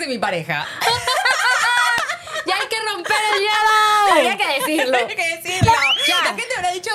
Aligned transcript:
de 0.00 0.08
mi 0.08 0.18
pareja. 0.18 0.66
¡Ya 2.46 2.54
hay 2.56 2.68
que 2.68 2.76
romper 2.92 3.16
el 3.34 3.40
hielo! 3.40 4.12
Había 4.12 4.36
que 4.36 4.60
decirlo. 4.60 4.96
Hay 4.96 5.14
que 5.14 5.36
decirlo. 5.36 5.72
La 6.24 6.30
gente 6.30 6.54
habrá 6.56 6.72
dicho, 6.72 6.90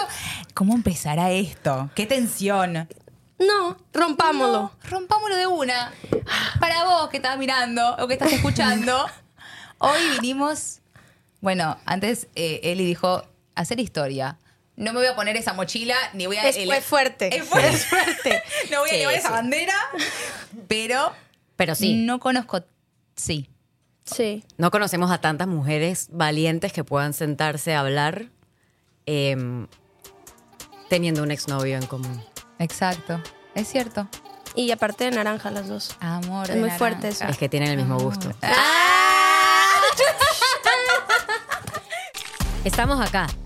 ¿cómo 0.53 0.73
empezará 0.73 1.31
esto? 1.31 1.89
¿Qué 1.95 2.05
tensión? 2.05 2.89
No, 3.37 3.77
rompámoslo. 3.93 4.61
No, 4.61 4.71
rompámoslo 4.89 5.35
de 5.37 5.47
una. 5.47 5.93
Para 6.59 6.83
vos 6.85 7.09
que 7.09 7.17
estás 7.17 7.37
mirando 7.37 7.95
o 7.97 8.07
que 8.07 8.13
estás 8.13 8.31
escuchando, 8.33 9.05
hoy 9.77 9.99
vinimos. 10.19 10.79
Bueno, 11.41 11.77
antes 11.85 12.27
eh, 12.35 12.59
Eli 12.63 12.85
dijo 12.85 13.23
hacer 13.53 13.79
historia. 13.79 14.37
No 14.77 14.91
me 14.91 14.99
voy 14.99 15.07
a 15.07 15.15
poner 15.15 15.37
esa 15.37 15.53
mochila 15.53 15.95
ni 16.13 16.25
voy 16.25 16.37
a. 16.37 16.47
Es, 16.49 16.57
fue 16.65 16.81
fuerte. 16.81 17.33
Es 17.35 17.45
fuerte. 17.47 17.69
Es 17.69 17.85
fuerte. 17.89 18.43
no 18.71 18.79
voy 18.79 18.89
a 18.89 18.93
Sí, 18.93 18.97
llevar 18.99 19.15
esa 19.15 19.29
bandera. 19.29 19.73
Pero. 20.67 21.13
Pero 21.55 21.75
sí. 21.75 21.93
No 21.93 22.19
conozco. 22.19 22.63
Sí. 23.15 23.49
Sí. 24.03 24.43
No 24.57 24.71
conocemos 24.71 25.11
a 25.11 25.19
tantas 25.19 25.47
mujeres 25.47 26.09
valientes 26.11 26.71
que 26.73 26.83
puedan 26.83 27.13
sentarse 27.13 27.73
a 27.73 27.79
hablar 27.79 28.29
em, 29.05 29.67
teniendo 30.89 31.23
un 31.23 31.31
exnovio 31.31 31.77
en 31.77 31.85
común. 31.87 32.23
Exacto. 32.59 33.21
Es 33.55 33.67
cierto. 33.67 34.07
Y 34.55 34.71
aparte 34.71 35.05
de 35.05 35.11
naranja 35.11 35.51
las 35.51 35.67
dos. 35.67 35.97
Amor. 35.99 36.45
Es 36.49 36.55
muy 36.55 36.61
naranja. 36.69 36.77
fuerte 36.77 37.07
eso. 37.09 37.25
Es 37.25 37.37
que 37.37 37.49
tienen 37.49 37.71
el 37.71 37.77
mismo 37.77 37.99
gusto. 37.99 38.31
Estamos 42.63 42.99
acá, 42.99 43.27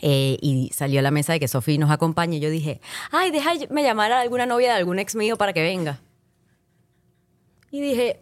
Eh, 0.00 0.38
y 0.40 0.70
salió 0.74 1.00
a 1.00 1.02
la 1.02 1.10
mesa 1.10 1.32
de 1.32 1.40
que 1.40 1.48
Sofía 1.48 1.78
nos 1.78 1.90
acompañe, 1.90 2.40
yo 2.40 2.50
dije, 2.50 2.80
ay, 3.10 3.30
déjame 3.30 3.82
llamar 3.82 4.12
a 4.12 4.20
alguna 4.20 4.46
novia 4.46 4.72
de 4.72 4.78
algún 4.78 4.98
ex 4.98 5.14
mío 5.14 5.36
para 5.36 5.52
que 5.52 5.62
venga. 5.62 6.00
Y 7.70 7.80
dije, 7.80 8.18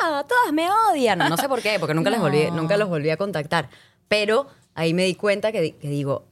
no, 0.00 0.24
todas 0.24 0.52
me 0.52 0.68
odian. 0.70 1.18
No 1.18 1.36
sé 1.36 1.48
por 1.48 1.62
qué, 1.62 1.78
porque 1.78 1.94
nunca, 1.94 2.10
les 2.10 2.20
volví, 2.20 2.46
No. 2.46 2.56
nunca 2.56 2.76
los 2.76 2.88
volví 2.88 3.10
a 3.10 3.16
contactar. 3.16 3.68
Pero 4.08 4.46
ahí 4.74 4.94
me 4.94 5.04
di 5.04 5.14
cuenta 5.14 5.52
que, 5.52 5.76
que 5.76 5.88
digo, 5.88 6.26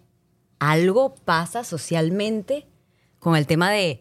algo 0.59 1.15
pasa 1.15 1.65
socialmente 1.65 2.67
con 3.19 3.37
el 3.37 3.47
tema 3.47 3.71
de, 3.71 4.01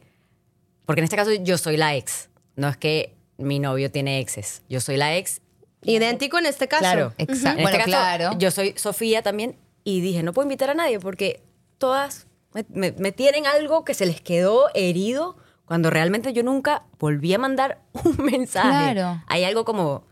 porque 0.86 1.00
en 1.02 1.04
este 1.06 1.16
caso 1.16 1.32
yo 1.34 1.58
soy 1.58 1.78
la 1.78 1.96
ex, 1.96 2.30
no 2.56 2.68
es 2.68 2.78
que 2.78 3.16
mi 3.38 3.60
novio 3.60 3.90
tiene 3.92 4.20
exes, 4.20 4.62
yo 4.70 4.80
soy 4.82 4.98
la 4.98 5.16
ex 5.18 5.42
Idéntico 5.84 6.38
en 6.38 6.46
este 6.46 6.68
caso. 6.68 6.82
Claro. 6.82 7.14
Exacto. 7.18 7.58
En 7.58 7.64
Bueno, 7.64 7.70
este 7.80 7.92
caso, 7.92 8.04
claro. 8.04 8.38
Yo 8.38 8.52
soy 8.52 8.74
Sofía 8.78 9.24
también 9.24 9.56
y 9.84 10.02
dije, 10.02 10.24
no 10.24 10.34
puedo 10.34 10.46
invitar 10.46 10.70
a 10.70 10.74
nadie 10.74 11.00
porque 11.00 11.44
todas 11.78 12.28
me, 12.54 12.66
me- 12.70 12.92
me 12.94 13.12
tienen 13.12 13.46
algo 13.48 13.84
que 13.86 13.94
se 13.94 14.06
les 14.06 14.22
quedó 14.22 14.70
herido 14.74 15.38
cuando 15.66 15.90
realmente 15.90 16.34
yo 16.34 16.44
nunca 16.44 16.84
volví 17.00 17.34
a 17.34 17.38
mandar 17.40 17.82
un 18.04 18.18
mensaje. 18.18 18.94
Claro. 18.94 19.24
Hay 19.28 19.44
algo 19.44 19.66
como 19.66 20.06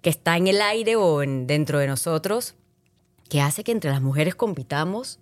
que 0.00 0.10
está 0.10 0.36
en 0.36 0.46
el 0.48 0.60
aire 0.62 0.96
o 0.96 1.22
en- 1.22 1.46
dentro 1.46 1.78
de 1.78 1.86
nosotros 1.86 2.54
que 3.28 3.40
hace 3.40 3.64
que 3.64 3.72
entre 3.72 3.90
las 3.90 4.00
mujeres 4.02 4.34
compitamos 4.34 5.18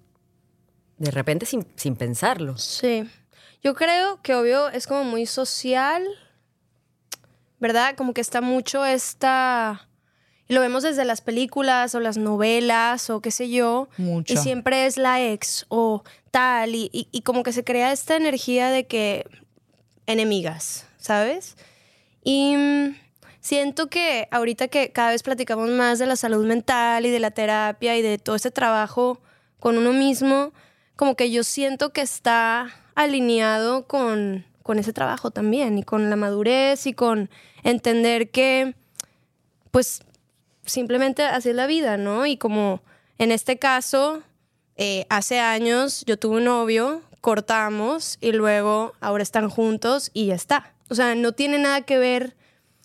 de 0.99 1.11
repente 1.11 1.47
sin, 1.47 1.67
sin 1.77 1.97
pensarlo. 1.97 2.59
Sí. 2.59 3.09
Yo 3.63 3.75
creo 3.75 4.21
que 4.23 4.35
obvio 4.35 4.69
es 4.69 4.87
como 4.87 5.05
muy 5.05 5.27
social, 5.27 6.05
¿verdad? 7.59 7.95
Como 7.97 8.15
que 8.15 8.21
está 8.21 8.41
mucho 8.41 8.85
esta... 8.85 9.87
Lo 10.51 10.61
vemos 10.61 10.83
desde 10.83 11.05
las 11.05 11.21
películas 11.21 11.95
o 11.95 12.01
las 12.01 12.17
novelas 12.19 13.09
o 13.09 13.21
qué 13.21 13.31
sé 13.31 13.49
yo. 13.51 13.89
Mucho. 13.97 14.35
Y 14.35 14.37
siempre 14.37 14.87
es 14.87 14.97
la 14.97 15.23
ex 15.23 15.65
o 15.69 16.03
tal. 16.31 16.75
Y, 16.75 16.91
y- 16.93 17.09
y 17.13 17.23
como 17.23 17.43
que 17.43 17.53
se 17.53 17.65
crea 17.65 17.93
esta 17.93 18.17
energía 18.17 18.71
de 18.71 18.87
que 18.87 19.25
enemigas, 20.07 20.87
¿sabes? 20.99 21.57
Y 22.25 22.57
mm, 22.57 22.97
siento 23.41 23.89
que 23.89 24.29
ahorita 24.31 24.69
que 24.69 24.91
cada 24.93 25.11
vez 25.11 25.23
platicamos 25.23 25.71
más 25.71 25.99
de 25.99 26.07
la 26.07 26.17
salud 26.17 26.45
mental 26.47 27.07
y 27.07 27.11
de 27.11 27.21
la 27.21 27.31
terapia 27.31 27.97
y 27.97 28.03
de 28.03 28.19
todo 28.19 28.37
este 28.37 28.51
trabajo 28.51 29.21
con 29.59 29.79
uno 29.79 29.93
mismo, 29.93 30.53
como 30.97 31.15
que 31.15 31.31
yo 31.31 31.45
siento 31.45 31.93
que 31.93 32.01
está 32.03 32.75
alineado 32.95 33.87
con, 33.87 34.45
con 34.63 34.79
ese 34.79 34.93
trabajo 34.93 35.31
también 35.31 35.79
y 35.79 35.83
con 35.83 36.11
la 36.11 36.17
madurez 36.17 36.87
y 36.87 36.93
con 36.93 37.31
entender 37.63 38.31
que, 38.31 38.75
pues, 39.71 40.03
simplemente 40.65 41.23
así 41.25 41.51
es 41.51 41.55
la 41.55 41.67
vida, 41.67 41.97
¿no? 41.97 42.27
Y 42.27 42.37
como 42.37 42.83
en 43.19 43.33
este 43.33 43.59
caso, 43.59 44.23
eh, 44.77 45.07
hace 45.11 45.41
años 45.41 46.05
yo 46.07 46.19
tuve 46.19 46.39
un 46.39 46.45
novio, 46.45 47.03
cortamos 47.21 48.19
y 48.21 48.33
luego 48.33 48.95
ahora 49.01 49.23
están 49.23 49.51
juntos 49.51 50.11
y 50.15 50.27
ya 50.27 50.35
está. 50.35 50.73
O 50.89 50.95
sea, 50.95 51.15
no 51.15 51.33
tiene 51.33 51.59
nada 51.59 51.83
que 51.83 51.99
ver, 51.99 52.37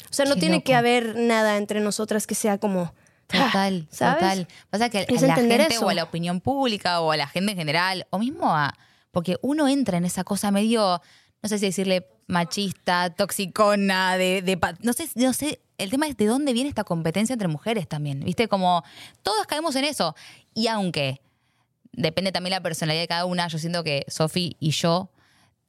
o 0.09 0.13
sea, 0.13 0.25
no 0.25 0.35
Qué 0.35 0.41
tiene 0.41 0.63
que 0.63 0.75
haber 0.75 1.15
nada 1.15 1.57
entre 1.57 1.79
nosotras 1.79 2.27
que 2.27 2.35
sea 2.35 2.57
como... 2.57 2.93
Total, 3.27 3.87
¿sabes? 3.89 4.19
total. 4.19 4.47
Pasa 4.69 4.89
que 4.89 5.07
Es 5.09 5.23
a 5.23 5.27
la 5.27 5.35
gente 5.35 5.67
eso. 5.73 5.85
o 5.87 5.89
a 5.89 5.95
la 5.95 6.03
opinión 6.03 6.41
pública 6.41 6.99
o 7.01 7.11
a 7.11 7.17
la 7.17 7.27
gente 7.27 7.53
en 7.53 7.57
general, 7.57 8.05
o 8.11 8.19
mismo 8.19 8.53
a. 8.53 8.77
Porque 9.09 9.37
uno 9.41 9.67
entra 9.67 9.97
en 9.97 10.05
esa 10.05 10.23
cosa 10.23 10.51
medio, 10.51 11.01
no 11.41 11.49
sé 11.49 11.57
si 11.57 11.65
decirle 11.65 12.07
machista, 12.27 13.09
toxicona, 13.11 14.17
de. 14.17 14.59
no 14.81 14.93
sé, 14.93 15.09
no 15.15 15.33
sé. 15.33 15.59
El 15.77 15.89
tema 15.89 16.07
es 16.07 16.15
de 16.15 16.25
dónde 16.25 16.53
viene 16.53 16.69
esta 16.69 16.85
competencia 16.85 17.33
entre 17.33 17.47
mujeres 17.47 17.87
también. 17.87 18.21
¿Viste? 18.21 18.47
Como 18.47 18.83
todos 19.23 19.45
caemos 19.45 19.75
en 19.75 19.83
eso. 19.83 20.15
Y 20.53 20.67
aunque 20.67 21.21
depende 21.91 22.31
también 22.31 22.51
la 22.51 22.61
personalidad 22.61 23.03
de 23.03 23.07
cada 23.07 23.25
una, 23.25 23.47
yo 23.47 23.57
siento 23.57 23.83
que 23.83 24.05
Sofi 24.07 24.55
y 24.59 24.71
yo 24.71 25.09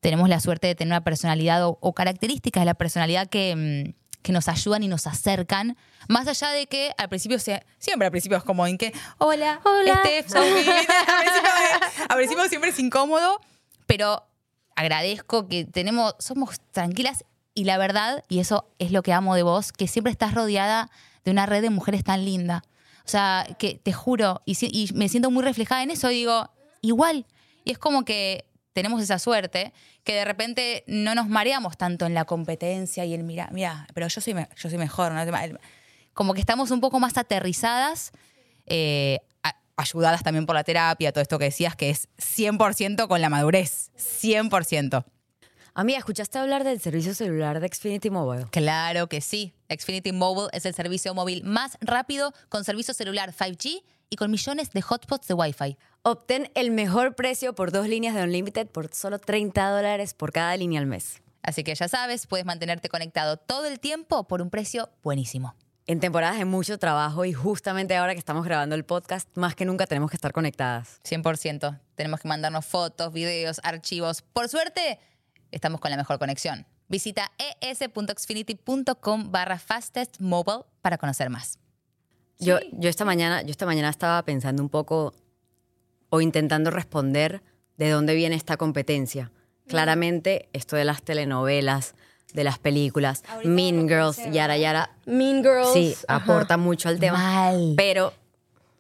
tenemos 0.01 0.29
la 0.29 0.41
suerte 0.41 0.69
de 0.69 0.75
tener 0.75 0.93
una 0.93 1.03
personalidad 1.03 1.67
o, 1.67 1.79
o 1.81 1.93
características 1.93 2.61
de 2.61 2.67
la 2.67 2.75
personalidad 2.75 3.29
que, 3.29 3.57
mm, 3.57 4.07
que 4.27 4.33
nos 4.33 4.49
ayudan 4.49 4.83
y 4.83 4.89
nos 4.89 5.07
acercan. 5.07 5.77
Más 6.09 6.27
allá 6.27 6.51
de 6.51 6.67
que 6.67 6.93
al 6.99 7.09
principio, 7.09 7.39
sea, 7.39 7.65
siempre 7.79 8.07
al 8.07 8.11
principio 8.11 8.37
es 8.37 8.45
como 8.45 8.67
en 8.67 8.77
que, 8.77 8.93
hola, 9.19 9.61
Hola. 9.65 10.01
Steph, 10.05 10.29
Sofi", 10.29 10.55
¿viste? 10.55 10.73
al, 11.09 11.21
principio, 11.23 11.51
al 12.09 12.17
principio 12.17 12.49
siempre 12.49 12.71
es 12.71 12.79
incómodo, 12.79 13.41
pero 13.87 14.27
agradezco 14.77 15.49
que 15.49 15.65
tenemos, 15.65 16.15
somos 16.19 16.61
tranquilas 16.71 17.25
y 17.55 17.65
la 17.65 17.79
verdad, 17.79 18.23
y 18.29 18.39
eso 18.39 18.69
es 18.79 18.93
lo 18.93 19.03
que 19.03 19.13
amo 19.13 19.35
de 19.35 19.43
vos, 19.43 19.73
que 19.73 19.89
siempre 19.89 20.13
estás 20.13 20.35
rodeada 20.35 20.91
de 21.25 21.31
una 21.31 21.47
red 21.47 21.63
de 21.63 21.71
mujeres 21.71 22.05
tan 22.05 22.25
linda. 22.25 22.63
O 23.05 23.09
sea, 23.09 23.47
que 23.59 23.81
te 23.83 23.93
juro, 23.93 24.43
y, 24.45 24.89
me 24.95 25.09
siento 25.09 25.31
muy 25.31 25.43
reflejada 25.43 25.83
en 25.83 25.91
eso, 25.91 26.09
digo, 26.09 26.51
igual. 26.83 27.27
Y 27.65 27.73
es 27.73 27.79
como 27.79 28.05
que 28.05 28.45
tenemos 28.75 29.03
esa 29.03 29.19
suerte 29.19 29.73
que 30.05 30.15
de 30.15 30.25
repente 30.25 30.85
no 30.87 31.15
nos 31.15 31.29
mareamos 31.29 31.79
tanto 31.79 32.05
en 32.05 32.13
la 32.13 32.27
competencia 32.27 33.07
y 33.07 33.15
el 33.15 33.25
mira, 33.25 33.49
mira, 33.53 33.87
pero 33.95 34.07
yo 34.07 34.21
soy, 34.21 34.35
yo 34.35 34.69
soy 34.69 34.79
mejor. 34.79 35.13
¿no? 35.13 35.59
Como 36.13 36.35
que 36.35 36.41
estamos 36.41 36.71
un 36.71 36.81
poco 36.81 37.01
más 37.01 37.17
aterrizadas, 37.17 38.13
eh, 38.67 39.21
ayudadas 39.77 40.23
también 40.23 40.47
por 40.47 40.57
la 40.57 40.65
terapia, 40.65 41.13
todo 41.13 41.23
esto 41.23 41.39
que 41.39 41.47
decías, 41.47 41.77
que 41.77 41.91
es 41.91 42.09
100% 42.19 43.09
con 43.09 43.21
la 43.21 43.29
madurez. 43.29 43.91
100%. 43.97 45.05
Amiga, 45.75 45.99
¿escuchaste 45.99 46.39
hablar 46.39 46.65
del 46.65 46.81
servicio 46.81 47.15
celular 47.15 47.61
de 47.61 47.69
Xfinity 47.69 48.09
Mobile? 48.09 48.47
Claro 48.51 49.09
que 49.09 49.21
sí. 49.21 49.53
Xfinity 49.69 50.13
Mobile 50.13 50.49
es 50.53 50.65
el 50.65 50.75
servicio 50.75 51.13
móvil 51.15 51.45
más 51.45 51.77
rápido 51.83 52.33
con 52.49 52.65
servicio 52.65 52.95
celular 52.95 53.35
5G 53.35 53.83
y 54.09 54.17
con 54.17 54.31
millones 54.31 54.71
de 54.73 54.81
hotspots 54.81 55.29
de 55.29 55.35
Wi-Fi. 55.35 55.77
Obtén 56.03 56.51
el 56.55 56.71
mejor 56.71 57.15
precio 57.15 57.55
por 57.55 57.73
dos 57.73 57.89
líneas 57.89 58.15
de 58.15 58.23
Unlimited 58.23 58.69
por 58.69 58.89
solo 58.95 59.19
30 59.19 59.69
dólares 59.69 60.15
por 60.15 60.33
cada 60.33 60.57
línea 60.57 60.81
al 60.81 60.87
mes. 60.87 61.21
Así 61.43 61.63
que 61.63 61.75
ya 61.75 61.89
sabes, 61.89 62.27
puedes 62.27 62.47
mantenerte 62.47 62.89
conectado 62.89 63.37
todo 63.37 63.67
el 63.67 63.79
tiempo 63.79 64.27
por 64.27 64.41
un 64.41 64.49
precio 64.49 64.89
buenísimo. 65.03 65.55
En 65.89 66.01
temporadas 66.01 66.37
de 66.39 66.45
mucho 66.45 66.79
trabajo 66.79 67.25
y 67.25 67.33
justamente 67.33 67.95
ahora 67.95 68.13
que 68.13 68.19
estamos 68.19 68.45
grabando 68.45 68.75
el 68.75 68.85
podcast, 68.85 69.29
más 69.37 69.55
que 69.55 69.65
nunca 69.65 69.87
tenemos 69.87 70.11
que 70.11 70.17
estar 70.17 70.33
conectadas. 70.33 71.01
100%. 71.05 71.79
Tenemos 71.95 72.19
que 72.19 72.27
mandarnos 72.27 72.67
fotos, 72.67 73.13
videos, 73.13 73.61
archivos. 73.63 74.23
Por 74.23 74.49
suerte, 74.49 74.99
estamos 75.53 75.81
con 75.81 75.93
la 75.93 75.97
mejor 75.97 76.19
conexión. 76.19 76.67
Visita 76.89 77.31
es.xfinity.com 77.61 79.31
barra 79.31 79.61
fastestmobile 79.61 80.65
para 80.83 80.99
conocer 80.99 81.31
más. 81.31 81.61
Yo, 82.41 82.59
yo, 82.73 82.89
esta 82.91 83.05
mañana, 83.05 83.43
yo 83.43 83.51
esta 83.53 83.65
mañana 83.65 83.89
estaba 83.89 84.21
pensando 84.25 84.65
un 84.65 84.69
poco 84.69 85.15
o 86.11 86.21
intentando 86.21 86.73
responder 86.73 87.43
de 87.77 87.91
dónde 87.91 88.17
viene 88.17 88.35
esta 88.35 88.57
competencia. 88.57 89.31
Claramente, 89.69 90.49
esto 90.53 90.75
de 90.75 90.85
las 90.85 91.05
telenovelas, 91.05 91.95
de 92.33 92.45
las 92.45 92.59
películas. 92.59 93.23
mean 93.45 93.89
Girls, 93.89 94.21
Yara 94.31 94.57
Yara. 94.59 94.91
Mean 95.07 95.43
Girls. 95.43 95.73
Sí, 95.73 95.95
ajá. 96.09 96.23
aporta 96.23 96.57
mucho 96.57 96.89
al 96.89 96.99
tema. 96.99 97.19
Mal. 97.19 97.75
Pero 97.77 98.13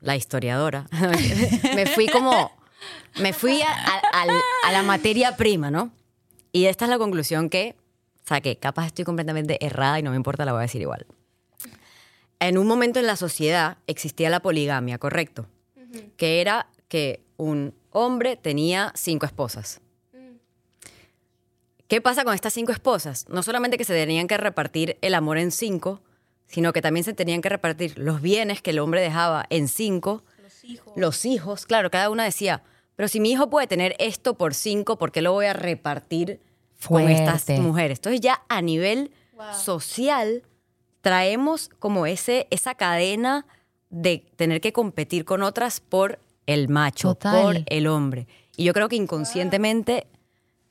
la 0.01 0.17
historiadora, 0.17 0.87
me 1.75 1.87
fui 1.87 2.07
como, 2.09 2.53
me 3.21 3.33
fui 3.33 3.63
a, 3.63 3.71
a- 3.71 4.23
al- 4.23 4.41
a 4.65 4.73
la 4.73 4.83
materia 4.83 5.37
prima, 5.37 5.71
¿no? 5.71 5.91
Y 6.53 6.67
esta 6.67 6.85
es 6.85 6.91
la 6.91 6.99
conclusión 6.99 7.49
que 7.51 7.75
saqué. 8.25 8.57
Capaz 8.57 8.87
estoy 8.87 9.05
completamente 9.05 9.65
errada 9.65 9.99
y 9.99 10.03
no 10.03 10.11
me 10.11 10.17
importa, 10.17 10.45
la 10.45 10.53
voy 10.53 10.61
a 10.61 10.63
decir 10.63 10.81
igual. 10.83 11.07
En 12.39 12.59
un 12.59 12.67
momento 12.67 12.99
en 13.01 13.07
la 13.07 13.17
sociedad 13.17 13.79
existía 13.87 14.29
la 14.29 14.41
poligamia, 14.41 14.99
¿correcto? 14.99 15.47
Que 16.19 16.41
era 16.43 16.67
que 16.89 17.21
un 17.39 17.75
hombre 17.91 18.37
tenía 18.37 18.93
cinco 18.95 19.25
esposas. 19.27 19.81
¿Qué 21.89 22.01
pasa 22.01 22.25
con 22.25 22.35
estas 22.35 22.53
cinco 22.53 22.73
esposas? 22.73 23.29
No 23.29 23.43
solamente 23.43 23.79
que 23.79 23.85
se 23.85 23.95
tenían 23.95 24.27
que 24.27 24.37
repartir 24.37 24.99
el 25.03 25.15
amor 25.15 25.39
en 25.39 25.53
cinco, 25.53 26.01
sino 26.47 26.73
que 26.73 26.83
también 26.83 27.05
se 27.05 27.13
tenían 27.13 27.43
que 27.43 27.49
repartir 27.49 27.97
los 27.97 28.21
bienes 28.21 28.61
que 28.63 28.71
el 28.71 28.79
hombre 28.79 29.01
dejaba 29.01 29.47
en 29.51 29.69
cinco. 29.69 30.25
Los 30.97 31.25
hijos. 31.25 31.65
claro, 31.65 31.91
cada 31.91 32.11
una 32.11 32.25
decía, 32.25 32.63
pero 32.97 33.09
si 33.09 33.21
mi 33.21 33.31
hijo 33.31 33.49
puede 33.51 33.69
tener 33.69 33.95
esto 33.99 34.35
por 34.35 34.55
cinco, 34.55 34.99
¿por 34.99 35.13
qué 35.13 35.23
lo 35.23 35.33
voy 35.33 35.47
a 35.47 35.53
repartir 35.53 36.41
con 36.89 37.09
estas 37.09 37.49
mujeres? 37.61 37.99
Entonces 37.99 38.21
ya 38.21 38.43
a 38.49 38.63
nivel 38.63 39.13
social 39.55 40.43
traemos 41.03 41.71
como 41.79 42.07
ese, 42.07 42.49
esa 42.51 42.75
cadena 42.75 43.47
de 43.91 44.27
tener 44.35 44.61
que 44.61 44.73
competir 44.73 45.25
con 45.25 45.43
otras 45.43 45.79
por 45.79 46.19
el 46.47 46.69
macho, 46.69 47.15
Total. 47.15 47.43
por 47.43 47.57
el 47.67 47.87
hombre. 47.87 48.27
Y 48.57 48.65
yo 48.65 48.73
creo 48.73 48.89
que 48.89 48.97
inconscientemente 48.97 50.09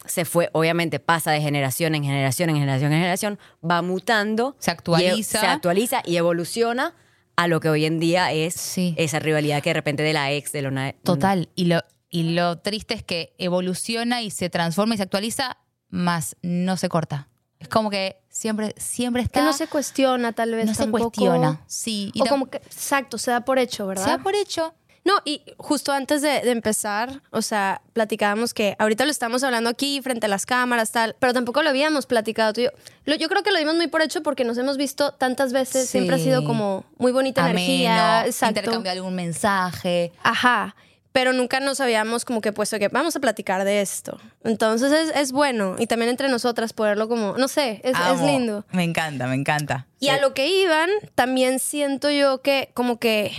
se 0.08 0.26
fue, 0.26 0.50
obviamente 0.54 1.00
pasa 1.00 1.32
de 1.32 1.42
generación 1.42 1.96
en 1.96 2.04
generación, 2.04 2.50
en 2.50 2.56
generación 2.58 2.92
en 2.94 3.00
generación, 3.00 3.40
va 3.70 3.82
mutando. 3.82 4.56
Se 4.60 4.72
actualiza. 4.72 5.16
y- 5.16 5.24
se 5.24 5.38
actualiza 5.48 6.02
y 6.06 6.18
evoluciona 6.18 6.94
a 7.36 7.48
lo 7.48 7.60
que 7.60 7.70
hoy 7.70 7.86
en 7.86 8.00
día 8.00 8.32
es 8.32 8.54
Sí. 8.56 8.94
esa 8.98 9.20
rivalidad 9.20 9.62
que 9.62 9.70
de 9.72 9.74
repente 9.76 10.04
de 10.04 10.14
la 10.14 10.32
ex, 10.32 10.52
de 10.52 10.62
lo 10.62 10.72
na- 10.72 10.94
Total. 11.04 11.50
Y 11.56 11.66
lo, 11.66 11.82
y 12.10 12.34
lo 12.34 12.60
triste 12.60 12.94
es 12.94 13.04
que 13.04 13.34
evoluciona 13.38 14.22
y 14.22 14.32
se 14.32 14.50
transforma 14.50 14.94
y 14.94 14.98
se 14.98 15.04
actualiza, 15.04 15.58
más 15.90 16.36
no 16.42 16.78
se 16.78 16.88
corta. 16.90 17.28
Es 17.60 17.68
como 17.70 17.90
que 17.90 18.18
siempre, 18.30 18.74
siempre 18.78 19.22
está. 19.24 19.40
Que 19.40 19.46
no 19.46 19.54
se 19.54 19.68
cuestiona, 19.68 20.34
tal 20.34 20.52
vez. 20.54 20.66
no 20.66 20.74
se 20.74 20.84
tampoco. 20.84 21.12
cuestiona. 21.12 21.62
Sí. 21.68 22.12
y 22.14 22.22
O 22.22 22.26
como 22.26 22.48
que, 22.48 22.58
exacto, 22.58 23.18
se 23.18 23.32
da 23.32 23.42
por 23.42 23.60
hecho, 23.60 23.88
¿verdad? 23.88 24.04
se 24.04 24.10
da 24.12 24.18
por 24.20 24.36
hecho. 24.36 24.74
No, 25.06 25.14
y 25.24 25.42
justo 25.58 25.92
antes 25.92 26.22
de, 26.24 26.42
de 26.42 26.50
empezar, 26.52 27.22
o 27.30 27.44
sea, 27.44 27.82
platicábamos 27.94 28.56
que 28.56 28.76
ahorita 28.80 29.06
lo 29.06 29.12
estamos 29.12 29.44
hablando 29.44 29.70
aquí 29.70 30.02
frente 30.02 30.26
a 30.26 30.30
las 30.30 30.46
cámaras, 30.48 30.92
tal, 30.92 31.16
pero 31.20 31.32
tampoco 31.32 31.62
lo 31.62 31.70
habíamos 31.70 32.08
platicado 32.08 32.54
tú 32.54 32.62
y 32.62 32.64
yo. 32.66 32.72
Lo- 33.06 33.16
yo 33.16 33.30
creo 33.30 33.44
que 33.44 33.52
lo 33.52 33.60
dimos 33.60 33.76
muy 33.76 33.86
por 33.88 34.02
hecho 34.02 34.24
porque 34.24 34.44
nos 34.44 34.58
hemos 34.58 34.78
visto 34.78 35.12
tantas 35.14 35.54
veces, 35.54 35.88
siempre 35.88 36.16
ha 36.16 36.20
sido 36.20 36.44
como 36.44 36.86
muy 36.98 37.12
bonita 37.12 37.44
Ameno, 37.44 37.60
energía, 37.60 38.26
exacto. 38.26 38.60
intercambio 38.62 38.92
algún 38.92 39.14
mensaje. 39.16 40.12
Ajá. 40.24 40.76
Pero 41.12 41.32
nunca 41.32 41.62
nos 41.62 41.80
habíamos 41.80 42.26
como 42.26 42.42
que 42.42 42.52
puesto 42.52 42.78
que 42.78 42.90
vamos 42.90 43.16
a 43.16 43.22
platicar 43.22 43.64
de 43.64 43.80
esto. 43.82 44.20
Entonces 44.44 44.92
es, 44.92 45.16
es 45.16 45.32
bueno. 45.32 45.76
Y 45.80 45.88
también 45.88 46.10
entre 46.10 46.28
nosotras 46.28 46.74
poderlo 46.74 47.08
como, 47.08 47.38
no 47.38 47.48
sé, 47.48 47.80
es, 47.86 47.96
lindo. 48.22 48.66
Me 48.72 48.84
encanta, 48.84 49.26
me 49.28 49.36
encanta. 49.36 49.86
Y 50.02 50.10
a 50.10 50.20
lo 50.20 50.34
que 50.34 50.48
iban, 50.50 50.90
también 51.14 51.60
siento 51.60 52.10
yo 52.10 52.42
que 52.42 52.70
como 52.74 53.00
que 53.00 53.32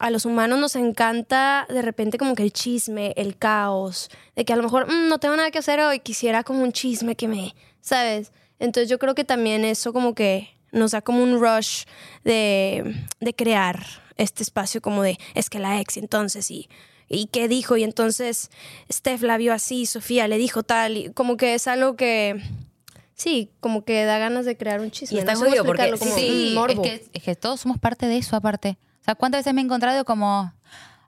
a 0.00 0.10
los 0.10 0.24
humanos 0.24 0.58
nos 0.58 0.74
encanta 0.76 1.66
de 1.68 1.82
repente 1.82 2.18
como 2.18 2.34
que 2.34 2.42
el 2.42 2.52
chisme, 2.52 3.12
el 3.16 3.36
caos, 3.36 4.08
de 4.34 4.44
que 4.44 4.52
a 4.52 4.56
lo 4.56 4.62
mejor 4.64 4.86
"Mm, 4.88 5.08
no 5.08 5.18
tengo 5.20 5.36
nada 5.36 5.50
que 5.52 5.58
hacer 5.58 5.78
hoy, 5.80 6.00
quisiera 6.00 6.42
como 6.42 6.62
un 6.62 6.72
chisme 6.72 7.14
que 7.14 7.28
me, 7.28 7.54
¿sabes? 7.80 8.32
Entonces 8.58 8.88
yo 8.90 8.98
creo 8.98 9.14
que 9.14 9.24
también 9.24 9.64
eso 9.64 9.92
como 9.92 10.14
que 10.14 10.48
nos 10.72 10.90
da 10.92 11.02
como 11.02 11.22
un 11.22 11.38
rush 11.40 11.84
de, 12.24 12.96
de 13.20 13.34
crear 13.34 13.84
este 14.16 14.42
espacio 14.42 14.80
como 14.82 15.02
de, 15.02 15.18
es 15.34 15.48
que 15.50 15.58
la 15.60 15.80
ex 15.80 15.96
entonces 15.96 16.50
y... 16.50 16.68
¿Y 17.12 17.26
qué 17.26 17.48
dijo? 17.48 17.76
Y 17.76 17.82
entonces 17.82 18.52
Steph 18.88 19.22
la 19.22 19.36
vio 19.36 19.52
así, 19.52 19.84
Sofía 19.84 20.28
le 20.28 20.38
dijo 20.38 20.62
tal, 20.62 20.96
y 20.96 21.10
como 21.12 21.36
que 21.36 21.54
es 21.54 21.66
algo 21.66 21.96
que, 21.96 22.40
sí, 23.14 23.50
como 23.58 23.84
que 23.84 24.04
da 24.04 24.18
ganas 24.18 24.44
de 24.46 24.56
crear 24.56 24.80
un 24.80 24.92
chisme. 24.92 25.16
Y 25.16 25.18
está 25.18 25.34
no 25.34 25.40
porque- 25.66 25.98
como 25.98 26.14
sí, 26.14 26.52
morbo. 26.54 26.84
Es, 26.84 26.88
que, 27.00 27.10
es 27.12 27.22
que 27.24 27.34
todos 27.34 27.62
somos 27.62 27.78
parte 27.78 28.06
de 28.06 28.16
eso 28.18 28.36
aparte. 28.36 28.78
O 29.00 29.04
sea, 29.04 29.14
¿cuántas 29.14 29.40
veces 29.40 29.54
me 29.54 29.60
he 29.60 29.64
encontrado 29.64 30.04
como... 30.04 30.52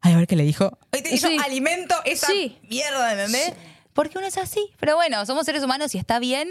Ay, 0.00 0.15
a 0.15 0.17
ver 0.17 0.27
qué 0.27 0.35
le 0.37 0.43
dijo. 0.44 0.79
Hoy 0.93 1.03
te 1.03 1.17
Sí. 1.17 1.37
alimento 1.44 1.94
esa 2.05 2.27
Sí. 2.27 2.59
mierda, 2.69 3.12
¿entendés? 3.12 3.53
Porque 3.93 4.19
uno 4.19 4.27
es 4.27 4.39
así. 4.39 4.71
Pero 4.81 4.97
bueno, 4.97 5.25
somos 5.27 5.44
seres 5.47 5.62
humanos 5.62 5.94
y 5.94 5.99
está 5.99 6.19
bien. 6.19 6.49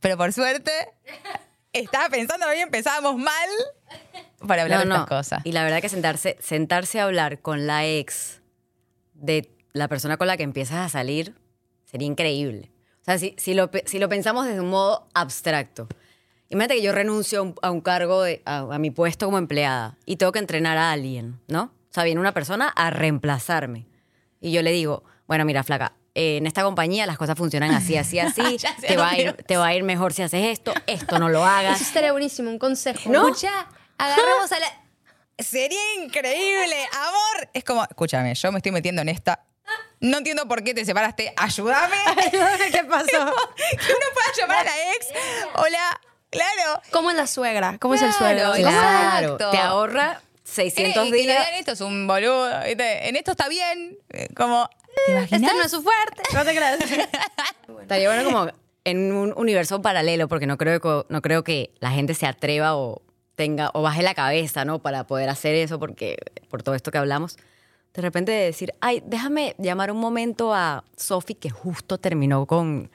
Pero 0.00 0.16
por 0.16 0.32
suerte, 0.32 0.70
estaba 1.72 2.08
pensando 2.08 2.48
bien, 2.48 2.62
empezábamos 2.62 3.16
mal 3.16 3.48
para 4.46 4.62
hablar 4.62 4.78
No, 4.78 4.84
de 4.84 4.88
no. 4.88 4.94
estas 5.04 5.08
cosas. 5.08 5.40
Y 5.44 5.52
la 5.52 5.62
verdad 5.62 5.80
que 5.82 5.88
sentarse, 5.90 6.38
sentarse 6.40 7.00
a 7.00 7.04
hablar 7.04 7.40
con 7.40 7.66
la 7.66 7.84
ex 7.86 8.40
de 9.12 9.50
la 9.72 9.88
persona 9.88 10.16
con 10.16 10.26
la 10.26 10.36
que 10.38 10.42
empiezas 10.44 10.78
a 10.78 10.88
salir 10.88 11.34
sería 11.84 12.06
increíble. 12.06 12.70
O 13.02 13.04
sea, 13.04 13.18
si, 13.18 13.34
si, 13.36 13.52
lo, 13.54 13.70
si 13.84 13.98
lo 13.98 14.08
pensamos 14.08 14.46
desde 14.46 14.60
un 14.60 14.70
modo 14.70 15.06
abstracto. 15.12 15.86
Imagínate 16.50 16.74
que 16.76 16.82
yo 16.82 16.92
renuncio 16.92 17.54
a 17.62 17.70
un, 17.70 17.80
cargo, 17.80 18.22
de, 18.22 18.42
a, 18.44 18.58
a 18.58 18.78
mi 18.78 18.90
puesto 18.90 19.26
como 19.26 19.38
empleada 19.38 19.96
y 20.04 20.16
tengo 20.16 20.32
que 20.32 20.40
entrenar 20.40 20.76
a 20.76 20.90
alguien, 20.92 21.40
¿no? 21.46 21.62
O 21.62 21.92
sea, 21.92 22.04
viene 22.04 22.20
una 22.20 22.34
persona 22.34 22.68
a 22.68 22.90
reemplazarme. 22.90 23.86
Y 24.40 24.52
yo 24.52 24.62
le 24.62 24.72
digo, 24.72 25.04
bueno, 25.26 25.44
mira, 25.44 25.62
flaca, 25.62 25.92
eh, 26.14 26.38
en 26.38 26.46
esta 26.46 26.62
compañía 26.62 27.06
las 27.06 27.18
cosas 27.18 27.36
funcionan 27.36 27.70
así, 27.72 27.96
así, 27.96 28.18
así. 28.20 28.58
Te, 28.80 28.96
va 28.96 29.10
a 29.10 29.18
ir, 29.18 29.26
vas. 29.32 29.46
te 29.46 29.56
va 29.56 29.66
a 29.66 29.74
ir 29.74 29.84
mejor 29.84 30.12
si 30.12 30.22
haces 30.22 30.44
esto, 30.46 30.72
esto 30.86 31.18
no 31.18 31.28
lo 31.28 31.44
hagas. 31.44 31.76
Eso 31.76 31.84
estaría 31.84 32.12
buenísimo, 32.12 32.50
un 32.50 32.58
consejo. 32.58 33.10
¿No? 33.10 33.28
Escucha, 33.28 33.68
agarramos 33.96 34.50
a 34.52 34.58
la... 34.58 34.66
Sería 35.38 35.78
increíble, 36.02 36.76
amor. 36.92 37.48
Es 37.54 37.64
como, 37.64 37.82
escúchame, 37.84 38.34
yo 38.34 38.52
me 38.52 38.58
estoy 38.58 38.72
metiendo 38.72 39.02
en 39.02 39.08
esta. 39.08 39.46
No 40.00 40.18
entiendo 40.18 40.46
por 40.48 40.62
qué 40.62 40.74
te 40.74 40.84
separaste. 40.84 41.32
Ayúdame. 41.36 41.96
¿Qué 42.72 42.84
pasó? 42.84 43.06
que 43.06 43.92
uno 43.92 44.06
pueda 44.14 44.32
llamar 44.36 44.58
a 44.58 44.64
la 44.64 44.92
ex. 44.94 45.06
Hola. 45.54 46.00
Claro. 46.30 46.80
¿Cómo 46.90 47.10
es 47.10 47.16
la 47.16 47.26
suegra? 47.26 47.76
¿Cómo 47.80 47.94
es 47.94 48.02
el 48.02 48.12
suegro? 48.12 48.52
Claro, 48.54 49.32
Exacto. 49.34 49.50
te 49.50 49.58
ahorra 49.58 50.20
600 50.44 51.08
Eh, 51.08 51.10
que 51.10 51.16
días. 51.16 51.38
digan 51.46 51.54
esto 51.58 51.72
es 51.72 51.80
un 51.80 52.06
boludo. 52.06 52.48
¿viste? 52.66 53.08
En 53.08 53.16
esto 53.16 53.32
está 53.32 53.48
bien. 53.48 53.98
Eh, 54.10 54.28
Como, 54.36 54.68
¿te 55.06 55.12
imaginas? 55.12 55.42
Este 55.42 55.56
no 55.58 55.64
es 55.64 55.70
su 55.70 55.82
fuerte. 55.82 56.22
No 56.32 56.44
te 56.44 56.54
creas. 56.54 56.78
Estaría 57.82 58.08
bueno 58.08 58.24
como 58.24 58.50
en 58.84 59.12
un 59.12 59.32
universo 59.36 59.82
paralelo, 59.82 60.28
porque 60.28 60.46
no 60.46 60.56
creo 60.56 60.80
que, 60.80 61.04
no 61.08 61.20
creo 61.22 61.44
que 61.44 61.72
la 61.80 61.90
gente 61.90 62.14
se 62.14 62.26
atreva 62.26 62.76
o 62.76 63.02
tenga 63.36 63.70
o 63.74 63.82
baje 63.82 64.02
la 64.02 64.14
cabeza, 64.14 64.64
¿no? 64.64 64.80
Para 64.80 65.04
poder 65.06 65.28
hacer 65.28 65.54
eso, 65.54 65.78
porque 65.78 66.16
por 66.48 66.62
todo 66.62 66.74
esto 66.74 66.90
que 66.90 66.98
hablamos. 66.98 67.36
De 67.94 68.02
repente 68.02 68.30
decir, 68.30 68.72
ay, 68.80 69.02
déjame 69.04 69.54
llamar 69.58 69.90
un 69.90 69.98
momento 69.98 70.54
a 70.54 70.84
Sophie, 70.96 71.36
que 71.36 71.50
justo 71.50 71.98
terminó 71.98 72.46
con, 72.46 72.88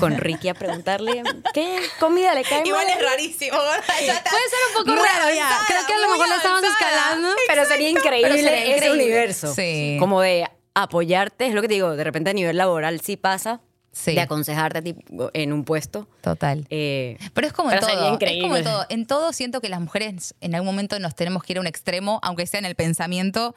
con 0.00 0.16
Ricky, 0.16 0.48
a 0.48 0.54
preguntarle 0.54 1.22
qué 1.52 1.80
comida 2.00 2.34
le 2.34 2.42
cae 2.44 2.62
Igual 2.64 2.86
mal?" 2.86 2.96
es 2.98 3.04
rarísimo. 3.04 3.58
Puede 3.58 3.82
ser 4.06 4.58
un 4.78 4.84
poco 4.84 4.96
raro 4.96 5.34
ya. 5.34 5.50
Creo 5.66 5.86
que 5.86 5.92
a 5.92 5.98
lo 5.98 6.08
mejor 6.12 6.28
lo 6.28 6.34
estamos 6.36 6.62
escalando. 6.62 7.28
Pero 7.46 7.64
sería 7.66 7.90
increíble 7.90 8.28
Pero 8.30 8.34
sería 8.42 8.62
ese 8.64 8.76
increíble. 8.86 9.02
universo. 9.04 9.54
Sí. 9.54 9.96
Como 10.00 10.22
de 10.22 10.48
apoyarte, 10.74 11.46
es 11.46 11.54
lo 11.54 11.60
que 11.60 11.68
te 11.68 11.74
digo, 11.74 11.94
de 11.96 12.04
repente 12.04 12.30
a 12.30 12.32
nivel 12.32 12.56
laboral 12.56 13.00
sí 13.00 13.16
pasa, 13.16 13.60
Sí. 13.90 14.14
de 14.14 14.20
aconsejarte 14.20 14.80
tipo, 14.80 15.30
en 15.32 15.52
un 15.52 15.64
puesto. 15.64 16.06
Total. 16.20 16.66
Eh, 16.70 17.18
Pero 17.34 17.46
es 17.48 17.52
como 17.52 17.70
en 17.70 17.76
Pero 17.78 17.86
sería 17.86 18.00
todo. 18.00 18.08
Es 18.10 18.14
increíble. 18.14 18.42
como 18.42 18.56
en 18.56 18.64
todo. 18.64 18.86
En 18.88 19.06
todo 19.06 19.32
siento 19.32 19.60
que 19.60 19.68
las 19.68 19.80
mujeres 19.80 20.34
en 20.40 20.54
algún 20.54 20.66
momento 20.68 20.98
nos 21.00 21.14
tenemos 21.16 21.42
que 21.42 21.54
ir 21.54 21.58
a 21.58 21.60
un 21.62 21.66
extremo, 21.66 22.20
aunque 22.22 22.46
sea 22.46 22.60
en 22.60 22.66
el 22.66 22.76
pensamiento, 22.76 23.56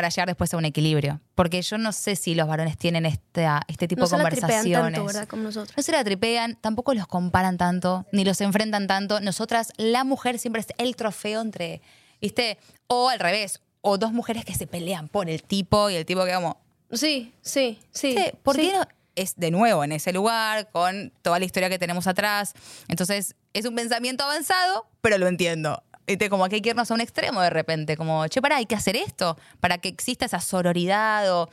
para 0.00 0.08
llegar 0.08 0.28
después 0.28 0.54
a 0.54 0.56
un 0.56 0.64
equilibrio. 0.64 1.20
Porque 1.34 1.60
yo 1.60 1.76
no 1.76 1.92
sé 1.92 2.16
si 2.16 2.34
los 2.34 2.48
varones 2.48 2.78
tienen 2.78 3.04
esta, 3.04 3.60
este 3.68 3.86
tipo 3.86 4.00
No 4.00 4.06
de 4.06 4.10
se 4.10 4.16
la 4.16 4.30
tripean 4.30 4.40
conversaciones. 4.48 4.92
tanto, 4.94 5.04
¿verdad? 5.04 5.28
Como 5.28 5.42
nosotros. 5.42 5.76
No 5.76 5.82
se 5.82 5.92
la 5.92 6.02
tripean, 6.02 6.56
tampoco 6.58 6.94
los 6.94 7.06
comparan 7.06 7.58
tanto, 7.58 8.06
ni 8.10 8.24
los 8.24 8.40
enfrentan 8.40 8.86
tanto. 8.86 9.20
Nosotras, 9.20 9.72
la 9.76 10.04
mujer 10.04 10.38
siempre 10.38 10.62
es 10.62 10.68
el 10.78 10.96
trofeo 10.96 11.42
entre, 11.42 11.82
¿viste? 12.18 12.56
O 12.86 13.10
al 13.10 13.18
revés, 13.20 13.60
o 13.82 13.98
dos 13.98 14.12
mujeres 14.14 14.46
que 14.46 14.54
se 14.54 14.66
pelean 14.66 15.08
por 15.08 15.28
el 15.28 15.42
tipo 15.42 15.90
y 15.90 15.96
el 15.96 16.06
tipo 16.06 16.24
que 16.24 16.32
como, 16.32 16.56
Sí, 16.92 17.34
sí, 17.42 17.78
sí. 17.90 18.14
Sí, 18.16 18.32
¿Por 18.42 18.56
sí. 18.56 18.62
qué 18.62 18.72
no? 18.78 18.84
Es 19.16 19.36
de 19.36 19.50
nuevo 19.50 19.84
en 19.84 19.92
ese 19.92 20.14
lugar, 20.14 20.70
con 20.70 21.12
toda 21.20 21.38
la 21.38 21.44
historia 21.44 21.68
que 21.68 21.78
tenemos 21.78 22.06
atrás. 22.06 22.54
Entonces, 22.88 23.36
es 23.52 23.66
un 23.66 23.74
pensamiento 23.74 24.24
avanzado, 24.24 24.86
pero 25.02 25.18
lo 25.18 25.28
entiendo. 25.28 25.82
¿Viste? 26.10 26.28
Como 26.30 26.48
que 26.48 26.56
hay 26.56 26.60
que 26.62 26.70
irnos 26.70 26.90
a 26.90 26.94
un 26.94 27.00
extremo 27.00 27.40
de 27.40 27.50
repente. 27.50 27.96
Como, 27.96 28.26
che, 28.28 28.40
pará, 28.42 28.56
hay 28.56 28.66
que 28.66 28.74
hacer 28.74 28.96
esto 28.96 29.38
para 29.60 29.78
que 29.78 29.88
exista 29.88 30.24
esa 30.26 30.40
sororidad 30.40 31.32
o, 31.32 31.48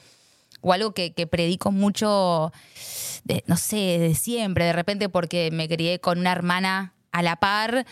o 0.61 0.73
algo 0.73 0.93
que, 0.93 1.13
que 1.13 1.27
predico 1.27 1.71
mucho, 1.71 2.51
de, 3.23 3.43
no 3.47 3.55
sé, 3.57 3.75
de 3.99 4.15
siempre. 4.15 4.65
De 4.65 4.73
repente, 4.73 5.09
porque 5.09 5.49
me 5.51 5.67
crié 5.67 5.99
con 5.99 6.19
una 6.19 6.31
hermana 6.31 6.93
a 7.11 7.21
la 7.21 7.35
par 7.35 7.85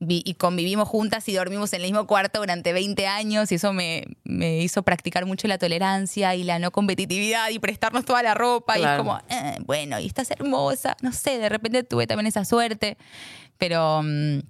vi- 0.00 0.22
y 0.26 0.34
convivimos 0.34 0.88
juntas 0.88 1.28
y 1.28 1.34
dormimos 1.34 1.72
en 1.72 1.80
el 1.82 1.86
mismo 1.86 2.06
cuarto 2.06 2.40
durante 2.40 2.72
20 2.72 3.06
años 3.06 3.50
y 3.52 3.56
eso 3.56 3.72
me, 3.72 4.04
me 4.24 4.58
hizo 4.58 4.82
practicar 4.82 5.24
mucho 5.26 5.48
la 5.48 5.56
tolerancia 5.58 6.34
y 6.34 6.44
la 6.44 6.58
no 6.58 6.70
competitividad 6.70 7.48
y 7.50 7.58
prestarnos 7.58 8.04
toda 8.04 8.22
la 8.22 8.34
ropa 8.34 8.76
y 8.78 8.80
es 8.82 8.86
Claro. 8.86 9.04
como, 9.04 9.18
eh, 9.30 9.56
bueno, 9.64 9.98
y 9.98 10.06
estás 10.06 10.30
hermosa, 10.30 10.96
no 11.00 11.12
sé, 11.12 11.38
de 11.38 11.48
repente 11.48 11.82
tuve 11.84 12.06
también 12.06 12.26
esa 12.26 12.44
suerte, 12.44 12.98
pero 13.56 14.02
mm, 14.02 14.40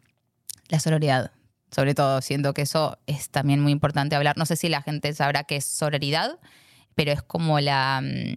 la 0.68 0.80
sororidad, 0.80 1.30
sobre 1.76 1.95
todo, 1.95 2.23
siento 2.23 2.54
que 2.54 2.62
eso 2.62 2.97
es 3.06 3.28
también 3.28 3.61
muy 3.61 3.71
importante 3.71 4.16
hablar, 4.16 4.38
no 4.38 4.47
sé 4.47 4.56
si 4.56 4.71
la 4.71 4.80
gente 4.80 5.12
sabrá 5.12 5.45
qué 5.45 5.56
es 5.56 5.66
sororidad, 5.66 6.38
pero 6.95 7.12
es 7.12 7.23
como 7.23 7.61
la... 7.61 8.00
mm, 8.02 8.35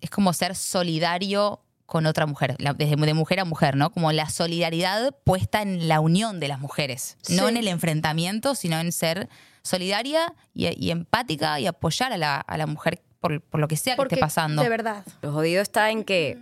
es 0.00 0.08
como 0.10 0.32
ser 0.32 0.54
solidario 0.54 1.60
con 1.84 2.06
otra 2.06 2.24
mujer, 2.24 2.56
la- 2.58 2.72
desde 2.72 2.96
de 2.96 3.12
mujer 3.14 3.40
a 3.40 3.44
mujer, 3.44 3.76
¿no? 3.76 3.90
Como 3.90 4.12
la 4.12 4.30
solidaridad 4.30 5.14
puesta 5.24 5.60
en 5.60 5.88
la 5.88 6.00
unión 6.00 6.40
de 6.40 6.48
las 6.48 6.58
mujeres, 6.58 7.18
no 7.28 7.48
en 7.50 7.58
el 7.58 7.68
enfrentamiento, 7.68 8.54
sino 8.54 8.78
en 8.80 8.92
ser 8.92 9.28
solidaria 9.62 10.34
y, 10.54 10.68
y 10.82 10.90
empática 10.90 11.60
y 11.60 11.66
apoyar 11.66 12.12
a 12.14 12.16
la, 12.16 12.36
a 12.36 12.56
la 12.56 12.66
mujer 12.66 13.02
por, 13.20 13.42
por 13.42 13.60
lo 13.60 13.68
que 13.68 13.76
sea 13.76 13.94
que 13.96 14.02
esté 14.02 14.16
pasando. 14.16 14.62
De 14.62 14.68
verdad. 14.70 15.04
Lo 15.20 15.32
jodido 15.32 15.60
está 15.60 15.90
en 15.90 16.04
que 16.04 16.38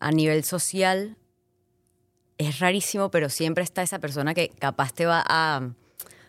a 0.00 0.10
nivel 0.10 0.42
social 0.44 1.16
es 2.38 2.58
rarísimo, 2.58 3.10
pero 3.10 3.28
siempre 3.28 3.62
está 3.64 3.82
esa 3.82 3.98
persona 3.98 4.34
que 4.34 4.48
capaz 4.48 4.92
te 4.92 5.06
va 5.06 5.22
a 5.26 5.60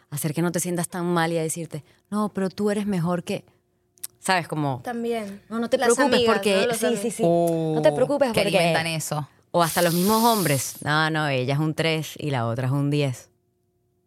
hacer 0.09 0.33
que 0.33 0.41
no 0.41 0.51
te 0.51 0.59
sientas 0.59 0.87
tan 0.89 1.05
mal 1.05 1.31
y 1.33 1.37
a 1.37 1.41
decirte, 1.41 1.83
no, 2.09 2.29
pero 2.29 2.49
tú 2.49 2.69
eres 2.69 2.85
mejor 2.85 3.23
que... 3.23 3.45
¿Sabes? 4.19 4.47
Como... 4.47 4.81
También. 4.83 5.41
No, 5.49 5.59
no 5.59 5.69
te 5.69 5.77
Las 5.77 5.87
preocupes 5.93 6.15
amigas, 6.19 6.33
porque... 6.35 6.67
¿no? 6.67 6.73
Sí, 6.75 6.97
sí, 7.01 7.11
sí. 7.11 7.23
No 7.23 7.81
te 7.81 7.91
preocupes 7.91 8.31
que 8.31 8.41
porque... 8.41 8.57
alimentan 8.57 8.87
eso. 8.87 9.27
O 9.51 9.61
hasta 9.61 9.81
los 9.81 9.93
mismos 9.93 10.23
hombres. 10.23 10.75
No, 10.83 11.09
no, 11.09 11.27
ella 11.27 11.53
es 11.55 11.59
un 11.59 11.73
3 11.73 12.13
y 12.19 12.29
la 12.31 12.47
otra 12.47 12.67
es 12.67 12.71
un 12.71 12.89
10. 12.89 13.29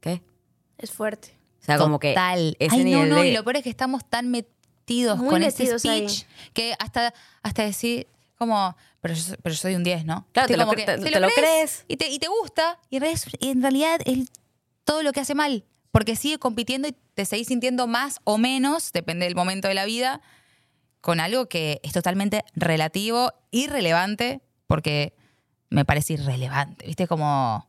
¿Qué? 0.00 0.22
Es 0.78 0.90
fuerte. 0.90 1.36
O 1.60 1.64
sea, 1.66 1.78
como 1.78 1.98
que 1.98 2.12
ese 2.12 2.16
Ay, 2.20 2.78
no, 2.78 2.84
nivel 2.84 3.10
no, 3.10 3.16
de- 3.16 3.28
y 3.28 3.34
lo 3.34 3.42
peor 3.44 3.56
es 3.56 3.62
que 3.64 3.70
estamos 3.70 4.04
tan 4.08 4.30
metidos 4.30 5.18
Muy 5.18 5.28
con 5.30 5.40
metidos 5.40 5.84
ese 5.84 5.90
ahí. 5.90 6.08
speech 6.08 6.26
que 6.54 6.74
hasta, 6.78 7.12
hasta 7.42 7.64
decir 7.64 8.06
como, 8.36 8.76
pero 9.00 9.14
yo, 9.14 9.22
soy- 9.22 9.36
pero 9.42 9.54
yo 9.54 9.58
soy 9.60 9.74
un 9.74 9.82
10, 9.84 10.04
¿no? 10.04 10.26
Claro, 10.32 10.48
te 10.48 10.56
lo 10.56 10.64
como 10.64 10.72
cre- 10.74 10.84
que 10.84 10.84
te- 10.98 11.10
te 11.10 11.20
lo 11.20 11.28
crees. 11.28 11.84
Y 11.88 11.96
te, 11.96 12.08
y 12.08 12.18
te 12.18 12.28
gusta, 12.28 12.78
y 12.90 12.96
en, 12.96 13.02
realidad- 13.02 13.22
y 13.40 13.48
en 13.50 13.62
realidad 13.62 14.00
es 14.04 14.28
todo 14.84 15.02
lo 15.02 15.12
que 15.12 15.20
hace 15.20 15.34
mal, 15.34 15.64
porque 15.90 16.16
sigue 16.16 16.38
compitiendo 16.38 16.88
y 16.88 16.94
te 17.14 17.24
seguís 17.24 17.48
sintiendo 17.48 17.86
más 17.86 18.20
o 18.24 18.36
menos, 18.38 18.92
depende 18.92 19.24
del 19.26 19.34
momento 19.34 19.68
de 19.68 19.74
la 19.74 19.84
vida, 19.86 20.20
con 21.00 21.20
algo 21.20 21.48
que 21.48 21.80
es 21.82 21.92
totalmente 21.92 22.44
relativo, 22.54 23.32
irrelevante, 23.50 24.40
porque 24.66 25.14
me 25.70 25.84
parece 25.84 26.14
irrelevante, 26.14 26.86
¿viste? 26.86 27.06
Como... 27.06 27.68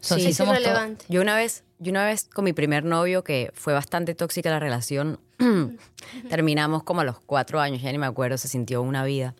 so- 0.00 0.16
Sí, 0.16 0.22
si 0.22 0.34
somos 0.34 0.54
irrelevante. 0.58 1.04
Yo 1.08 1.20
una 1.20 1.36
vez, 1.36 1.64
yo 1.78 1.90
una 1.90 2.04
vez 2.04 2.24
con 2.28 2.44
mi 2.44 2.52
primer 2.52 2.84
novio, 2.84 3.22
que 3.24 3.50
fue 3.54 3.72
bastante 3.74 4.14
tóxica 4.14 4.50
la 4.50 4.58
relación, 4.58 5.20
terminamos 6.28 6.82
como 6.82 7.00
a 7.02 7.04
los 7.04 7.20
cuatro 7.20 7.60
años, 7.60 7.82
ya 7.82 7.92
ni 7.92 7.98
me 7.98 8.06
acuerdo, 8.06 8.38
se 8.38 8.48
sintió 8.48 8.82
una 8.82 9.04
vida. 9.04 9.34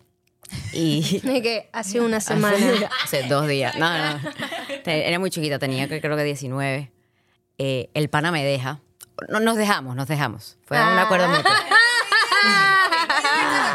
Y 0.73 1.19
De 1.23 1.41
que 1.41 1.69
hace 1.73 1.99
una 1.99 2.19
semana. 2.19 2.57
hace 3.03 3.23
dos 3.23 3.47
días, 3.47 3.75
no, 3.75 3.89
no, 3.89 4.19
era 4.85 5.19
muy 5.19 5.29
chiquita, 5.29 5.59
tenía 5.59 5.87
creo 5.87 6.15
que 6.17 6.23
19. 6.23 6.91
Eh, 7.57 7.89
el 7.93 8.09
pana 8.09 8.31
me 8.31 8.43
deja. 8.43 8.79
No, 9.27 9.39
nos 9.39 9.57
dejamos, 9.57 9.95
nos 9.95 10.07
dejamos. 10.07 10.57
Fue 10.63 10.77
un 10.81 10.97
acuerdo 10.97 11.27
mutuo. 11.27 11.51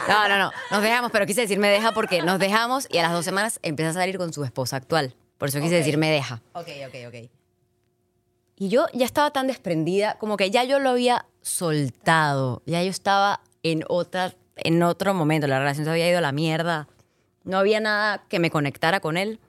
No, 0.08 0.28
no, 0.28 0.38
no, 0.38 0.52
nos 0.70 0.82
dejamos, 0.82 1.10
pero 1.10 1.24
quise 1.26 1.42
decir 1.42 1.58
me 1.58 1.68
deja 1.68 1.92
porque 1.92 2.22
nos 2.22 2.38
dejamos 2.38 2.86
y 2.90 2.98
a 2.98 3.02
las 3.02 3.12
dos 3.12 3.24
semanas 3.24 3.58
empieza 3.62 3.90
a 3.90 3.94
salir 3.94 4.18
con 4.18 4.32
su 4.32 4.44
esposa 4.44 4.76
actual. 4.76 5.14
Por 5.38 5.48
eso 5.48 5.60
quise 5.60 5.74
Ok. 5.76 5.78
decir 5.78 5.96
me 5.98 6.10
deja. 6.10 6.42
Ok, 6.52 6.68
ok, 6.86 6.94
ok. 7.08 7.30
Y 8.56 8.68
yo 8.68 8.86
ya 8.92 9.06
estaba 9.06 9.30
tan 9.30 9.46
desprendida, 9.46 10.16
como 10.18 10.36
que 10.36 10.50
ya 10.50 10.62
yo 10.64 10.78
lo 10.78 10.90
había 10.90 11.26
soltado, 11.42 12.62
ya 12.66 12.82
yo 12.82 12.90
estaba 12.90 13.40
en 13.62 13.84
otra, 13.88 14.34
en 14.56 14.82
otro 14.82 15.14
momento, 15.14 15.46
la 15.46 15.58
relación 15.58 15.84
se 15.84 15.90
había 15.90 16.08
ido 16.08 16.18
a 16.18 16.22
la 16.22 16.32
mierda, 16.32 16.88
no 17.44 17.58
había 17.58 17.80
nada 17.80 18.24
que 18.28 18.38
me 18.38 18.50
conectara 18.50 19.00
con 19.00 19.16
él. 19.16 19.40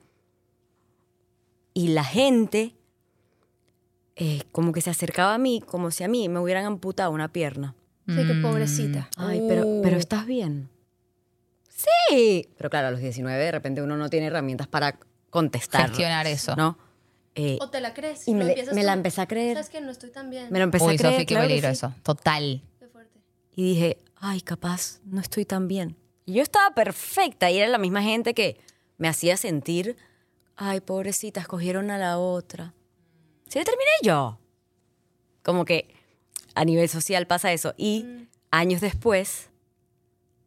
Y 1.74 1.88
la 1.88 2.04
gente 2.04 2.74
eh, 4.16 4.42
como 4.52 4.72
que 4.72 4.80
se 4.80 4.90
acercaba 4.90 5.34
a 5.34 5.38
mí, 5.38 5.62
como 5.66 5.90
si 5.90 6.02
a 6.04 6.08
mí 6.08 6.28
me 6.28 6.40
hubieran 6.40 6.64
amputado 6.64 7.10
una 7.10 7.28
pierna. 7.32 7.74
Sí, 8.08 8.24
que 8.26 8.34
pobrecita. 8.40 9.10
Ay, 9.16 9.42
pero, 9.48 9.64
pero 9.82 9.96
Uh. 9.96 9.98
estás 9.98 10.26
bien. 10.26 10.70
Sí. 11.68 12.48
Pero 12.56 12.70
claro, 12.70 12.88
a 12.88 12.90
los 12.92 13.00
19 13.00 13.36
de 13.44 13.50
repente 13.50 13.82
uno 13.82 13.96
no 13.96 14.08
tiene 14.08 14.26
herramientas 14.26 14.68
para 14.68 14.98
contestar. 15.30 15.88
Gestionar 15.88 16.26
eso. 16.28 16.54
¿no? 16.56 16.78
Eh, 17.34 17.58
O 17.60 17.68
te 17.68 17.80
la 17.80 17.92
crees. 17.92 18.26
Y 18.28 18.32
me 18.34 18.44
le- 18.44 18.50
empiezas 18.52 18.74
me 18.74 18.84
la 18.84 18.92
empecé 18.92 19.20
a 19.20 19.26
creer. 19.26 19.54
Sabes 19.56 19.70
que 19.70 19.80
no 19.80 19.90
estoy 19.90 20.10
tan 20.10 20.30
bien. 20.30 20.46
me 20.50 20.58
lo 20.58 20.64
empecé 20.64 20.84
Uy, 20.86 20.94
a 20.94 20.98
creer. 20.98 21.14
Sofi, 21.14 21.26
qué 21.26 21.34
claro 21.34 21.42
que 21.42 21.48
peligro 21.48 21.68
sí. 21.68 21.72
eso. 21.72 21.94
Total. 22.02 22.62
Qué 22.78 22.86
fuerte. 22.86 23.18
Y 23.56 23.62
dije, 23.74 23.98
ay, 24.20 24.40
capaz 24.40 25.00
no 25.04 25.20
estoy 25.20 25.44
tan 25.44 25.68
bien. 25.68 25.96
Y 26.24 26.34
yo 26.34 26.42
estaba 26.42 26.74
perfecta 26.74 27.50
y 27.50 27.58
era 27.58 27.68
la 27.68 27.78
misma 27.78 28.02
gente 28.02 28.34
que 28.34 28.58
me 28.98 29.08
hacía 29.08 29.36
sentir, 29.36 29.96
ay, 30.56 30.80
pobrecita, 30.80 31.40
escogieron 31.40 31.90
a 31.90 31.98
la 31.98 32.18
otra. 32.18 32.74
Sí, 33.48 33.60
terminé 33.62 33.90
yo. 34.02 34.38
Como 35.42 35.64
que 35.64 35.94
a 36.54 36.64
nivel 36.64 36.88
social 36.88 37.26
pasa 37.26 37.52
eso. 37.52 37.74
Y 37.76 38.26
años 38.50 38.80
después 38.80 39.50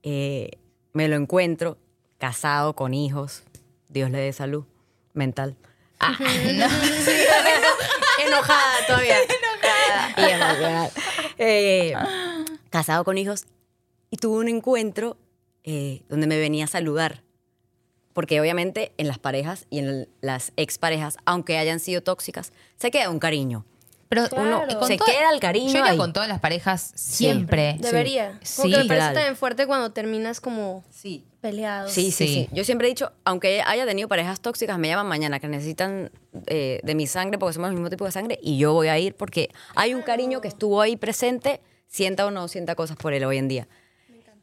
eh, 0.03 0.51
me 0.91 1.07
lo 1.07 1.15
encuentro 1.15 1.77
casado 2.17 2.75
con 2.75 2.93
hijos. 2.93 3.43
Dios 3.87 4.11
le 4.11 4.17
dé 4.19 4.33
salud 4.33 4.65
mental. 5.13 5.55
Ah, 5.99 6.17
no. 6.19 6.67
Enojada 8.25 8.85
todavía. 8.87 9.17
Enojada. 10.17 10.27
Y 10.27 10.31
emocional. 10.31 10.91
Eh, 11.37 11.93
casado 12.69 13.05
con 13.05 13.17
hijos 13.17 13.45
y 14.11 14.17
tuve 14.17 14.37
un 14.39 14.47
encuentro 14.47 15.17
eh, 15.63 16.03
donde 16.09 16.27
me 16.27 16.37
venía 16.39 16.65
a 16.65 16.67
saludar. 16.67 17.23
Porque 18.13 18.41
obviamente 18.41 18.91
en 18.97 19.07
las 19.07 19.19
parejas 19.19 19.65
y 19.69 19.79
en 19.79 20.09
las 20.21 20.51
exparejas, 20.57 21.17
aunque 21.25 21.57
hayan 21.57 21.79
sido 21.79 22.01
tóxicas, 22.01 22.51
se 22.77 22.91
queda 22.91 23.09
un 23.09 23.19
cariño. 23.19 23.65
Pero 24.09 24.27
Claro. 24.27 24.65
con 24.79 24.87
Se 24.87 24.97
toda- 24.97 25.11
queda 25.13 25.29
el 25.31 25.39
cariño 25.39 25.71
Yo 25.71 25.79
iría 25.79 25.91
ahí. 25.91 25.97
con 25.97 26.11
todas 26.13 26.27
las 26.27 26.39
parejas 26.39 26.91
siempre. 26.95 27.77
Debería. 27.79 28.39
Como 28.55 28.67
Sí. 28.67 28.71
que 28.71 28.77
me 28.79 28.85
parece 28.85 29.13
también 29.13 29.35
fuerte 29.35 29.67
cuando 29.67 29.91
terminas 29.91 30.41
como 30.41 30.83
Sí. 30.89 31.23
peleado. 31.41 31.87
Sí, 31.89 32.09
sí, 32.11 32.27
Sí. 32.27 32.33
sí, 32.33 32.49
Yo 32.51 32.63
siempre 32.63 32.87
he 32.87 32.89
dicho, 32.89 33.11
aunque 33.23 33.61
haya 33.61 33.85
tenido 33.85 34.07
parejas 34.09 34.41
tóxicas, 34.41 34.79
me 34.79 34.87
llaman 34.87 35.05
mañana 35.07 35.39
que 35.39 35.47
necesitan 35.47 36.11
eh, 36.47 36.79
de 36.83 36.95
mi 36.95 37.05
sangre 37.05 37.37
porque 37.37 37.53
somos 37.53 37.69
el 37.69 37.75
mismo 37.75 37.89
tipo 37.91 38.05
de 38.05 38.11
sangre 38.11 38.39
y 38.41 38.57
yo 38.57 38.73
voy 38.73 38.87
a 38.87 38.97
ir 38.97 39.13
porque 39.15 39.49
hay 39.75 39.93
un 39.93 40.01
cariño 40.01 40.41
que 40.41 40.47
estuvo 40.47 40.81
ahí 40.81 40.95
presente, 40.97 41.61
sienta 41.87 42.25
o 42.25 42.31
no 42.31 42.47
sienta 42.47 42.73
cosas 42.75 42.97
por 42.97 43.13
él 43.13 43.23
hoy 43.25 43.37
en 43.37 43.47
día. 43.47 43.67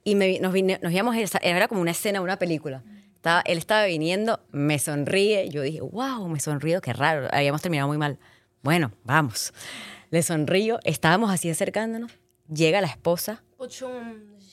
Y 0.07 0.15
me- 0.15 0.39
nos, 0.39 0.53
vine- 0.53 0.79
nos 0.83 0.93
íbamos, 0.93 1.17
era 1.43 1.67
como 1.67 1.81
una 1.81 1.91
escena, 1.91 2.21
una 2.21 2.39
película. 2.39 2.85
Estaba, 3.17 3.41
él 3.41 3.59
estaba 3.59 3.87
viniendo, 3.87 4.39
me 4.53 4.79
sonríe, 4.79 5.49
yo 5.49 5.63
dije, 5.63 5.81
wow, 5.81 6.29
me 6.29 6.39
sonrío, 6.39 6.81
qué 6.81 6.93
raro, 6.93 7.27
habíamos 7.33 7.61
terminado 7.61 7.89
muy 7.89 7.99
mal. 7.99 8.17
Bueno, 8.63 8.93
vamos. 9.03 9.53
Le 10.11 10.23
sonrío, 10.23 10.79
estábamos 10.85 11.33
así 11.33 11.51
acercándonos, 11.51 12.13
llega 12.49 12.81
la 12.81 12.87
esposa 12.87 13.43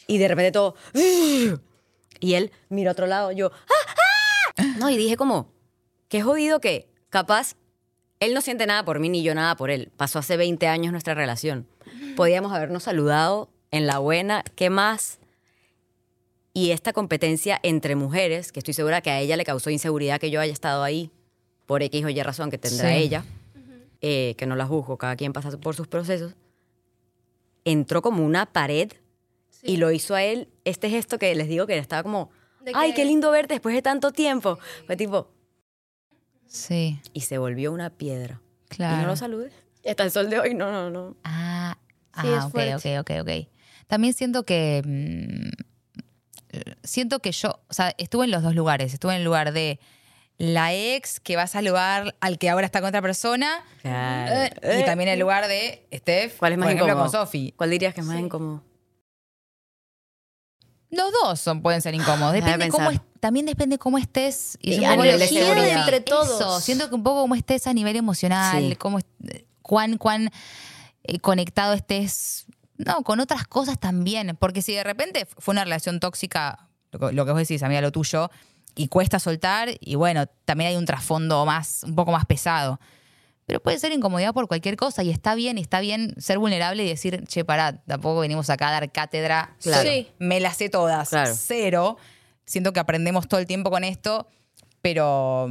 y 0.08 0.18
de 0.18 0.28
repente 0.28 0.52
todo. 0.54 0.76
Y 2.20 2.34
él 2.34 2.52
mira 2.70 2.90
a 2.90 2.94
otro 2.94 3.06
lado, 3.06 3.32
yo. 3.32 3.52
¡Ah, 3.54 3.94
ah! 4.58 4.64
No, 4.80 4.90
y 4.90 4.98
dije 4.98 5.18
como, 5.18 5.52
qué 6.10 6.24
jodido 6.24 6.60
que 6.60 6.90
capaz 7.10 7.56
él 8.20 8.34
no 8.34 8.42
siente 8.42 8.66
nada 8.66 8.84
por 8.86 9.00
mí 9.00 9.08
ni 9.10 9.22
yo 9.22 9.36
nada 9.36 9.56
por 9.56 9.70
él. 9.70 9.92
Pasó 9.98 10.18
hace 10.18 10.36
20 10.36 10.68
años 10.68 10.92
nuestra 10.92 11.14
relación. 11.14 11.68
Podíamos 12.16 12.54
habernos 12.54 12.82
saludado 12.84 13.52
en 13.70 13.86
la 13.86 14.00
buena, 14.00 14.44
¿qué 14.56 14.72
más? 14.72 15.20
Y 16.54 16.72
esta 16.72 16.94
competencia 16.94 17.60
entre 17.64 17.96
mujeres, 17.96 18.52
que 18.52 18.60
estoy 18.60 18.74
segura 18.76 19.02
que 19.02 19.10
a 19.10 19.20
ella 19.20 19.36
le 19.38 19.44
causó 19.44 19.70
inseguridad 19.72 20.20
que 20.20 20.30
yo 20.30 20.40
haya 20.40 20.54
estado 20.54 20.84
ahí, 20.84 21.10
por 21.66 21.82
X 21.82 22.06
o 22.06 22.10
Y 22.10 22.22
razón 22.22 22.52
que 22.52 22.58
tendrá 22.60 22.90
Sí. 22.90 22.96
ella, 22.96 23.26
eh, 24.02 24.36
que 24.38 24.46
no 24.46 24.56
la 24.56 24.66
juzgo, 24.68 24.98
cada 24.98 25.16
quien 25.16 25.34
pasa 25.34 25.50
por 25.58 25.76
sus 25.76 25.88
procesos, 25.88 26.36
entró 27.66 28.02
como 28.02 28.24
una 28.26 28.46
pared 28.46 28.92
y 29.64 29.78
lo 29.78 29.92
hizo 29.92 30.14
a 30.14 30.24
él 30.24 30.50
este 30.66 30.90
gesto 30.90 31.18
que 31.18 31.34
les 31.36 31.48
digo 31.48 31.66
que 31.66 31.78
estaba 31.78 32.04
como, 32.04 32.30
ay, 32.74 32.90
que- 32.92 32.98
qué 32.98 33.06
lindo 33.06 33.32
verte 33.32 33.54
después 33.56 33.74
de 33.74 33.82
tanto 33.82 34.12
tiempo. 34.12 34.60
Fue 34.86 34.96
tipo, 34.98 35.30
Sí, 36.46 37.00
y 37.14 37.22
se 37.22 37.40
volvió 37.40 37.72
una 37.72 37.90
piedra. 37.90 38.40
Y 38.70 38.76
claro. 38.76 39.02
no 39.02 39.08
lo 39.08 39.16
saludé. 39.16 39.50
Y 39.84 39.90
hasta 39.90 40.04
el 40.04 40.12
sol 40.12 40.30
de 40.30 40.40
hoy, 40.40 40.54
no, 40.54 40.72
no, 40.72 40.90
no. 40.92 41.16
Ah, 41.24 41.78
Sí, 42.22 42.28
ah 42.28 42.38
es 42.38 42.46
ok, 42.46 42.52
fuerte. 42.52 43.00
ok, 43.00 43.10
ok, 43.10 43.22
ok. 43.22 43.48
También 43.88 44.14
siento 44.14 44.44
que. 44.44 44.84
mm, 44.86 45.64
siento 46.84 47.20
que 47.20 47.32
yo. 47.32 47.60
O 47.70 47.74
sea, 47.74 47.94
estuve 47.98 48.26
en 48.26 48.32
los 48.32 48.44
dos 48.44 48.56
lugares. 48.56 48.94
Estuve 48.94 49.14
en 49.14 49.18
el 49.20 49.24
lugar 49.24 49.52
de 49.54 49.80
la 50.38 50.74
ex 50.74 51.20
que 51.20 51.36
va 51.36 51.44
a 51.44 51.48
saludar 51.48 52.16
al 52.20 52.38
que 52.40 52.50
ahora 52.50 52.66
está 52.66 52.80
con 52.82 52.90
otra 52.90 53.02
persona. 53.02 53.64
Claro. 53.82 54.34
eh, 54.62 54.80
y 54.82 54.86
también 54.86 55.10
el 55.10 55.20
lugar 55.20 55.48
de 55.48 55.86
Steph. 55.94 56.38
¿Cuál 56.38 56.54
es 56.54 56.58
más 56.58 56.66
por 56.66 56.72
ejemplo, 56.72 56.88
incómodo? 56.94 57.12
con 57.12 57.28
Sofi. 57.28 57.54
¿Cuál 57.56 57.70
dirías 57.70 57.94
que 57.94 58.02
es 58.02 58.08
más 58.08 58.18
Sí. 58.18 58.24
incómodo? 58.24 58.64
Los 60.90 61.12
dos 61.12 61.40
son, 61.40 61.62
pueden 61.64 61.82
ser 61.82 61.96
incómodos. 61.96 62.34
Depende 62.34 62.70
cómo, 62.70 62.92
es- 62.92 63.02
también 63.20 63.46
depende 63.48 63.78
cómo 63.80 63.98
estés. 63.98 64.58
Y 64.62 64.84
a 64.84 64.96
nivel 64.96 65.18
de 65.20 65.28
seguridad. 65.28 65.80
entre 65.80 65.98
Eso, 65.98 66.06
todos. 66.06 66.64
siento 66.64 66.88
que 66.90 66.96
un 66.96 67.04
poco 67.04 67.22
cómo 67.22 67.34
estés 67.36 67.66
a 67.66 67.74
nivel 67.74 67.96
emocional, 67.96 68.70
Sí. 68.70 68.76
cómo, 68.76 69.00
cuán, 69.64 69.98
cuán 69.98 70.30
eh, 71.04 71.20
conectado 71.20 71.74
estés, 71.74 72.43
no, 72.78 73.04
con 73.04 73.20
otras 73.20 73.48
cosas 73.48 73.80
también. 73.80 74.38
Porque 74.40 74.62
si 74.62 74.74
de 74.74 74.84
repente 74.84 75.28
fue 75.38 75.54
una 75.54 75.64
relación 75.64 76.00
tóxica, 76.00 76.68
lo 76.92 77.26
que, 77.26 77.32
vos 77.32 77.38
decís, 77.38 77.64
amiga, 77.64 77.82
lo 77.82 77.92
tuyo, 77.92 78.30
y 78.76 78.88
cuesta 78.88 79.20
soltar, 79.20 79.70
y 79.80 79.96
bueno, 79.96 80.26
también 80.46 80.72
hay 80.72 80.76
un 80.76 80.86
trasfondo 80.86 81.46
más, 81.46 81.84
un 81.84 81.96
poco 81.96 82.12
más 82.12 82.26
pesado. 82.26 82.80
Pero 83.46 83.62
puede 83.62 83.78
ser 83.78 83.92
incomodidad 83.92 84.34
por 84.34 84.48
cualquier 84.48 84.78
cosa 84.78 85.04
y 85.04 85.10
está 85.10 85.36
bien, 85.36 85.58
y 85.58 85.62
está 85.62 85.82
bien 85.82 86.16
ser 86.18 86.40
vulnerable 86.40 86.86
y 86.86 86.88
decir, 86.88 87.24
che, 87.28 87.44
pará, 87.44 87.84
tampoco 87.84 88.22
venimos 88.22 88.50
acá 88.50 88.70
a 88.70 88.72
dar 88.72 88.92
cátedra. 88.92 89.56
Claro. 89.62 89.90
Sí. 89.90 90.08
Me 90.18 90.40
las 90.40 90.58
sé 90.58 90.70
todas. 90.70 91.10
Claro. 91.10 91.34
Cero. 91.36 91.98
Siento 92.46 92.72
que 92.74 92.80
aprendemos 92.80 93.28
todo 93.28 93.40
el 93.40 93.46
tiempo 93.46 93.70
con 93.70 93.84
esto, 93.84 94.28
pero, 94.82 95.50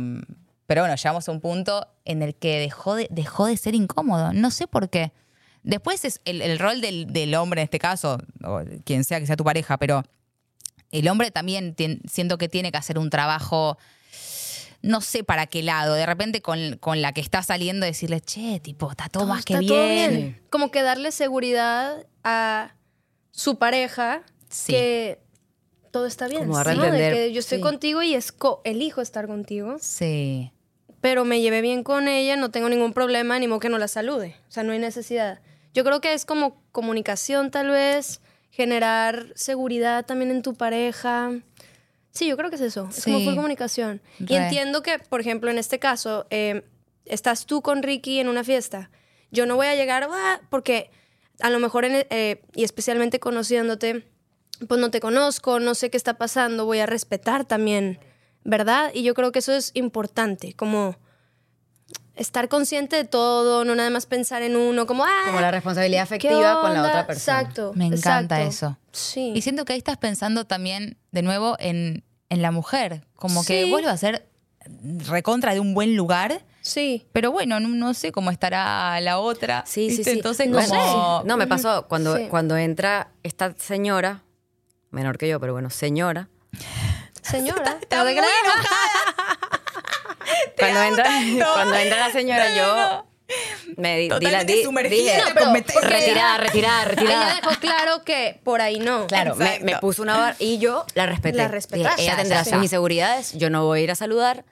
pero 0.66 0.82
bueno, 0.82 0.94
llegamos 0.96 1.28
a 1.28 1.32
un 1.32 1.40
punto 1.40 1.86
en 2.04 2.22
el 2.22 2.34
que 2.34 2.58
dejó 2.58 2.94
de, 2.94 3.08
dejó 3.10 3.46
de 3.46 3.56
ser 3.56 3.74
incómodo. 3.74 4.32
No 4.32 4.50
sé 4.50 4.66
por 4.66 4.88
qué. 4.88 5.12
Después 5.62 6.04
es 6.04 6.20
el, 6.24 6.42
el 6.42 6.58
rol 6.58 6.80
del, 6.80 7.12
del 7.12 7.34
hombre 7.34 7.60
en 7.60 7.64
este 7.64 7.78
caso, 7.78 8.18
o 8.44 8.62
quien 8.84 9.04
sea 9.04 9.20
que 9.20 9.26
sea 9.26 9.36
tu 9.36 9.44
pareja, 9.44 9.76
pero 9.78 10.02
el 10.90 11.08
hombre 11.08 11.30
también 11.30 11.74
tien- 11.76 12.00
siento 12.10 12.36
que 12.38 12.48
tiene 12.48 12.72
que 12.72 12.78
hacer 12.78 12.98
un 12.98 13.10
trabajo, 13.10 13.78
no 14.82 15.00
sé 15.00 15.22
para 15.22 15.46
qué 15.46 15.62
lado, 15.62 15.94
de 15.94 16.04
repente 16.04 16.42
con, 16.42 16.76
con 16.78 17.00
la 17.00 17.12
que 17.12 17.20
está 17.20 17.42
saliendo 17.44 17.86
decirle, 17.86 18.20
che, 18.20 18.58
tipo, 18.60 18.90
está 18.90 19.08
todo, 19.08 19.26
más 19.26 19.44
que 19.44 19.54
está 19.54 19.60
bien. 19.60 19.70
todo 19.72 19.88
bien. 19.88 20.42
Como 20.50 20.70
que 20.72 20.82
darle 20.82 21.12
seguridad 21.12 22.06
a 22.24 22.74
su 23.30 23.58
pareja 23.58 24.22
Sí. 24.48 24.72
que 24.72 25.18
todo 25.92 26.06
está 26.06 26.26
bien. 26.28 26.42
Como 26.46 26.58
a 26.58 26.64
¿no? 26.74 26.82
De 26.90 26.98
que 27.12 27.32
yo 27.32 27.38
estoy 27.40 27.58
sí. 27.58 27.62
contigo 27.62 28.02
y 28.02 28.14
esco- 28.14 28.60
elijo 28.64 29.00
estar 29.00 29.26
contigo, 29.28 29.76
Sí. 29.80 30.50
pero 31.00 31.24
me 31.24 31.40
llevé 31.40 31.60
bien 31.62 31.84
con 31.84 32.08
ella, 32.08 32.36
no 32.36 32.50
tengo 32.50 32.68
ningún 32.68 32.92
problema, 32.92 33.38
ni 33.38 33.46
modo 33.46 33.60
que 33.60 33.68
no 33.68 33.78
la 33.78 33.88
salude. 33.88 34.34
O 34.48 34.50
sea, 34.50 34.62
no 34.64 34.72
hay 34.72 34.78
necesidad. 34.80 35.40
Yo 35.74 35.84
creo 35.84 36.00
que 36.00 36.12
es 36.14 36.24
como 36.24 36.62
comunicación 36.72 37.50
tal 37.50 37.70
vez, 37.70 38.20
generar 38.50 39.32
seguridad 39.34 40.04
también 40.04 40.30
en 40.30 40.42
tu 40.42 40.54
pareja. 40.54 41.32
Sí, 42.10 42.28
yo 42.28 42.36
creo 42.36 42.50
que 42.50 42.56
es 42.56 42.62
eso. 42.62 42.88
Es 42.90 43.04
como 43.04 43.20
full 43.24 43.34
comunicación. 43.36 44.02
Y 44.18 44.24
entiendo 44.44 44.82
que, 44.82 44.98
por 44.98 45.20
ejemplo, 45.20 45.50
en 45.50 45.58
este 45.58 45.78
caso, 45.78 46.26
eh, 46.30 46.62
estás 47.06 47.46
tú 47.46 47.62
con 47.62 47.82
Ricky 47.82 48.20
en 48.20 48.28
una 48.28 48.44
fiesta. 48.44 48.90
Yo 49.30 49.46
no 49.46 49.56
voy 49.56 49.66
a 49.66 49.74
llegar, 49.74 50.06
"Ah", 50.10 50.40
porque 50.50 50.90
a 51.40 51.48
lo 51.48 51.58
mejor, 51.58 51.86
en- 51.86 52.06
eh, 52.10 52.42
y 52.54 52.64
especialmente 52.64 53.18
conociéndote, 53.18 54.06
pues 54.68 54.78
no 54.80 54.90
te 54.90 55.00
conozco, 55.00 55.58
no 55.58 55.74
sé 55.74 55.90
qué 55.90 55.96
está 55.96 56.18
pasando, 56.18 56.66
voy 56.66 56.80
a 56.80 56.86
respetar 56.86 57.46
también, 57.46 57.98
¿verdad? 58.44 58.90
Y 58.94 59.02
yo 59.02 59.14
creo 59.14 59.32
que 59.32 59.38
eso 59.38 59.52
es 59.54 59.70
importante, 59.74 60.52
como 60.52 60.96
estar 62.14 62.48
consciente 62.48 62.96
de 62.96 63.04
todo, 63.04 63.64
no 63.64 63.74
nada 63.74 63.90
más 63.90 64.06
pensar 64.06 64.42
en 64.42 64.56
uno, 64.56 64.86
como, 64.86 65.04
ah, 65.04 65.10
Como 65.26 65.40
la 65.40 65.50
responsabilidad 65.50 66.00
¿qué 66.08 66.14
afectiva 66.14 66.60
con 66.60 66.72
la 66.74 66.80
onda?". 66.80 66.88
otra 66.90 67.06
persona. 67.06 67.40
Exacto. 67.40 67.72
Me 67.74 67.86
encanta 67.86 68.42
exacto. 68.42 68.48
eso. 68.48 68.78
Sí. 68.92 69.32
Y 69.34 69.42
siento 69.42 69.64
que 69.64 69.72
ahí 69.72 69.78
estás 69.78 69.96
pensando 69.96 70.44
también, 70.44 70.98
de 71.10 71.22
nuevo, 71.22 71.56
en, 71.58 72.04
en 72.28 72.42
la 72.42 72.50
mujer. 72.50 73.06
Como 73.16 73.44
que 73.44 73.64
vuelve 73.66 73.88
a 73.90 73.96
ser 73.96 74.28
recontra 75.08 75.54
de 75.54 75.60
un 75.60 75.74
buen 75.74 75.96
lugar. 75.96 76.44
Sí. 76.60 77.06
Pero 77.12 77.32
bueno, 77.32 77.58
no, 77.58 77.68
no 77.68 77.94
sé 77.94 78.12
cómo 78.12 78.30
estará 78.30 79.00
la 79.00 79.18
otra. 79.18 79.64
Sí, 79.66 79.90
sí, 79.90 79.96
¿viste? 79.96 80.04
sí. 80.12 80.16
Entonces, 80.18 80.48
No 80.48 80.58
como. 80.60 81.20
sé. 81.22 81.26
No, 81.26 81.36
me 81.36 81.46
pasó 81.46 81.88
cuando, 81.88 82.16
Sí. 82.16 82.26
cuando 82.28 82.56
entra 82.56 83.10
esta 83.22 83.54
señora, 83.58 84.22
menor 84.90 85.18
que 85.18 85.28
yo, 85.28 85.40
pero 85.40 85.54
bueno, 85.54 85.70
señora. 85.70 86.28
Señora, 87.22 87.78
Está 87.80 87.98
te 87.98 88.04
muy 88.04 88.12
creas. 88.12 88.28
Cuando 90.58 90.82
entra, 90.82 91.10
cuando 91.54 91.74
entra 91.76 91.98
la 92.08 92.12
señora, 92.12 92.48
No, 92.50 92.56
yo 92.56 92.76
no, 92.76 93.06
me 93.76 93.98
di, 93.98 94.08
di 94.20 94.26
la 94.30 94.44
di- 94.44 94.62
sumergida 94.64 95.02
dije, 95.14 95.18
la 95.18 95.28
No, 95.28 95.34
pero 95.34 95.64
porque- 95.74 95.88
retirada, 95.88 96.36
retirada, 96.38 96.82
Ella 96.82 96.88
retirada. 96.90 97.34
dejó 97.36 97.50
claro 97.60 98.04
que 98.04 98.40
por 98.44 98.60
ahí 98.60 98.78
no. 98.78 99.06
Claro, 99.06 99.34
me, 99.36 99.58
me 99.60 99.78
puso 99.78 100.02
una 100.02 100.16
barra 100.18 100.36
y 100.38 100.58
yo 100.58 100.84
la 100.94 101.06
respeté. 101.06 101.38
La 101.38 101.48
respetaste. 101.48 101.88
Dije, 101.96 102.02
ella 102.02 102.12
Ya, 102.12 102.16
tendrá 102.20 102.36
ya, 102.38 102.44
sus 102.44 102.52
ya. 102.52 102.62
inseguridades, 102.62 103.32
yo 103.32 103.48
no 103.50 103.64
voy 103.64 103.80
a 103.80 103.82
ir 103.84 103.90
a 103.90 103.94
saludar, 103.94 104.44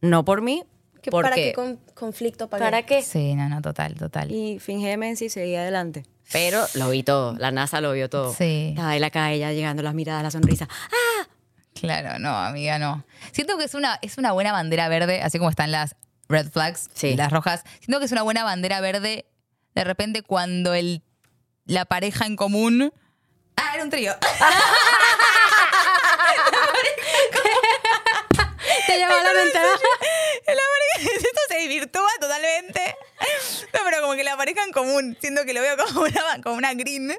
no 0.00 0.24
por 0.24 0.42
mí, 0.42 0.64
Que 1.02 1.10
porque 1.10 1.24
¿Para 1.28 1.36
qué 1.36 1.52
con- 1.52 1.76
conflicto? 1.94 2.48
¿Para, 2.48 2.64
¿para 2.64 2.82
qué? 2.82 2.96
qué? 2.96 3.02
Sí, 3.02 3.34
no, 3.34 3.48
no, 3.48 3.60
total, 3.62 3.94
total. 3.94 4.30
Y 4.32 4.58
fingí 4.58 4.86
demencia 4.86 5.26
y 5.26 5.30
seguí 5.30 5.54
adelante. 5.54 6.04
Pero 6.32 6.64
lo 6.74 6.88
vi 6.90 7.02
todo, 7.02 7.34
la 7.38 7.50
NASA 7.50 7.80
lo 7.82 7.92
vio 7.92 8.08
todo. 8.08 8.32
Sí. 8.32 8.68
Estaba 8.70 8.96
él 8.96 9.04
acá, 9.04 9.30
ella 9.30 9.52
llegando, 9.52 9.82
las 9.82 9.92
miradas, 9.94 10.22
la 10.22 10.30
sonrisa. 10.30 10.66
¡Ah! 10.70 11.28
Claro, 11.74 12.18
no, 12.18 12.36
amiga, 12.36 12.78
no. 12.78 13.04
Siento 13.32 13.58
que 13.58 13.64
es 13.64 13.74
una, 13.74 13.98
es 14.02 14.16
una 14.18 14.32
buena 14.32 14.52
bandera 14.52 14.88
verde, 14.88 15.20
así 15.22 15.38
como 15.38 15.50
están 15.50 15.70
las 15.72 15.96
red 16.28 16.48
flags 16.50 16.88
Sí. 16.94 17.14
las 17.16 17.30
rojas. 17.32 17.62
Siento 17.80 17.98
que 17.98 18.06
es 18.06 18.12
una 18.12 18.22
buena 18.22 18.44
bandera 18.44 18.80
verde 18.80 19.26
de 19.74 19.84
repente 19.84 20.22
cuando 20.22 20.72
el, 20.74 21.02
la 21.66 21.84
pareja 21.84 22.26
en 22.26 22.36
común. 22.36 22.92
Ah, 23.56 23.72
era 23.74 23.84
un 23.84 23.90
trío. 23.90 24.14
Te 28.86 28.96
llevó 28.98 29.12
a 29.14 29.22
la 29.22 29.32
mente. 29.32 29.58
La 30.46 30.54
pareja- 30.54 31.10
esto 31.16 31.40
se 31.48 31.54
desvirtúa 31.54 32.08
totalmente. 32.20 32.96
No, 33.72 33.80
pero 33.84 34.00
como 34.02 34.14
que 34.14 34.24
la 34.24 34.36
pareja 34.36 34.62
en 34.64 34.72
común, 34.72 35.16
siento 35.20 35.44
que 35.44 35.54
lo 35.54 35.60
veo 35.62 35.76
como 35.76 36.02
una, 36.02 36.42
como 36.42 36.56
una 36.56 36.74
green, 36.74 37.16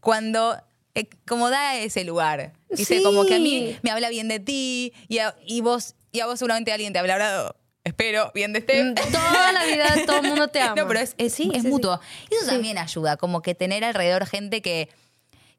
cuando 0.00 0.60
eh, 0.94 1.08
como 1.26 1.48
da 1.48 1.76
ese 1.76 2.02
lugar. 2.04 2.52
Dice, 2.70 2.98
Sí. 2.98 3.02
como 3.02 3.24
que 3.24 3.36
a 3.36 3.38
mí 3.38 3.76
me 3.82 3.90
habla 3.90 4.08
bien 4.08 4.28
de 4.28 4.40
ti 4.40 4.92
y 5.08 5.18
a, 5.18 5.34
y 5.46 5.60
vos, 5.60 5.94
y 6.12 6.20
a 6.20 6.26
vos 6.26 6.38
seguramente 6.38 6.72
alguien 6.72 6.92
te 6.92 6.98
hablará, 6.98 7.54
espero, 7.84 8.32
bien 8.34 8.52
de 8.52 8.58
este. 8.60 8.92
Toda 9.12 9.52
la 9.52 9.64
vida 9.64 9.86
todo 10.06 10.16
el 10.18 10.28
mundo 10.28 10.48
te 10.48 10.60
ama. 10.62 10.74
No, 10.74 10.88
pero 10.88 10.98
es, 11.00 11.14
es, 11.18 11.32
Sí, 11.32 11.48
es 11.52 11.56
sí, 11.56 11.62
sí. 11.62 11.68
mutuo. 11.68 12.00
Y 12.30 12.34
eso 12.34 12.44
Sí. 12.46 12.50
también 12.50 12.78
ayuda, 12.78 13.16
como 13.16 13.40
que 13.42 13.54
tener 13.54 13.84
alrededor 13.84 14.26
gente 14.26 14.62
que, 14.62 14.88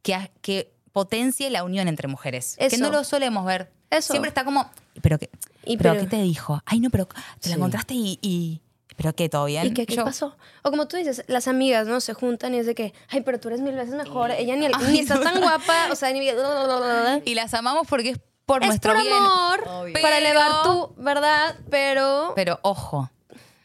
que, 0.02 0.32
que 0.42 0.74
potencie 0.92 1.50
la 1.50 1.64
unión 1.64 1.88
entre 1.88 2.08
mujeres. 2.08 2.56
Que 2.60 2.66
Eso. 2.68 2.78
no 2.80 2.90
lo 2.92 3.04
solemos 3.04 3.46
ver. 3.46 3.72
Eso. 3.90 4.12
Siempre 4.14 4.28
está 4.30 4.44
como, 4.44 4.70
¿pero 5.02 5.18
qué? 5.18 5.30
Y 5.64 5.78
¿Pero, 5.78 5.94
qué 5.98 6.08
te 6.08 6.22
dijo? 6.22 6.62
Ay, 6.66 6.80
no, 6.82 6.90
pero 6.90 7.06
te 7.06 7.14
Sí. 7.42 7.50
la 7.50 7.56
encontraste 7.56 7.94
y, 7.94 8.20
y- 8.22 8.62
¿Pero 8.98 9.14
qué? 9.14 9.30
¿Todo 9.30 9.46
bien? 9.46 9.68
¿Y 9.68 9.74
qué, 9.74 9.86
qué 9.86 9.96
Yo- 9.96 10.04
pasó? 10.04 10.36
O 10.64 10.72
como 10.72 10.88
tú 10.88 10.98
dices, 10.98 11.24
las 11.28 11.48
amigas, 11.48 11.88
¿no? 11.88 12.02
Se 12.02 12.14
juntan 12.14 12.54
y 12.56 12.58
es 12.58 12.66
de 12.66 12.76
que, 12.76 12.94
ay, 13.10 13.22
pero 13.22 13.40
tú 13.40 13.48
eres 13.48 13.62
mil 13.62 13.76
veces 13.76 13.94
mejor. 13.96 14.32
Ella 14.32 14.56
ni, 14.56 14.66
Ay, 14.66 14.72
ni 14.92 15.00
está 15.00 15.16
no. 15.16 15.22
tan 15.22 15.40
guapa, 15.40 15.88
o 15.92 15.96
sea, 15.96 16.12
ni... 16.12 16.20
Y 17.26 17.36
las 17.36 17.54
amamos 17.54 17.88
porque 17.88 18.10
es 18.10 18.20
por 18.46 18.64
es 18.64 18.68
nuestro 18.70 18.94
por 18.94 19.02
bien. 19.04 19.14
amor, 19.16 19.62
Obvio. 19.68 19.94
para 19.94 20.16
Pero- 20.16 20.18
elevar 20.18 20.64
tu 20.64 20.94
verdad, 20.98 21.56
pero... 21.70 22.34
Pero 22.36 22.60
ojo, 22.64 23.10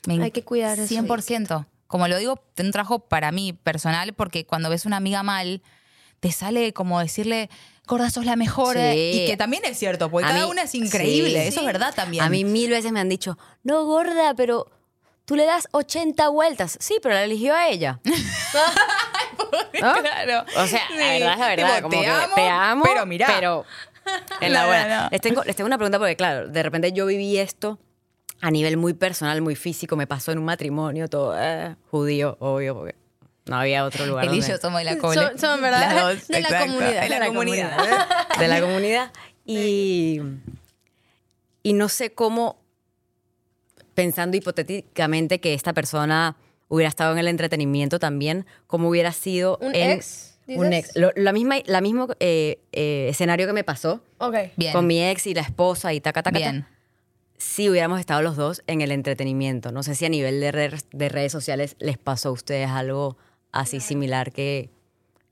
me 0.06 0.14
en- 0.14 0.22
Hay 0.22 0.30
que 0.32 0.44
cuidar 0.44 0.78
eso. 0.78 0.94
100%. 0.94 1.66
Como 1.86 2.08
lo 2.08 2.16
digo, 2.18 2.36
tengo 2.54 2.68
un 2.68 2.72
trabajo 2.72 2.98
para 3.00 3.32
mí 3.32 3.52
personal 3.52 4.12
porque 4.14 4.44
cuando 4.46 4.68
ves 4.70 4.84
una 4.86 4.96
amiga 4.98 5.22
mal, 5.22 5.62
te 6.20 6.30
sale 6.32 6.72
como 6.72 7.00
decirle, 7.00 7.48
gorda, 7.86 8.10
sos 8.10 8.24
la 8.26 8.36
mejor. 8.36 8.74
Sí. 8.76 8.80
eh", 8.82 9.12
Y 9.14 9.26
que 9.26 9.36
también 9.36 9.62
es 9.64 9.78
cierto, 9.78 10.10
porque 10.10 10.26
A 10.26 10.30
cada 10.30 10.44
mí- 10.44 10.50
una 10.50 10.62
es 10.62 10.74
increíble. 10.74 11.40
sí. 11.42 11.48
Eso 11.48 11.60
es 11.60 11.66
verdad 11.66 11.94
también. 11.94 12.22
A 12.24 12.28
mí 12.28 12.44
mil 12.44 12.70
veces 12.70 12.92
me 12.92 13.00
han 13.00 13.08
dicho, 13.08 13.38
no, 13.62 13.84
gorda, 13.84 14.34
pero 14.34 14.66
tú 15.32 15.36
le 15.36 15.46
das 15.46 15.66
80 15.70 16.28
vueltas. 16.28 16.76
Sí, 16.78 16.98
pero 17.02 17.14
la 17.14 17.24
eligió 17.24 17.54
a 17.54 17.68
ella. 17.68 18.00
¿No? 19.80 19.94
Claro. 19.94 20.44
O 20.58 20.66
sea, 20.66 20.80
Sí. 20.88 20.94
la 20.96 21.06
verdad 21.08 21.32
es 21.32 21.38
la 21.38 21.48
verdad. 21.48 21.76
Tipo, 21.76 21.82
como 21.88 21.96
te 21.96 22.04
que 22.04 22.10
amo, 22.10 22.34
te 22.34 22.48
amo, 22.48 22.84
pero 22.84 23.06
mirá. 23.06 23.26
Pero 23.28 23.64
en 24.42 24.52
la 24.52 24.66
buena. 24.66 25.08
Les, 25.10 25.20
tengo, 25.22 25.42
les 25.44 25.56
tengo 25.56 25.66
una 25.68 25.78
pregunta 25.78 25.98
porque, 25.98 26.16
claro, 26.16 26.48
de 26.48 26.62
repente 26.62 26.92
yo 26.92 27.06
viví 27.06 27.38
esto 27.38 27.78
a 28.42 28.50
nivel 28.50 28.76
muy 28.76 28.92
personal, 28.92 29.40
muy 29.40 29.56
físico. 29.56 29.96
Me 29.96 30.06
pasó 30.06 30.32
en 30.32 30.38
un 30.38 30.44
matrimonio, 30.44 31.08
todo 31.08 31.34
eh, 31.38 31.76
judío, 31.90 32.36
obvio, 32.40 32.74
porque 32.74 32.94
no 33.46 33.56
había 33.56 33.84
otro 33.86 34.04
lugar. 34.04 34.26
Él 34.26 34.34
y 34.34 34.40
yo 34.42 34.58
somos 34.58 34.80
de 34.80 34.84
la 34.84 34.98
cole. 34.98 35.14
Son- 35.14 35.38
son, 35.38 35.62
¿verdad? 35.62 35.80
Las 35.94 36.02
dos, 36.18 36.28
De 36.28 36.40
la 36.42 36.58
comunidad. 36.60 36.88
De 36.88 36.94
la, 36.94 37.02
de 37.02 37.20
la 37.20 37.26
comunidad. 37.26 37.76
comunidad. 37.76 38.08
de 38.38 38.48
la 38.48 38.60
comunidad. 38.60 39.12
Y, 39.46 40.20
y 41.62 41.72
no 41.72 41.88
sé 41.88 42.12
cómo, 42.12 42.61
pensando 43.94 44.36
hipotéticamente 44.36 45.40
que 45.40 45.54
esta 45.54 45.72
persona 45.72 46.36
hubiera 46.68 46.88
estado 46.88 47.12
en 47.12 47.18
el 47.18 47.28
entretenimiento 47.28 47.98
también, 47.98 48.46
cómo 48.66 48.88
hubiera 48.88 49.12
sido 49.12 49.58
¿Un 49.60 49.74
en- 49.74 49.90
ex, 49.90 50.38
Un 50.48 50.70
dices? 50.70 50.88
ex. 50.90 50.96
Lo, 50.96 51.12
la 51.16 51.32
misma, 51.32 51.56
la 51.66 51.80
mismo 51.80 52.08
eh, 52.20 52.58
eh, 52.72 53.06
escenario 53.10 53.46
que 53.46 53.52
me 53.52 53.64
pasó 53.64 54.02
Ok. 54.18 54.34
Bien. 54.56 54.72
con 54.72 54.86
mi 54.86 55.02
ex 55.02 55.26
y 55.26 55.34
la 55.34 55.42
esposa 55.42 55.92
y 55.92 56.00
taca, 56.00 56.22
taca, 56.22 56.38
Bien. 56.38 56.62
taca. 56.62 56.72
Si 57.38 57.68
hubiéramos 57.68 57.98
estado 57.98 58.22
los 58.22 58.36
dos 58.36 58.62
en 58.68 58.80
el 58.82 58.92
entretenimiento. 58.92 59.72
No 59.72 59.82
sé 59.82 59.94
si 59.96 60.04
a 60.04 60.08
nivel 60.08 60.40
de, 60.40 60.52
re- 60.52 60.78
de 60.92 61.08
redes 61.08 61.32
sociales 61.32 61.74
les 61.80 61.98
pasó 61.98 62.28
a 62.28 62.32
ustedes 62.32 62.68
algo 62.70 63.16
así 63.50 63.80
similar 63.80 64.30
que, 64.32 64.70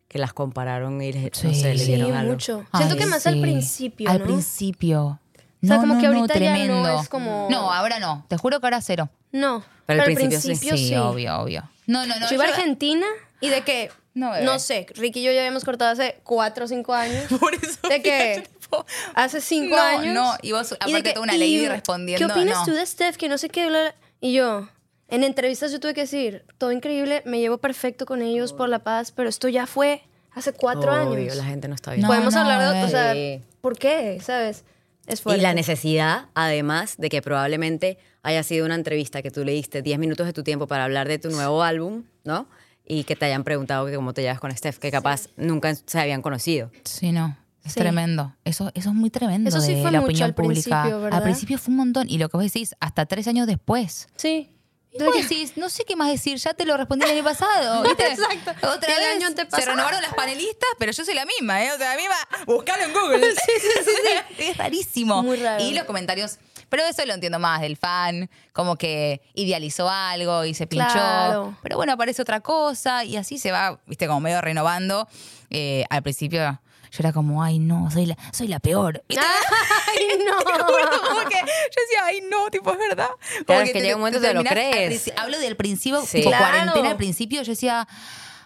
que 0.09 0.19
las 0.19 0.33
compararon 0.33 1.01
y 1.03 1.13
les, 1.13 1.45
no 1.45 1.51
Sí. 1.53 1.61
sé, 1.61 1.73
le 1.75 1.79
Sí, 1.79 1.87
dieron 1.95 2.13
algo. 2.15 2.33
mucho. 2.33 2.67
Siento 2.77 2.95
Ay, 2.95 2.99
que 2.99 3.07
más 3.07 3.27
al 3.29 3.41
principio, 3.41 4.11
Al 4.11 4.19
¿no? 4.19 4.25
principio. 4.25 5.20
O 5.63 5.67
sea, 5.67 5.77
No, 5.77 5.81
como 5.83 5.95
no, 5.95 6.01
que 6.01 6.07
no, 6.09 6.17
ahorita 6.19 6.35
ya 6.39 6.51
no 6.51 6.57
tremendo. 6.57 7.01
es 7.01 7.09
como- 7.09 7.49
No, 7.51 7.73
ahora 7.73 7.99
no. 8.01 8.25
Te 8.29 8.37
juro 8.37 8.61
que 8.61 8.67
ahora 8.67 8.81
cero. 8.81 9.09
No. 9.33 9.63
Pero 9.87 10.03
al 10.03 10.09
al 10.09 10.15
principio 10.15 10.77
sí. 10.77 10.89
Sí, 10.89 10.95
obvio, 10.97 11.39
obvio. 11.39 11.69
No, 11.87 12.07
no, 12.07 12.19
no. 12.19 12.29
yo 12.29 12.35
iba 12.35 12.45
a 12.45 12.49
Argentina 12.49 13.07
y 13.41 13.49
de 13.51 13.63
que, 13.63 13.91
No, 14.15 14.29
no, 14.29 14.33
bebé. 14.33 14.59
sé, 14.59 14.87
Ricky 14.95 15.21
y 15.21 15.23
yo 15.25 15.33
ya 15.33 15.41
habíamos 15.41 15.65
cortado 15.65 15.91
hace 15.91 16.21
cuatro 16.25 16.65
o 16.65 16.69
cinco 16.69 16.95
años. 16.95 17.25
Por 17.41 17.55
eso. 17.55 17.89
De 17.89 18.01
que 18.03 18.49
tipo. 18.61 18.87
Hace 19.15 19.41
cinco 19.41 19.77
no, 19.77 19.83
años. 19.83 20.15
No, 20.15 20.35
y 20.43 20.53
vos, 20.53 20.71
de 20.71 20.77
aparte, 20.77 21.03
que, 21.03 21.11
toda 21.13 21.25
una 21.25 21.35
"Y, 21.35 21.39
lady 21.39 21.69
respondiendo. 21.69 22.27
¿Qué 22.27 22.33
opinas 22.33 22.59
no. 22.61 22.65
tú 22.67 22.73
de 22.73 22.87
Steph? 22.87 23.17
Que 23.17 23.29
no 23.29 23.37
sé 23.39 23.49
qué. 23.51 23.67
bla, 23.67 23.81
bla". 23.83 23.95
Y 24.21 24.33
yo, 24.33 24.69
en 25.09 25.25
entrevistas 25.25 25.73
yo 25.73 25.81
tuve 25.81 25.93
que 25.95 26.03
decir, 26.03 26.45
todo 26.59 26.71
increíble, 26.73 27.23
me 27.27 27.41
llevo 27.41 27.59
perfecto 27.59 28.07
con 28.07 28.23
ellos 28.23 28.53
por 28.53 28.69
la 28.69 28.79
paz, 28.81 29.11
pero 29.13 29.29
esto 29.29 29.49
ya 29.49 29.67
fue 29.67 30.03
hace 30.33 30.53
cuatro 30.53 30.93
Obvio, 30.93 31.19
años. 31.23 31.37
la 31.37 31.45
gente 31.45 31.67
no 31.69 31.75
está 31.75 31.91
bien. 31.93 32.03
No, 32.03 32.09
Podemos 32.09 32.33
no, 32.35 32.41
hablar 32.41 32.73
de, 32.75 32.85
o 32.85 32.89
sea. 32.89 33.15
¿por 33.61 33.77
qué? 33.77 34.21
¿Sabes? 34.25 34.65
Es 35.13 35.23
Y 35.27 35.41
la 35.41 35.55
necesidad, 35.55 36.27
además, 36.35 36.97
de 36.99 37.09
que 37.09 37.23
probablemente 37.23 37.99
haya 38.23 38.43
sido 38.43 38.67
una 38.67 38.75
entrevista 38.75 39.23
que 39.23 39.31
tú 39.31 39.45
le 39.45 39.53
diste 39.53 39.83
10 39.83 39.99
minutos 39.99 40.27
de 40.27 40.33
tu 40.33 40.43
tiempo 40.43 40.67
para 40.67 40.85
hablar 40.85 41.09
de 41.09 41.19
tu 41.19 41.31
nuevo 41.31 41.63
álbum, 41.63 42.05
¿no? 42.25 42.47
Y 42.87 43.05
que 43.05 43.17
te 43.17 43.25
hayan 43.27 43.45
preguntado 43.45 43.87
que 43.87 43.95
cómo 43.95 44.13
te 44.15 44.23
llevas 44.23 44.41
con 44.41 44.55
Steph, 44.57 44.79
que 44.79 44.91
capaz 44.91 45.29
nunca 45.37 45.75
se 45.75 45.99
habían 46.01 46.23
conocido. 46.23 46.71
Sí, 46.85 47.13
no. 47.13 47.37
Es 47.65 47.73
Sí. 47.75 47.81
tremendo. 47.81 48.35
Eso, 48.45 48.71
eso 48.75 48.89
es 48.89 48.95
muy 48.95 49.11
tremendo 49.11 49.49
Eso 49.51 49.61
sí 49.61 49.75
de 49.75 49.83
fue 49.83 49.91
la 49.91 49.99
mucho 50.01 50.07
opinión 50.09 50.25
al 50.31 50.35
pública. 50.35 50.63
principio, 50.83 51.01
¿verdad? 51.03 51.19
Al 51.19 51.23
principio 51.25 51.59
fue 51.59 51.73
un 51.73 51.77
montón. 51.77 52.09
Y 52.09 52.17
lo 52.19 52.29
que 52.31 52.37
vos 52.39 52.45
decís, 52.45 52.75
hasta 52.81 53.05
tres 53.07 53.29
años 53.29 53.47
después. 53.47 54.09
Sí. 54.17 54.51
Vos 54.99 55.15
decís, 55.15 55.57
no 55.57 55.69
sé 55.69 55.85
qué 55.85 55.95
más 55.95 56.09
decir, 56.09 56.37
ya 56.39 56.53
te 56.53 56.65
lo 56.65 56.77
respondí 56.77 57.05
el 57.05 57.13
año 57.13 57.25
pasado. 57.25 57.83
¿viste? 57.85 58.07
Exacto. 58.07 58.51
Otra 58.69 58.93
el 58.93 58.99
vez 58.99 59.25
año 59.25 59.47
se 59.49 59.65
renovaron 59.65 60.03
las 60.03 60.15
panelistas, 60.15 60.69
pero 60.79 60.91
yo 60.91 61.05
soy 61.05 61.15
la 61.15 61.25
misma, 61.25 61.65
¿eh? 61.65 61.73
O 61.73 61.79
sea, 61.79 61.95
la 61.95 61.97
misma. 61.97 62.17
Buscalo 62.47 62.85
en 62.85 62.93
Google. 62.93 63.35
sí, 63.35 63.53
sí, 63.61 63.69
sí, 63.85 64.39
Es 64.39 64.57
rarísimo. 64.57 65.23
Muy 65.23 65.37
raro. 65.37 65.63
Y 65.63 65.75
los 65.75 65.85
comentarios. 65.85 66.39
Pero 66.69 66.85
eso 66.85 67.05
lo 67.05 67.15
entiendo 67.15 67.41
más 67.41 67.61
del 67.61 67.77
fan, 67.77 68.31
como 68.53 68.77
que 68.77 69.23
idealizó 69.35 69.89
algo 69.89 70.45
y 70.45 70.55
se 70.55 70.69
pinchó. 70.69 70.93
Claro. 70.93 71.57
Pero 71.63 71.77
bueno, 71.77 71.93
aparece 71.93 72.23
otra 72.23 72.41
cosa 72.41 73.05
y 73.05 73.17
así 73.17 73.39
se 73.39 73.51
va, 73.51 73.81
viste, 73.87 74.07
como 74.07 74.21
medio 74.21 74.41
renovando. 74.41 75.09
Eh, 75.51 75.85
al 75.91 76.03
principio 76.03 76.61
yo 76.91 76.97
era 77.01 77.13
como, 77.13 77.43
ay, 77.43 77.59
no, 77.59 77.91
soy 77.91 78.07
la, 78.07 78.17
soy 78.33 78.49
la 78.49 78.59
peor. 78.61 79.03
Ay, 79.09 79.17
no. 80.27 80.37
como 80.45 81.29
que 81.29 81.37
yo 81.37 81.83
decía, 81.83 82.05
ay, 82.05 82.23
no, 82.31 82.51
tipo, 82.51 82.73
es 82.73 82.79
verdad. 82.79 83.09
Como 83.09 83.45
Claro, 83.47 83.63
es 83.65 83.73
que 83.73 83.81
llega 83.81 83.95
un 83.97 84.01
momento 84.03 84.21
que 84.21 84.27
te 84.29 84.35
lo 84.35 84.43
terminás 84.43 84.65
al 84.67 84.73
crees. 84.73 85.07
princi- 85.07 85.15
Hablo 85.17 85.39
del 85.39 85.57
principio, 85.57 86.03
Sí. 86.03 86.19
tipo 86.19 86.31
Claro. 86.31 86.45
cuarentena 86.47 86.91
al 86.91 86.97
principio, 86.97 87.43
yo 87.43 87.53
decía, 87.53 87.87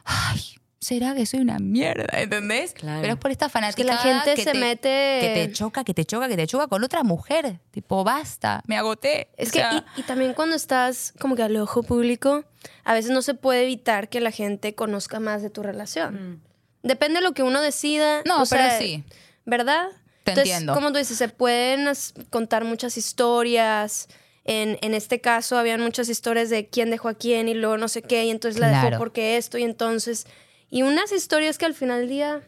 ay, 0.05 0.41
¿será 0.81 1.15
que 1.15 1.25
soy 1.25 1.41
una 1.41 1.59
mierda? 1.59 2.07
¿Entendés? 2.21 2.73
Claro. 2.75 3.01
Pero 3.01 3.15
es 3.15 3.19
por 3.19 3.31
esta 3.31 3.47
que 3.47 3.53
fanática 3.53 3.85
la 3.85 3.97
gente 3.99 4.37
se 4.37 4.53
te, 4.53 4.59
mete- 4.59 5.21
Que 5.21 5.33
te 5.47 5.53
choca, 5.53 5.83
que 5.85 5.95
te 5.95 6.05
choca, 6.05 6.29
que 6.29 6.37
te 6.37 6.47
choca 6.47 6.67
con 6.67 6.85
otra 6.85 7.03
mujer. 7.03 7.61
Tipo, 7.71 8.05
basta, 8.05 8.63
me 8.67 8.77
agoté. 8.77 9.29
Es 9.39 9.49
O 9.49 9.53
que, 9.53 9.59
sea, 9.61 9.85
y, 9.97 10.01
y 10.01 10.03
también 10.03 10.35
cuando 10.35 10.55
estás 10.57 11.15
como 11.19 11.37
que 11.37 11.43
al 11.43 11.57
ojo 11.57 11.83
público, 11.83 12.45
a 12.85 12.93
veces 12.93 13.11
no 13.13 13.23
se 13.23 13.33
puede 13.35 13.63
evitar 13.63 14.09
que 14.11 14.21
la 14.21 14.31
gente 14.31 14.75
conozca 14.75 15.21
más 15.21 15.41
de 15.41 15.49
tu 15.51 15.63
relación. 15.63 16.43
Depende 16.85 17.19
de 17.19 17.25
lo 17.25 17.33
que 17.33 17.43
uno 17.43 17.61
decida. 17.61 18.23
No, 18.25 18.43
o 18.43 18.47
pero 18.47 18.63
sea, 18.65 18.79
sí. 18.79 19.03
¿Verdad? 19.45 19.89
Te 20.23 20.31
Entonces, 20.31 20.53
entiendo. 20.55 20.75
como 20.75 20.93
tú 20.93 20.99
dices, 20.99 21.19
se 21.19 21.29
pueden 21.29 21.89
contar 22.31 22.65
muchas 22.65 22.97
historias. 22.97 24.09
En, 24.45 24.79
en 24.83 24.95
este 24.95 25.21
caso, 25.21 25.57
habían 25.59 25.81
muchas 25.81 26.09
historias 26.09 26.51
de 26.51 26.67
quién 26.69 26.91
dejó 26.91 27.09
a 27.09 27.15
quién 27.15 27.49
y 27.49 27.55
luego 27.55 27.79
no 27.79 27.89
sé 27.89 28.03
qué, 28.03 28.25
y 28.27 28.31
entonces 28.31 28.61
la 28.61 28.69
Claro. 28.69 28.91
dejó 28.91 28.99
porque 28.99 29.37
esto, 29.39 29.59
y 29.59 29.63
entonces. 29.65 30.27
Y 30.71 30.83
unas 30.83 31.11
historias 31.13 31.57
que 31.59 31.65
al 31.67 31.75
final 31.75 32.01
del 32.01 32.09
día, 32.11 32.43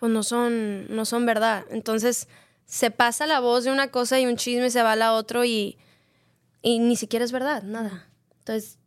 pues 0.00 0.10
no 0.12 0.22
son, 0.24 0.86
no 0.94 1.04
son 1.04 1.26
verdad. 1.26 1.64
Entonces, 1.70 2.26
se 2.66 2.90
pasa 2.90 3.26
la 3.26 3.38
voz 3.40 3.62
de 3.64 3.70
una 3.70 3.88
cosa 3.92 4.18
y 4.18 4.26
un 4.26 4.36
chisme 4.36 4.70
se 4.70 4.82
va 4.82 4.92
a 4.92 4.96
la 4.96 5.12
otro 5.12 5.44
y, 5.44 5.78
y 6.62 6.78
ni 6.80 6.96
siquiera 6.96 7.24
es 7.24 7.30
verdad, 7.32 7.62
nada. 7.62 8.08
Entonces, 8.38 8.78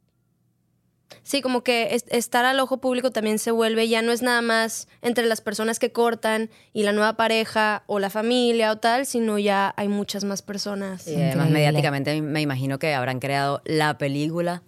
sí, 1.21 1.41
como 1.41 1.63
que 1.63 1.93
es- 1.95 2.05
estar 2.09 2.45
al 2.45 2.59
ojo 2.59 2.77
público 2.77 3.11
también 3.11 3.37
se 3.39 3.51
vuelve, 3.51 3.87
ya 3.87 4.01
no 4.01 4.11
es 4.11 4.21
nada 4.21 4.41
más 4.41 4.87
entre 5.01 5.25
las 5.25 5.41
personas 5.41 5.77
que 5.79 5.91
cortan 5.91 6.49
y 6.73 6.83
la 6.83 6.91
nueva 6.91 7.13
pareja 7.17 7.83
o 7.85 7.99
la 7.99 8.09
familia 8.09 8.71
o 8.71 8.77
tal, 8.77 9.05
sino 9.05 9.37
ya 9.37 9.73
hay 9.77 9.87
muchas 9.87 10.23
más 10.23 10.41
personas. 10.41 11.07
Y 11.07 11.11
además, 11.15 11.33
Increíble. 11.35 11.53
mediáticamente, 11.53 12.21
me 12.21 12.41
imagino 12.41 12.79
que 12.79 12.93
habrán 12.93 13.19
creado 13.19 13.61
la 13.65 13.97
película. 13.97 14.63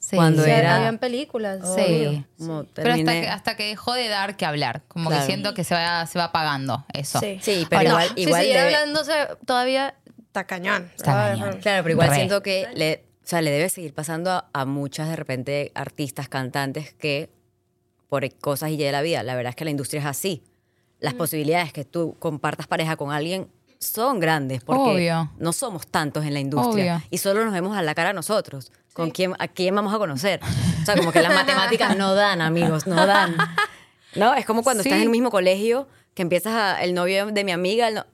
sí. 0.00 0.14
cuando 0.14 0.44
Sí, 0.44 0.50
era- 0.50 0.76
habían 0.76 0.98
películas. 0.98 1.58
Sí. 1.74 2.24
Como 2.38 2.64
Pero 2.72 2.92
hasta 2.94 3.12
que, 3.12 3.28
hasta 3.28 3.56
que 3.56 3.64
dejó 3.64 3.94
de 3.94 4.06
dar 4.06 4.36
que 4.36 4.46
hablar. 4.46 4.82
Como 4.86 5.08
Claro. 5.10 5.22
que 5.22 5.26
siento 5.26 5.54
que 5.54 5.64
se 5.64 5.74
va, 5.74 6.06
se 6.06 6.18
va 6.20 6.26
apagando 6.26 6.86
eso. 6.94 7.18
Sí. 7.18 7.40
Sí, 7.42 7.66
pero 7.68 7.80
Ahora, 7.90 7.90
igual, 8.04 8.08
Si 8.14 8.22
igual 8.22 8.40
siguiera 8.42 8.62
debe- 8.64 8.74
hablándose 8.76 9.12
todavía, 9.44 9.96
está 10.28 10.46
cañón. 10.46 10.88
Está 10.96 11.26
Ah, 11.26 11.30
cañón. 11.32 11.58
Claro, 11.60 11.82
pero 11.82 11.92
igual 11.94 12.10
Re. 12.10 12.14
siento 12.14 12.42
que 12.44 12.68
le, 12.74 13.04
o 13.28 13.30
sea, 13.30 13.42
le 13.42 13.50
debe 13.50 13.68
seguir 13.68 13.92
pasando 13.92 14.30
a, 14.30 14.48
a 14.54 14.64
muchas 14.64 15.06
de 15.10 15.14
repente 15.14 15.70
artistas, 15.74 16.30
cantantes 16.30 16.94
que 16.94 17.28
por 18.08 18.26
cosas 18.38 18.70
y 18.70 18.78
ya 18.78 18.86
de 18.86 18.92
la 18.92 19.02
vida, 19.02 19.22
la 19.22 19.34
verdad 19.36 19.50
es 19.50 19.56
que 19.56 19.66
la 19.66 19.70
industria 19.70 20.00
es 20.00 20.06
así. 20.06 20.42
Las 20.98 21.12
posibilidades 21.12 21.74
que 21.74 21.84
tú 21.84 22.16
compartas 22.18 22.66
pareja 22.66 22.96
con 22.96 23.12
alguien 23.12 23.50
son 23.78 24.18
grandes 24.18 24.64
porque 24.64 24.80
Obvio. 24.80 25.30
no 25.38 25.52
somos 25.52 25.86
tantos 25.88 26.24
en 26.24 26.32
la 26.32 26.40
industria 26.40 26.96
Obvio. 26.96 27.06
y 27.10 27.18
solo 27.18 27.44
nos 27.44 27.52
vemos 27.52 27.76
a 27.76 27.82
la 27.82 27.94
cara 27.94 28.14
nosotros. 28.14 28.72
¿Con 28.94 29.10
quién, 29.10 29.34
¿A 29.38 29.46
quién 29.46 29.74
vamos 29.74 29.92
a 29.94 29.98
conocer? 29.98 30.40
O 30.82 30.86
sea, 30.86 30.96
como 30.96 31.12
que 31.12 31.20
las 31.20 31.34
matemáticas 31.34 31.98
no 31.98 32.14
dan, 32.14 32.40
amigos, 32.40 32.86
no 32.86 33.04
dan. 33.06 33.36
¿No? 34.16 34.32
Es 34.34 34.46
como 34.46 34.62
cuando 34.62 34.82
Sí. 34.82 34.88
estás 34.88 35.00
en 35.00 35.04
el 35.04 35.10
mismo 35.10 35.30
colegio 35.30 35.86
que 36.14 36.22
empiezas 36.22 36.54
a, 36.54 36.82
el 36.82 36.94
novio 36.94 37.26
de 37.26 37.44
mi 37.44 37.52
amiga, 37.52 37.88
el 37.88 37.96
no- 37.96 38.06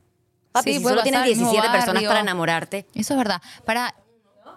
Papi, 0.51 0.73
Sí, 0.73 0.79
si 0.79 0.85
solo 0.85 1.03
tienes 1.03 1.21
pasar, 1.21 1.29
el 1.29 1.37
mismo 1.37 1.51
17 1.53 1.79
personas 1.79 2.03
para 2.05 2.21
enamorarte, 2.21 2.87
Eso 2.95 3.15
es 3.15 3.19
verdad. 3.19 3.41
Para, 3.65 3.95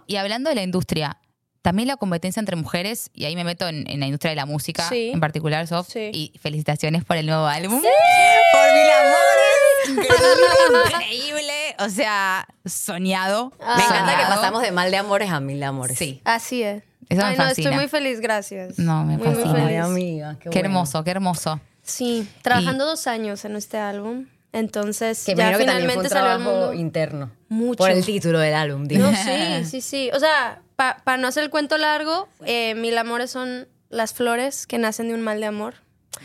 y 0.07 0.15
hablando 0.15 0.49
de 0.49 0.55
la 0.55 0.63
industria, 0.63 1.17
también 1.61 1.87
la 1.87 1.97
competencia 1.97 2.39
entre 2.39 2.55
mujeres, 2.55 3.09
y 3.13 3.25
ahí 3.25 3.35
me 3.35 3.43
meto 3.43 3.67
en, 3.67 3.89
en 3.89 3.99
la 3.99 4.05
industria 4.05 4.29
de 4.29 4.35
la 4.37 4.45
música 4.45 4.87
Sí. 4.87 5.11
en 5.13 5.19
particular, 5.19 5.67
Sof, 5.67 5.87
Sí. 5.91 6.09
y 6.13 6.33
felicitaciones 6.39 7.03
por 7.03 7.17
el 7.17 7.25
nuevo 7.25 7.45
álbum. 7.45 7.81
Por 7.81 8.73
mil 8.73 8.89
amores. 8.89 9.89
Increíble, 9.89 10.85
increíble. 10.95 11.75
O 11.79 11.89
sea, 11.89 12.47
soñado. 12.65 13.51
Me 13.59 13.83
encanta 13.83 14.17
que 14.17 14.23
pasamos 14.23 14.61
de 14.61 14.71
mal 14.71 14.91
de 14.91 14.97
amores 14.97 15.29
a 15.29 15.39
mil 15.39 15.59
de 15.59 15.65
amores. 15.65 15.97
Sí. 15.97 16.21
Así 16.25 16.63
es. 16.63 16.83
Eso 17.09 17.21
me 17.21 17.27
Ay, 17.29 17.37
no, 17.37 17.43
fascina. 17.43 17.69
estoy 17.69 17.75
muy 17.81 17.87
feliz, 17.89 18.19
gracias. 18.19 18.79
No, 18.79 19.03
me 19.05 19.17
Muy, 19.17 19.27
muy 19.27 19.35
fascina. 19.35 19.53
feliz. 19.53 19.67
Ay, 19.69 19.75
amiga, 19.77 20.33
qué, 20.35 20.43
Qué 20.43 20.49
bueno. 20.49 20.65
hermoso, 20.67 21.03
qué 21.03 21.11
hermoso. 21.11 21.59
Sí, 21.83 22.27
trabajando 22.41 22.85
dos 22.85 23.07
años 23.07 23.45
en 23.45 23.55
este 23.55 23.77
álbum. 23.77 24.25
Entonces, 24.53 25.23
Que 25.25 25.35
ya 25.35 25.51
que 25.51 25.57
finalmente 25.59 26.09
salió 26.09 26.31
al 26.31 26.39
mundo. 26.39 26.73
interno. 26.73 27.31
Mucho. 27.49 27.77
Por 27.77 27.91
el 27.91 28.03
título 28.05 28.39
del 28.39 28.53
álbum, 28.53 28.85
digo. 28.85 29.03
No, 29.09 29.15
sí, 29.15 29.65
sí, 29.65 29.81
sí. 29.81 30.09
O 30.13 30.19
sea, 30.19 30.61
para 30.75 31.17
no 31.17 31.27
hacer 31.27 31.43
el 31.43 31.49
cuento 31.49 31.77
largo, 31.77 32.27
eh, 32.45 32.73
Mil 32.75 32.97
Amores 32.97 33.29
son 33.31 33.67
las 33.89 34.13
flores 34.13 34.65
que 34.67 34.77
nacen 34.77 35.09
de 35.09 35.13
un 35.13 35.21
mal 35.21 35.39
de 35.39 35.45
amor. 35.47 35.75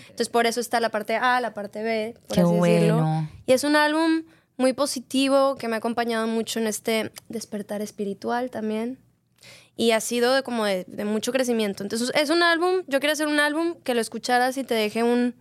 Entonces, 0.02 0.28
por 0.30 0.46
eso 0.46 0.60
está 0.60 0.80
la 0.80 0.88
parte 0.88 1.16
A, 1.16 1.40
la 1.40 1.52
parte 1.52 1.82
B, 1.82 2.14
por 2.28 2.34
Qué 2.34 2.40
así 2.42 2.54
decirlo. 2.54 2.94
bueno. 2.96 3.30
Y 3.46 3.52
es 3.52 3.64
un 3.64 3.76
álbum 3.76 4.22
muy 4.56 4.72
positivo 4.72 5.56
que 5.56 5.68
me 5.68 5.74
ha 5.74 5.78
acompañado 5.78 6.26
mucho 6.26 6.58
en 6.60 6.66
este 6.66 7.12
despertar 7.28 7.82
espiritual 7.82 8.50
también. 8.50 8.98
Y 9.76 9.90
ha 9.92 10.00
sido 10.00 10.34
de, 10.34 10.42
como 10.42 10.64
de, 10.64 10.84
de 10.86 11.04
mucho 11.04 11.32
crecimiento. 11.32 11.82
Entonces, 11.82 12.12
es 12.14 12.30
un 12.30 12.42
álbum, 12.42 12.82
yo 12.86 13.00
quiero 13.00 13.12
hacer 13.12 13.26
un 13.26 13.40
álbum 13.40 13.74
que 13.82 13.94
lo 13.94 14.00
escucharas 14.00 14.56
y 14.56 14.64
te 14.64 14.74
deje 14.74 15.02
un 15.02 15.34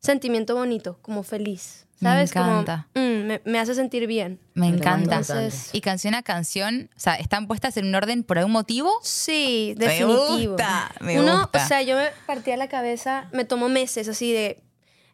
sentimiento 0.00 0.54
bonito, 0.54 0.98
como 1.02 1.22
feliz. 1.22 1.83
Me 2.00 2.10
¿Sabes? 2.10 2.30
encanta. 2.32 2.88
Como, 2.92 3.06
mm, 3.06 3.22
me, 3.26 3.40
me 3.44 3.58
hace 3.58 3.74
sentir 3.74 4.06
bien. 4.06 4.40
Me 4.54 4.66
encanta. 4.68 5.16
importante. 5.20 5.54
Y 5.72 5.80
canción 5.80 6.14
a 6.14 6.22
canción, 6.22 6.90
o 6.96 7.00
sea, 7.00 7.14
¿están 7.14 7.46
puestas 7.46 7.76
en 7.76 7.86
un 7.86 7.94
orden 7.94 8.24
por 8.24 8.38
algún 8.38 8.52
motivo? 8.52 8.90
Sí, 9.02 9.74
Me 9.78 9.86
definitivo. 9.86 10.52
gusta, 10.54 10.90
me 11.00 11.20
Uno, 11.20 11.40
gusta. 11.42 11.64
o 11.64 11.68
sea, 11.68 11.82
yo 11.82 11.96
me 11.96 12.08
partía 12.26 12.56
la 12.56 12.68
cabeza, 12.68 13.28
me 13.32 13.44
tomó 13.44 13.68
meses 13.68 14.08
así 14.08 14.32
de 14.32 14.60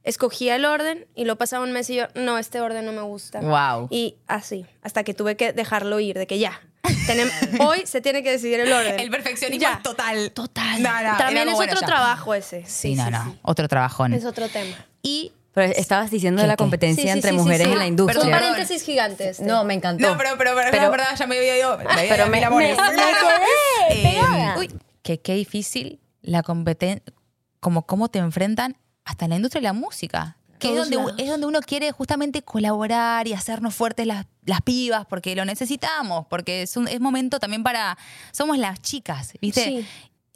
escogía 0.02 0.56
el 0.56 0.64
orden 0.64 1.06
y 1.14 1.26
lo 1.26 1.36
pasaba 1.36 1.62
un 1.64 1.72
mes 1.72 1.90
y 1.90 1.96
yo, 1.96 2.06
no, 2.14 2.38
este 2.38 2.60
orden 2.60 2.86
no 2.86 2.92
me 2.92 3.02
gusta. 3.02 3.40
Wow. 3.40 3.88
Y 3.90 4.16
así, 4.26 4.64
hasta 4.82 5.04
que 5.04 5.12
tuve 5.14 5.36
que 5.36 5.52
dejarlo 5.52 6.00
ir, 6.00 6.16
de 6.16 6.26
que 6.26 6.38
ya, 6.38 6.58
tenem- 7.06 7.30
hoy 7.60 7.82
se 7.84 8.00
tiene 8.00 8.22
que 8.22 8.30
decidir 8.30 8.60
el 8.60 8.72
orden. 8.72 8.98
El 8.98 9.10
perfeccionismo 9.10 9.60
Ya. 9.68 9.80
total. 9.82 10.32
Total. 10.32 10.82
No, 10.82 11.02
no, 11.02 11.16
También 11.18 11.46
es 11.48 11.54
bueno, 11.54 11.72
otro 11.72 11.82
ya. 11.82 11.86
trabajo 11.86 12.32
ese. 12.34 12.64
Sí, 12.66 12.94
no, 12.94 13.10
no. 13.10 13.36
Otro 13.42 13.68
trabajón. 13.68 14.14
Es 14.14 14.24
otro 14.24 14.48
tema. 14.48 14.74
Y. 15.02 15.32
Pero 15.52 15.72
estabas 15.72 16.10
diciendo 16.10 16.40
de 16.42 16.46
¿Qué, 16.46 16.48
la 16.48 16.56
competencia 16.56 17.02
Sí, 17.02 17.08
sí, 17.08 17.12
entre 17.12 17.30
sí, 17.32 17.36
sí, 17.36 17.42
mujeres 17.42 17.66
sí. 17.66 17.72
en 17.72 17.78
la 17.78 17.86
industria. 17.86 18.20
un 18.22 18.30
Perdón. 18.30 18.40
paréntesis 18.50 18.82
gigante 18.84 19.30
este. 19.30 19.44
No, 19.44 19.64
me 19.64 19.74
encantó. 19.74 20.08
No, 20.08 20.16
pero, 20.16 20.30
pero, 20.38 20.52
pero, 20.54 20.70
Pero- 20.70 20.90
verdad, 20.90 21.16
ya 21.18 21.26
me 21.26 21.36
había 21.38 21.58
ido. 21.58 21.76
me 21.78 21.84
había 21.90 22.08
Pero 22.08 22.26
me- 22.28 22.44
amores. 22.44 22.76
me- 22.78 22.82
me 22.90 22.96
quedé 22.96 23.10
Eh, 23.90 24.02
pegada. 24.02 24.58
uy, 24.58 24.70
que 25.02 25.20
qué 25.20 25.34
difícil 25.34 26.00
la 26.22 26.42
competencia, 26.44 27.02
como 27.58 27.84
cómo 27.86 28.08
te 28.08 28.20
enfrentan 28.20 28.76
hasta 29.04 29.24
en 29.24 29.30
la 29.30 29.36
industria 29.36 29.60
de 29.60 29.66
la 29.66 29.72
música. 29.72 30.36
Que 30.60 30.68
es 30.68 30.74
Todos 30.74 30.90
donde, 30.90 30.96
lados. 31.08 31.14
es 31.18 31.28
donde 31.30 31.46
uno 31.46 31.60
quiere 31.62 31.90
justamente 31.90 32.42
colaborar 32.42 33.26
y 33.26 33.32
hacernos 33.32 33.74
fuertes 33.74 34.06
las, 34.06 34.26
las 34.44 34.60
pibas, 34.60 35.06
porque 35.06 35.34
lo 35.34 35.44
necesitamos, 35.46 36.26
porque 36.28 36.62
es, 36.62 36.76
un, 36.76 36.86
es 36.86 37.00
momento 37.00 37.40
también 37.40 37.62
para... 37.64 37.96
Somos 38.30 38.58
las 38.58 38.78
chicas, 38.82 39.32
¿viste? 39.40 39.64
Sí. 39.64 39.86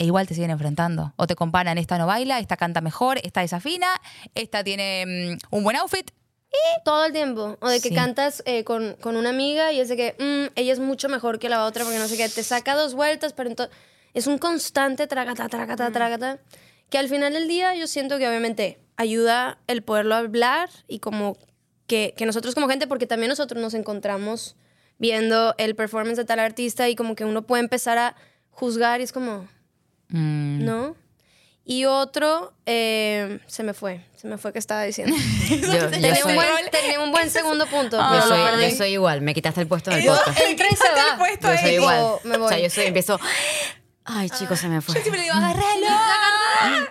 E 0.05 0.07
igual 0.07 0.27
te 0.27 0.35
siguen 0.35 0.51
enfrentando. 0.51 1.15
O 1.17 1.27
te 1.27 1.35
comparan, 1.35 1.79
esta 1.79 1.97
no 1.97 2.07
baila, 2.07 2.39
esta 2.39 2.59
canta 2.59 2.83
mejor, 2.83 3.19
esta 3.25 3.41
desafina, 3.41 3.89
esta 4.35 4.63
tiene 4.63 5.39
mm, 5.41 5.57
un 5.57 5.65
buen 5.65 5.77
outfit. 5.77 6.11
Todo 6.85 7.07
el 7.07 7.13
tiempo. 7.13 7.57
O 7.63 7.69
de 7.71 7.81
que 7.81 7.89
Sí. 7.89 7.95
cantas 7.95 8.43
eh, 8.45 8.65
con, 8.65 8.97
con 9.01 9.17
una 9.17 9.31
amiga 9.31 9.73
y 9.73 9.81
es 9.81 9.89
de 9.89 9.97
que 9.97 10.15
mm, 10.19 10.53
ella 10.57 10.73
es 10.75 10.79
mucho 10.79 11.09
mejor 11.09 11.39
que 11.39 11.49
la 11.49 11.65
otra 11.65 11.85
porque 11.85 11.99
no 11.99 12.07
sé 12.07 12.19
qué. 12.19 12.29
Te 12.29 12.43
saca 12.43 12.75
dos 12.75 12.93
vueltas, 12.95 13.33
pero 13.33 13.49
entonces 13.49 13.75
es 14.13 14.27
un 14.27 14.37
constante 14.37 15.07
tragata, 15.07 15.49
tragata, 15.49 15.91
tragata. 15.91 16.39
Que 16.91 16.99
al 16.99 17.09
final 17.09 17.33
del 17.33 17.49
día 17.49 17.75
yo 17.75 17.87
siento 17.87 18.19
que 18.19 18.29
obviamente 18.29 18.79
ayuda 18.97 19.57
el 19.69 19.83
poderlo 19.83 20.15
hablar 20.17 20.69
y 20.87 20.99
como 20.99 21.39
que, 21.87 22.13
que 22.17 22.27
nosotros 22.27 22.55
como 22.55 22.69
gente, 22.69 22.87
porque 22.87 23.07
también 23.07 23.31
nosotros 23.31 23.61
nos 23.61 23.73
encontramos 23.73 24.55
viendo 24.99 25.55
el 25.59 25.75
performance 25.75 26.19
de 26.19 26.25
tal 26.27 26.41
artista 26.41 26.89
y 26.91 26.95
como 26.95 27.15
que 27.17 27.25
uno 27.25 27.43
puede 27.43 27.63
empezar 27.63 27.97
a 27.99 28.15
juzgar 28.51 29.01
y 29.01 29.05
es 29.05 29.11
como, 29.13 29.49
Mm. 30.19 30.65
¿no? 30.65 30.97
Y 31.67 31.87
otro, 31.87 32.53
eh, 32.67 33.39
se 33.47 33.63
me 33.63 33.73
fue, 33.73 34.05
se 34.17 34.29
me 34.29 34.37
fue 34.37 34.53
que 34.53 34.59
estaba 34.59 34.83
diciendo. 34.85 35.17
Yo, 35.49 35.57
yo 35.73 35.91
tenía, 35.91 36.15
soy, 36.17 36.31
un 36.33 36.37
buen, 36.37 36.49
tenía 36.71 37.01
un 37.01 37.11
buen 37.11 37.31
segundo 37.31 37.67
punto, 37.67 37.97
yo 37.99 38.15
lo 38.17 38.23
soy- 38.23 38.71
yo 38.71 38.77
soy 38.77 38.91
igual, 38.93 39.23
me 39.23 39.33
quitaste 39.35 39.63
el 39.63 39.67
puesto 39.67 39.91
en 39.91 39.97
el 39.99 40.05
Yo 40.05 40.15
podcast. 40.15 40.41
entra 40.41 40.67
y 40.71 40.77
se 40.77 40.85
va. 40.89 41.19
puesto 41.19 41.49
Yo 41.51 41.59
soy 41.59 41.69
ahí. 41.71 41.75
igual. 41.77 41.97
Tipo, 41.97 42.21
me 42.25 42.37
O 42.37 42.49
sea, 42.49 42.57
voy. 42.59 42.63
yo 42.65 42.71
soy, 42.71 42.85
empiezo. 42.85 43.19
Ay, 44.05 44.29
chicos, 44.29 44.59
se 44.61 44.69
me 44.69 44.83
fue. 44.83 44.95
Yo 44.95 45.01
siempre 45.01 45.21
le 45.23 45.25
digo, 45.25 45.35
agárralo. 45.37 45.87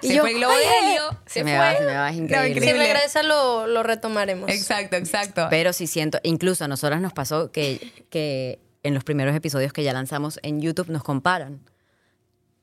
Y 0.01 0.07
Se 0.07 0.15
yo, 0.15 0.21
fue 0.21 0.31
el 0.31 0.37
globo 0.39 0.53
helio. 0.53 1.19
Se 1.27 1.43
me 1.43 1.55
va, 1.57 1.77
se 1.77 1.83
me 1.85 1.93
va, 1.95 2.09
es 2.09 2.15
No, 2.17 2.23
increíble. 2.23 2.47
Si 2.53 2.57
increíble. 2.57 2.83
regresa 2.93 3.21
lo, 3.21 3.67
lo 3.67 3.83
retomaremos. 3.83 4.49
Exacto, 4.49 4.95
exacto. 4.95 5.45
Pero 5.51 5.71
sí 5.73 5.85
siento, 5.85 6.19
incluso 6.23 6.65
a 6.65 6.67
nosotras 6.67 6.99
nos 6.99 7.13
pasó 7.13 7.51
que, 7.51 8.05
que 8.09 8.59
en 8.81 8.95
los 8.95 9.03
primeros 9.03 9.35
episodios 9.35 9.71
que 9.71 9.83
ya 9.83 9.93
lanzamos 9.93 10.39
en 10.41 10.59
YouTube 10.61 10.89
nos 10.89 11.03
comparan. 11.03 11.59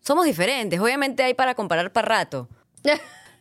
Somos 0.01 0.25
diferentes, 0.25 0.81
obviamente 0.81 1.23
hay 1.23 1.35
para 1.35 1.55
comparar 1.55 1.93
para 1.93 2.09
rato. 2.09 2.49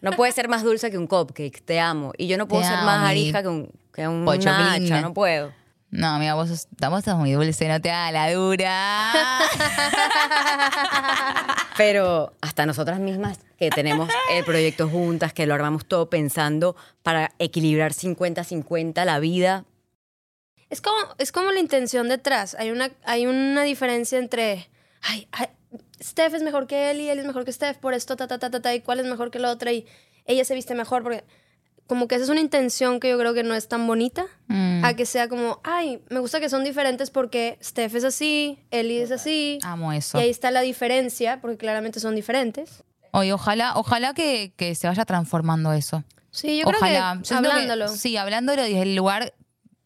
No 0.01 0.11
puede 0.11 0.31
ser 0.31 0.47
más 0.47 0.63
dulce 0.63 0.89
que 0.89 0.97
un 0.97 1.07
cupcake, 1.07 1.61
te 1.61 1.77
amo. 1.77 2.13
Y 2.17 2.27
yo 2.27 2.37
no 2.37 2.47
puedo 2.47 2.61
Te 2.61 2.69
ser 2.69 2.77
amo, 2.77 2.85
más 2.85 3.01
mi 3.01 3.09
arija 3.09 3.41
que 3.41 3.49
un, 3.49 3.69
que 3.93 4.07
un 4.07 4.23
no 4.23 5.13
puedo. 5.13 5.51
No, 5.91 6.07
amiga, 6.07 6.35
vos, 6.35 6.49
sos, 6.49 6.67
vos 6.79 7.07
muy 7.17 7.31
dulce, 7.31 7.67
no 7.67 7.81
te 7.81 7.89
hagas 7.89 8.13
la 8.13 8.31
dura. 8.31 9.11
Pero 11.77 12.33
hasta 12.41 12.67
nosotras 12.67 12.99
mismas 12.99 13.39
que 13.57 13.71
tenemos 13.71 14.07
el 14.31 14.45
proyecto 14.45 14.87
juntas, 14.87 15.33
que 15.33 15.47
lo 15.47 15.55
armamos 15.55 15.85
todo 15.85 16.09
pensando 16.09 16.75
para 17.01 17.31
equilibrar 17.39 17.93
50-50 17.93 19.03
la 19.03 19.19
vida. 19.19 19.65
Es 20.69 20.81
como, 20.81 20.97
es 21.17 21.31
como 21.31 21.51
la 21.51 21.59
intención 21.59 22.07
detrás. 22.07 22.55
Hay 22.59 22.69
una, 22.69 22.91
hay 23.03 23.25
una 23.25 23.63
diferencia 23.63 24.19
entre, 24.19 24.69
ay, 25.01 25.27
ay, 25.31 25.47
Steph 26.01 26.33
es 26.33 26.43
mejor 26.43 26.67
que 26.67 26.91
él 26.91 27.01
y 27.01 27.09
él 27.09 27.19
es 27.19 27.25
mejor 27.25 27.45
que 27.45 27.51
Steph 27.51 27.77
por 27.77 27.93
esto, 27.93 28.15
ta, 28.15 28.27
ta, 28.27 28.39
ta, 28.39 28.49
ta, 28.49 28.61
ta, 28.61 28.73
y 28.73 28.81
cuál 28.81 28.99
es 28.99 29.05
mejor 29.05 29.31
que 29.31 29.39
la 29.39 29.51
otra 29.51 29.71
y 29.71 29.85
ella 30.25 30.43
se 30.45 30.55
viste 30.55 30.73
mejor 30.75 31.03
porque 31.03 31.23
como 31.87 32.07
que 32.07 32.15
esa 32.15 32.23
es 32.25 32.29
una 32.29 32.39
intención 32.39 32.99
que 32.99 33.09
yo 33.09 33.17
creo 33.17 33.33
que 33.33 33.43
no 33.43 33.55
es 33.55 33.67
tan 33.67 33.85
bonita 33.87 34.25
Mm. 34.47 34.83
a 34.85 34.93
que 34.95 35.05
sea 35.05 35.27
como, 35.27 35.59
ay, 35.63 36.01
me 36.09 36.19
gusta 36.19 36.39
que 36.39 36.49
son 36.49 36.63
diferentes 36.63 37.09
porque 37.11 37.57
Steph 37.63 37.95
es 37.95 38.03
así, 38.03 38.59
Ellie 38.71 39.01
es 39.03 39.11
así. 39.11 39.59
Amo 39.63 39.91
eso. 39.93 40.17
Y 40.19 40.21
ahí 40.23 40.29
está 40.29 40.49
la 40.51 40.61
diferencia, 40.61 41.39
porque 41.41 41.57
claramente 41.57 41.99
son 41.99 42.15
diferentes. 42.15 42.83
Oye, 43.11 43.33
ojalá, 43.33 43.73
ojalá 43.75 44.13
que, 44.13 44.53
que 44.55 44.73
se 44.75 44.87
vaya 44.87 45.03
transformando 45.05 45.73
eso. 45.73 46.03
Sí, 46.31 46.59
yo 46.59 46.67
ojalá. 46.67 47.11
creo 47.21 47.23
Yo 47.23 47.41
que- 47.41 47.47
hablándolo. 47.51 47.87
sí, 47.89 48.17
hablándolo 48.17 48.61
desde 48.63 48.81
el 48.83 48.95
lugar 48.95 49.33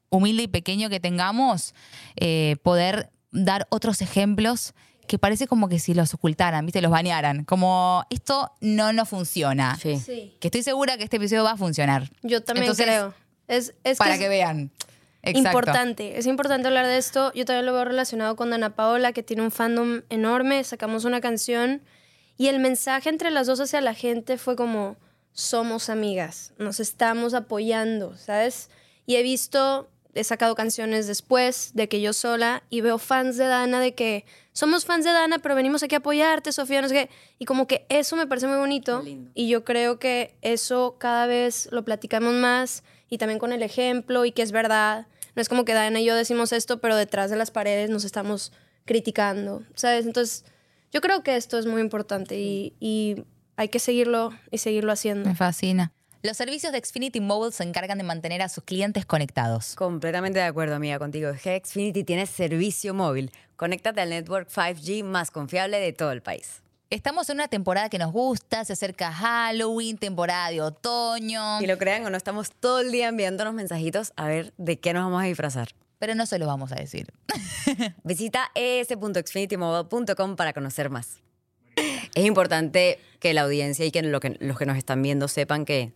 humilde 0.10 0.44
y 0.44 0.48
pequeño 0.48 0.90
que 0.90 1.00
tengamos, 1.00 1.74
eh, 2.18 2.58
poder 2.64 3.12
dar 3.32 3.66
otros 3.70 4.02
ejemplos 4.02 4.74
que 5.08 5.18
parece 5.20 5.48
como 5.48 5.68
que 5.70 5.80
si 5.80 5.94
los 5.94 6.14
ocultaran, 6.14 6.66
¿viste? 6.66 6.82
Los 6.82 6.92
banearan. 6.92 7.44
Como 7.46 8.06
esto 8.10 8.52
no 8.62 8.94
nos 8.94 9.10
funciona. 9.10 9.78
Sí. 9.82 9.98
Sí, 10.00 10.36
Que 10.40 10.48
estoy 10.48 10.64
segura 10.64 10.98
que 10.98 11.04
este 11.04 11.18
episodio 11.18 11.44
va 11.44 11.52
a 11.52 11.58
funcionar. 11.58 12.10
yo 12.22 12.42
también 12.44 12.64
Entonces, 12.66 12.86
creo. 12.86 13.14
Es, 13.48 13.74
es 13.84 13.98
Para 13.98 14.14
es- 14.16 14.20
que 14.20 14.30
vean. 14.30 14.72
Exacto. 15.26 15.48
Importante, 15.50 16.18
es 16.18 16.26
importante 16.26 16.68
hablar 16.68 16.86
de 16.86 16.98
esto. 16.98 17.32
Yo 17.34 17.46
también 17.46 17.66
lo 17.66 17.72
veo 17.74 17.86
relacionado 17.86 18.36
con 18.36 18.52
Ana 18.52 18.76
Paola, 18.76 19.14
que 19.14 19.24
tiene 19.24 19.42
un 19.42 19.52
fandom 19.52 20.02
enorme. 20.10 20.62
Sacamos 20.66 21.06
una 21.06 21.22
canción 21.22 21.82
y 22.38 22.48
el 22.48 22.60
mensaje 22.60 23.08
entre 23.10 23.32
las 23.32 23.48
dos 23.48 23.62
hacia 23.62 23.80
la 23.80 23.94
gente 23.94 24.38
fue 24.38 24.58
como: 24.58 24.98
somos 25.32 25.90
amigas, 25.90 26.52
nos 26.58 26.82
estamos 26.82 27.34
apoyando, 27.34 28.18
¿sabes? 28.18 28.70
Y 29.06 29.16
he 29.16 29.24
visto, 29.24 29.90
he 30.14 30.24
sacado 30.24 30.56
canciones 30.56 31.08
después 31.08 31.72
de 31.74 31.88
que 31.90 32.02
yo 32.02 32.14
sola 32.14 32.64
y 32.70 32.82
veo 32.82 32.98
fans 32.98 33.38
de 33.38 33.46
Dana 33.46 33.80
de 33.80 33.96
que 33.96 34.26
somos 34.52 34.86
fans 34.86 35.06
de 35.06 35.12
Dana, 35.12 35.40
pero 35.40 35.56
venimos 35.56 35.82
aquí 35.82 35.96
a 35.96 36.00
apoyarte, 36.00 36.52
Sofía, 36.52 36.82
no 36.82 36.88
sé 36.88 36.94
qué. 36.94 37.10
Y 37.40 37.46
como 37.46 37.68
que 37.68 37.86
eso 37.90 38.16
me 38.16 38.28
parece 38.28 38.48
muy 38.48 38.58
bonito. 38.58 39.02
Lindo. 39.02 39.32
Y 39.34 39.48
yo 39.48 39.64
creo 39.64 39.98
que 39.98 40.36
eso 40.42 40.98
cada 41.00 41.26
vez 41.26 41.68
lo 41.72 41.84
platicamos 41.84 42.34
más 42.34 42.84
y 43.10 43.18
también 43.18 43.40
con 43.40 43.52
el 43.52 43.64
ejemplo 43.64 44.26
y 44.26 44.32
que 44.32 44.44
es 44.44 44.52
verdad. 44.52 45.08
No 45.36 45.42
es 45.42 45.50
como 45.50 45.66
que 45.66 45.74
Dana 45.74 46.00
y 46.00 46.06
yo 46.06 46.16
decimos 46.16 46.54
esto, 46.54 46.80
pero 46.80 46.96
detrás 46.96 47.32
de 47.32 47.38
las 47.38 47.50
paredes 47.50 47.90
nos 47.90 48.06
estamos 48.06 48.52
criticando, 48.86 49.64
¿sabes? 49.74 50.06
Entonces, 50.06 50.46
yo 50.92 51.02
creo 51.02 51.24
que 51.24 51.36
esto 51.36 51.58
es 51.58 51.66
muy 51.66 51.82
importante 51.82 52.40
y, 52.40 52.74
y 52.80 53.24
hay 53.56 53.70
que 53.70 53.80
seguirlo 53.80 54.32
y 54.52 54.60
seguirlo 54.60 54.92
haciendo. 54.92 55.28
Me 55.28 55.36
fascina. 55.36 55.92
Los 56.26 56.38
servicios 56.38 56.72
de 56.72 56.80
Xfinity 56.82 57.20
Mobile 57.20 57.52
se 57.52 57.64
encargan 57.64 57.98
de 57.98 58.06
mantener 58.06 58.42
a 58.42 58.48
sus 58.48 58.64
clientes 58.64 59.06
conectados. 59.06 59.76
Completamente 59.76 60.40
de 60.40 60.46
acuerdo, 60.46 60.74
amiga, 60.74 60.98
contigo. 60.98 61.30
Xfinity 61.34 62.06
tiene 62.06 62.28
servicio 62.28 62.94
móvil. 62.94 63.30
Conéctate 63.58 64.00
al 64.00 64.10
network 64.10 64.48
5G 64.48 65.04
más 65.04 65.32
confiable 65.32 65.82
de 65.82 65.92
todo 65.92 66.14
el 66.14 66.22
país. 66.22 66.62
Estamos 66.90 67.30
en 67.30 67.36
una 67.36 67.50
temporada 67.50 67.90
que 67.90 67.98
nos 67.98 68.14
gusta, 68.14 68.64
se 68.64 68.72
acerca 68.72 69.12
Halloween, 69.12 69.98
temporada 69.98 70.50
de 70.50 70.62
otoño, 70.62 71.60
Y 71.60 71.68
lo 71.68 71.78
crean 71.78 72.06
o 72.06 72.10
no, 72.10 72.16
estamos 72.16 72.52
todo 72.52 72.80
el 72.80 72.94
día 72.94 73.10
enviándonos 73.10 73.54
mensajitos 73.54 74.14
a 74.16 74.26
ver 74.30 74.54
de 74.56 74.80
qué 74.80 74.94
nos 74.94 75.04
vamos 75.04 75.24
a 75.24 75.26
disfrazar. 75.26 75.76
pero 76.00 76.16
no 76.16 76.26
se 76.26 76.40
lo 76.40 76.48
vamos 76.48 76.72
a 76.72 76.76
decir. 76.76 77.08
Visita 78.06 78.50
es.xfinitymobile.com 78.56 80.38
para 80.38 80.54
conocer 80.54 80.90
más. 80.90 81.20
Es 82.16 82.24
importante 82.24 82.98
que 83.20 83.34
la 83.34 83.42
audiencia 83.42 83.86
y 83.86 83.92
que, 83.92 84.04
lo 84.04 84.22
que 84.22 84.38
los 84.40 84.58
que 84.58 84.66
nos 84.66 84.78
están 84.78 85.02
viendo 85.02 85.28
sepan 85.28 85.66
que 85.66 85.92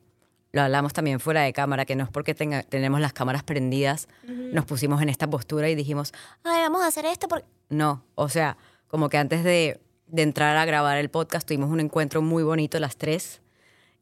lo 0.51 0.61
hablamos 0.61 0.93
también 0.93 1.19
fuera 1.19 1.41
de 1.41 1.53
cámara, 1.53 1.85
que 1.85 1.95
no 1.95 2.03
es 2.05 2.09
porque 2.09 2.33
tenga- 2.33 2.63
tenemos 2.63 2.99
las 3.01 3.13
cámaras 3.13 3.43
prendidas, 3.43 4.07
nos 4.25 4.65
pusimos 4.65 5.01
en 5.01 5.09
esta 5.09 5.29
postura 5.29 5.69
y 5.69 5.75
dijimos, 5.75 6.13
ay, 6.43 6.61
vamos 6.61 6.81
a 6.83 6.87
hacer 6.87 7.05
esto 7.05 7.27
porque... 7.27 7.45
No, 7.69 8.03
o 8.15 8.29
sea, 8.29 8.57
como 8.87 9.09
que 9.09 9.17
antes 9.17 9.43
de, 9.43 9.79
de 10.07 10.21
entrar 10.21 10.55
a 10.57 10.65
grabar 10.65 10.97
el 10.97 11.09
podcast 11.09 11.47
tuvimos 11.47 11.69
un 11.69 11.79
encuentro 11.81 12.21
muy 12.21 12.43
bonito 12.43 12.79
las 12.79 12.95
tres, 12.97 13.41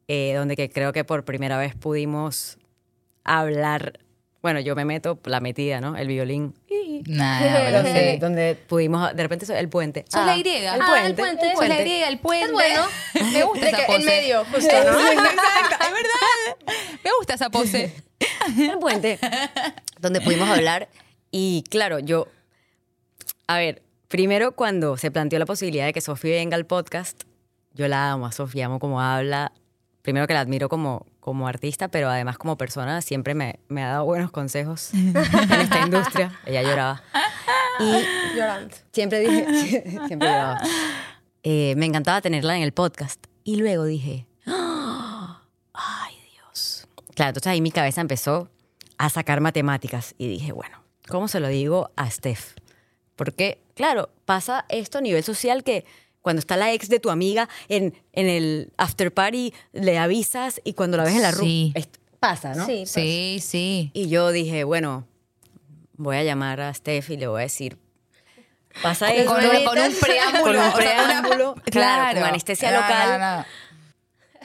eh, 0.08 0.34
donde 0.36 0.56
que 0.56 0.70
creo 0.70 0.94
que 0.94 1.04
por 1.04 1.26
primera 1.26 1.58
vez 1.58 1.76
pudimos 1.76 2.58
hablar, 3.24 4.00
bueno, 4.46 4.60
yo 4.60 4.76
me 4.76 4.86
meto, 4.86 5.18
la 5.26 5.40
metida, 5.40 5.82
¿no? 5.82 5.98
El 5.98 6.08
violín. 6.08 6.54
Nada, 7.08 7.84
sí. 7.84 8.18
donde 8.20 8.56
pudimos, 8.68 9.16
de 9.16 9.24
repente, 9.24 9.46
el 9.58 9.70
puente. 9.70 10.06
Ah, 10.14 10.24
la 10.24 10.38
griega. 10.38 10.76
El 10.76 10.82
Ah, 10.84 10.86
puente. 10.88 11.08
el 11.08 11.16
puente. 11.16 11.52
Sos 11.56 11.68
la 11.68 11.78
griega, 11.80 12.08
el 12.10 12.20
puente. 12.20 12.46
Es 12.46 12.52
bueno. 12.52 12.82
Me 13.34 13.44
gusta 13.44 13.68
esa 13.70 13.88
pose. 13.88 13.96
en 13.98 14.06
medio, 14.06 14.46
justo, 14.46 14.84
¿no? 14.84 15.10
Exacto, 15.10 15.76
es 15.84 15.92
verdad. 15.92 16.78
Me 17.04 17.10
gusta 17.18 17.34
esa 17.34 17.50
pose. 17.50 17.92
el 18.60 18.78
puente, 18.78 19.18
donde 20.00 20.22
pudimos 20.22 20.48
hablar. 20.48 20.90
Y 21.32 21.64
claro, 21.72 21.98
yo, 21.98 22.28
a 23.48 23.58
ver, 23.58 23.82
primero 24.10 24.52
cuando 24.52 24.96
se 24.96 25.10
planteó 25.10 25.40
la 25.40 25.48
posibilidad 25.48 25.86
de 25.88 25.94
que 25.94 26.02
Sofía 26.02 26.36
venga 26.36 26.56
al 26.56 26.68
podcast, 26.68 27.24
yo 27.74 27.88
la 27.88 28.12
amo 28.12 28.28
a 28.28 28.32
Sofía, 28.32 28.68
amo 28.68 28.78
como 28.78 29.02
habla. 29.02 29.52
Primero 30.04 30.28
que 30.28 30.36
la 30.36 30.42
admiro 30.42 30.70
como, 30.70 31.08
como 31.26 31.48
artista, 31.48 31.88
pero 31.88 32.08
además 32.08 32.38
como 32.38 32.56
persona 32.56 33.02
siempre 33.02 33.34
me, 33.34 33.60
me 33.68 33.84
ha 33.84 33.88
dado 33.88 34.06
buenos 34.06 34.30
consejos 34.30 34.94
en 34.94 35.18
esta 35.18 35.80
industria. 35.80 36.40
Ella 36.46 36.62
lloraba. 36.62 37.02
Y 37.80 38.38
Llorando. 38.38 38.76
Siempre 38.92 39.22
dije, 39.22 39.82
siempre 40.06 40.28
lloraba. 40.28 40.62
Eh, 41.42 41.74
me 41.78 41.88
encantaba 41.88 42.22
tenerla 42.22 42.56
en 42.58 42.62
el 42.62 42.74
podcast. 42.74 43.26
Y 43.44 43.56
luego 43.56 43.86
dije, 43.86 44.28
"Ah, 44.46 45.42
ay 45.74 46.14
Dios. 46.32 46.88
Claro, 47.16 47.30
entonces 47.30 47.48
ahí 47.48 47.60
mi 47.60 47.72
cabeza 47.72 48.02
empezó 48.02 48.48
a 49.00 49.10
sacar 49.10 49.42
matemáticas 49.42 50.14
y 50.20 50.28
dije, 50.28 50.52
bueno, 50.52 50.84
¿cómo 51.08 51.28
se 51.28 51.40
lo 51.40 51.48
digo 51.48 51.90
a 51.96 52.08
Steph? 52.12 52.54
Porque, 53.16 53.64
claro, 53.74 54.12
pasa 54.26 54.66
esto 54.70 55.00
a 55.00 55.02
nivel 55.02 55.24
social 55.24 55.64
que 55.64 55.86
cuando 56.26 56.40
está 56.40 56.58
la 56.58 56.74
ex 56.74 56.90
de 56.90 57.00
tu 57.00 57.12
amiga 57.12 57.48
en, 57.70 57.94
en 58.14 58.28
el 58.28 58.74
after 58.78 59.14
party, 59.14 59.54
le 59.74 60.00
avisas 60.00 60.60
y 60.64 60.74
cuando 60.74 60.98
la 60.98 61.04
ves 61.04 61.14
en 61.16 61.22
la 61.22 61.30
ruta, 61.30 61.44
Sí. 61.46 61.74
pasa, 62.20 62.56
¿no? 62.56 62.66
Sí, 62.66 62.78
pues. 62.80 62.90
Sí, 62.90 63.38
sí. 63.44 63.92
Y 63.94 64.10
yo 64.10 64.32
dije, 64.32 64.64
bueno, 64.64 65.06
voy 65.98 66.18
a 66.18 66.24
llamar 66.24 66.62
a 66.62 66.74
Steph 66.74 67.12
y 67.12 67.18
le 67.18 67.28
voy 67.28 67.42
a 67.42 67.44
decir, 67.44 67.78
pasa 68.82 69.14
esto. 69.14 69.36
Con, 69.36 69.46
un- 69.46 69.64
con 69.66 69.78
un 69.78 69.94
preámbulo. 70.02 70.44
Con 70.44 70.58
un 70.58 70.74
preámbulo, 70.74 71.56
claro, 71.66 72.20
con 72.22 72.30
anestesia 72.30 72.72
No, 72.72 72.82
local. 72.82 73.20
no, 73.20 73.38
no. 73.38 73.46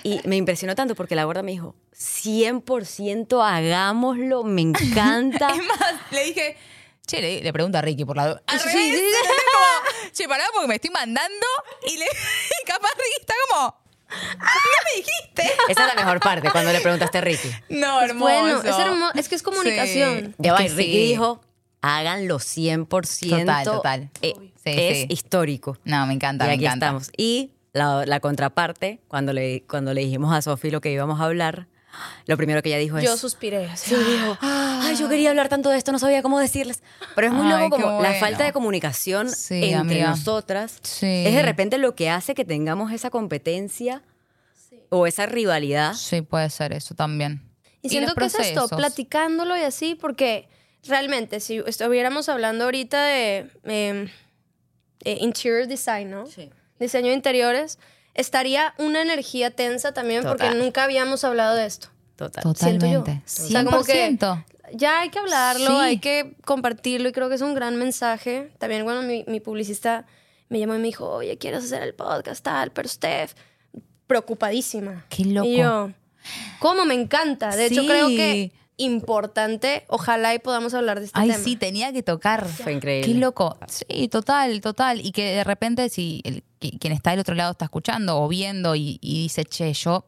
Y 0.02 0.20
me 0.28 0.36
impresionó 0.36 0.74
tanto 0.74 0.94
porque 0.94 1.14
la 1.14 1.24
gorda 1.24 1.42
me 1.42 1.52
dijo, 1.52 1.74
100% 1.96 3.42
hagámoslo, 3.42 4.44
me 4.44 4.60
encanta. 4.62 5.48
Es 5.54 5.66
más, 5.66 5.94
le 6.10 6.24
dije, 6.24 6.56
che, 7.10 7.20
le, 7.20 7.40
le 7.42 7.52
pregunto 7.52 7.78
a 7.78 7.80
Ricky 7.82 8.04
por 8.04 8.16
la. 8.16 8.40
Al 8.46 8.60
Sí, 8.60 8.68
revés, 8.68 8.84
sí, 8.90 8.96
sí. 8.96 9.32
Como, 9.52 10.10
che, 10.12 10.28
pará 10.28 10.44
porque 10.52 10.68
me 10.68 10.74
estoy 10.76 10.90
mandando 10.90 11.46
y, 11.86 11.96
le, 11.98 12.04
y 12.62 12.64
capaz 12.66 12.90
Ricky 12.96 13.20
está 13.20 13.34
como. 13.48 13.76
"Ah, 14.08 14.54
No 14.54 14.80
me 14.84 14.96
dijiste. 15.02 15.54
Esa 15.68 15.86
es 15.88 15.94
la 15.94 16.02
mejor 16.02 16.20
parte, 16.20 16.50
cuando 16.50 16.72
le 16.72 16.80
preguntaste 16.80 17.18
a 17.18 17.20
Ricky. 17.20 17.50
No, 17.68 18.00
hermoso. 18.02 18.24
Bueno, 18.40 18.58
es 18.62 18.78
hermoso. 18.78 19.12
Es 19.14 19.28
que 19.28 19.34
es 19.34 19.42
comunicación. 19.42 20.34
Ya 20.38 20.52
va, 20.52 20.58
Ricky 20.58 20.74
sí. 20.76 21.08
dijo, 21.08 21.40
háganlo 21.80 22.38
100%. 22.38 23.40
Total, 23.40 23.64
total. 23.64 24.10
Eh, 24.22 24.34
Sí, 24.62 24.72
es 24.76 24.98
sí. 24.98 25.06
histórico. 25.08 25.78
No, 25.84 26.06
me 26.06 26.12
encanta, 26.12 26.44
y 26.44 26.48
me 26.48 26.54
aquí 26.54 26.64
encanta. 26.66 26.86
estamos. 26.88 27.10
Y 27.16 27.52
la, 27.72 28.04
la 28.04 28.20
contraparte, 28.20 29.00
cuando 29.08 29.32
le, 29.32 29.62
cuando 29.66 29.94
le 29.94 30.02
dijimos 30.02 30.34
a 30.34 30.42
Sofi 30.42 30.70
lo 30.70 30.82
que 30.82 30.90
íbamos 30.92 31.18
a 31.18 31.24
hablar, 31.24 31.66
lo 32.26 32.36
primero 32.36 32.62
que 32.62 32.68
ella 32.70 32.78
dijo 32.78 32.98
es... 32.98 33.04
Yo 33.04 33.16
suspiré. 33.16 33.66
así. 33.66 33.90
Sí, 33.90 33.96
dijo, 33.96 34.38
ay, 34.40 34.96
yo 34.96 35.08
quería 35.08 35.30
hablar 35.30 35.48
tanto 35.48 35.70
de 35.70 35.78
esto, 35.78 35.92
no 35.92 35.98
sabía 35.98 36.22
cómo 36.22 36.38
decirles. 36.38 36.82
Pero 37.14 37.26
es 37.28 37.32
muy 37.32 37.50
Ay, 37.52 37.64
loco 37.64 37.76
como 37.76 37.86
la 38.02 38.08
bueno. 38.10 38.20
falta 38.20 38.44
de 38.44 38.52
comunicación 38.52 39.28
Sí, 39.30 39.56
entre 39.72 39.76
amiga. 40.02 40.10
nosotras 40.10 40.78
Sí. 40.82 41.24
es 41.26 41.34
de 41.34 41.42
repente 41.42 41.78
lo 41.78 41.94
que 41.94 42.10
hace 42.10 42.34
que 42.34 42.44
tengamos 42.44 42.92
esa 42.92 43.10
competencia 43.10 44.02
o 44.88 45.06
esa 45.06 45.26
rivalidad. 45.26 45.94
Sí, 45.94 46.22
puede 46.22 46.50
ser 46.50 46.72
eso 46.72 46.94
también. 46.94 47.42
Y 47.82 47.88
siento 47.88 48.12
los 48.16 48.32
que 48.34 48.42
es 48.42 48.48
esto, 48.48 48.68
platicándolo 48.68 49.56
y 49.56 49.60
así, 49.62 49.94
porque 49.94 50.48
realmente 50.86 51.40
si 51.40 51.58
estuviéramos 51.66 52.28
hablando 52.28 52.64
ahorita 52.64 53.04
de 53.04 53.50
eh, 53.64 54.10
eh, 55.04 55.18
interior 55.20 55.66
design, 55.66 56.10
¿no? 56.10 56.26
Sí. 56.26 56.50
Diseño 56.78 57.08
de 57.08 57.14
interiores, 57.14 57.78
estaría 58.14 58.74
una 58.78 59.02
energía 59.02 59.50
tensa 59.50 59.92
también 59.92 60.24
porque 60.24 60.50
nunca 60.54 60.84
habíamos 60.84 61.24
hablado 61.24 61.56
de 61.56 61.66
esto. 61.66 61.88
Total. 62.16 62.42
Siento 62.56 62.86
yo. 62.86 62.98
Totalmente. 63.00 63.22
O 63.26 63.28
sea, 63.48 63.64
como 63.64 63.82
que 63.82 64.10
100%. 64.10 64.44
ya 64.74 65.00
hay 65.00 65.08
que 65.08 65.18
hablarlo, 65.18 65.66
Sí. 65.70 65.76
hay 65.80 65.98
que 65.98 66.36
compartirlo 66.44 67.08
y 67.08 67.12
creo 67.12 67.28
que 67.28 67.36
es 67.36 67.40
un 67.40 67.54
gran 67.54 67.76
mensaje. 67.76 68.52
También 68.58 68.84
cuando 68.84 69.02
mi, 69.02 69.24
mi 69.26 69.40
publicista 69.40 70.06
me 70.48 70.58
llamó 70.58 70.74
y 70.74 70.78
me 70.78 70.84
dijo, 70.88 71.08
oye, 71.08 71.38
¿quieres 71.38 71.64
hacer 71.64 71.82
el 71.82 71.94
podcast 71.94 72.44
tal? 72.44 72.72
Pero 72.72 72.88
Steph, 72.88 73.32
preocupadísima. 74.06 75.06
Qué 75.08 75.24
loco. 75.24 75.46
Y 75.48 75.56
yo, 75.58 75.90
¿cómo 76.58 76.84
me 76.84 76.94
encanta? 76.94 77.54
De 77.56 77.66
hecho, 77.66 77.84
creo 77.86 78.08
que 78.08 78.52
importante, 78.76 79.84
ojalá 79.88 80.34
y 80.34 80.38
podamos 80.38 80.72
hablar 80.74 80.98
de 81.00 81.06
este 81.06 81.18
Ay, 81.20 81.30
tema. 81.30 81.42
sí, 81.44 81.56
tenía 81.56 81.92
que 81.92 82.02
tocar. 82.02 82.46
Fue 82.48 82.72
increíble. 82.72 83.12
Qué 83.12 83.18
loco. 83.18 83.58
Sí, 83.68 84.08
total, 84.08 84.60
total. 84.60 85.04
Y 85.04 85.12
que 85.12 85.34
de 85.36 85.44
repente, 85.44 85.88
si 85.90 86.22
quien 86.60 86.92
está 86.92 87.10
del 87.10 87.20
otro 87.20 87.34
lado 87.34 87.52
está 87.52 87.64
escuchando 87.64 88.20
o 88.20 88.28
viendo 88.28 88.74
y, 88.76 88.98
y 89.00 89.22
dice, 89.22 89.44
che, 89.44 89.72
yo, 89.72 90.06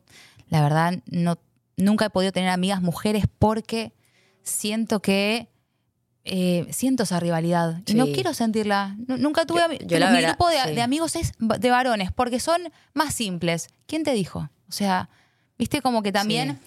la 0.49 0.63
verdad, 0.63 0.99
no, 1.07 1.39
nunca 1.77 2.05
he 2.07 2.11
podido 2.11 2.31
tener 2.33 2.51
amigas 2.51 2.83
mujeres 2.83 3.25
porque 3.39 3.93
siento 4.43 5.01
que. 5.01 5.49
eh, 6.25 6.67
siento 6.71 7.03
esa 7.03 7.19
rivalidad 7.19 7.81
y 7.87 7.95
no 7.95 8.07
quiero 8.07 8.33
sentirla. 8.35 8.95
Nu- 9.09 9.17
Nunca 9.17 9.45
tuve 9.45 9.61
Yo- 9.61 9.67
ami- 9.67 9.87
yo 9.87 9.99
la 9.99 10.11
mi 10.11 10.17
verdad, 10.17 10.29
grupo 10.37 10.49
de, 10.51 10.59
sí. 10.63 10.75
de 10.75 10.83
amigos 10.83 11.17
es 11.17 11.33
de 11.39 11.71
varones 11.71 12.13
porque 12.13 12.39
son 12.39 12.61
más 12.95 13.15
simples. 13.15 13.69
¿Quién 13.87 14.05
te 14.05 14.13
dijo? 14.13 14.49
O 14.69 14.73
sea, 14.73 15.09
viste 15.59 15.83
como 15.83 16.01
que 16.03 16.13
también. 16.13 16.61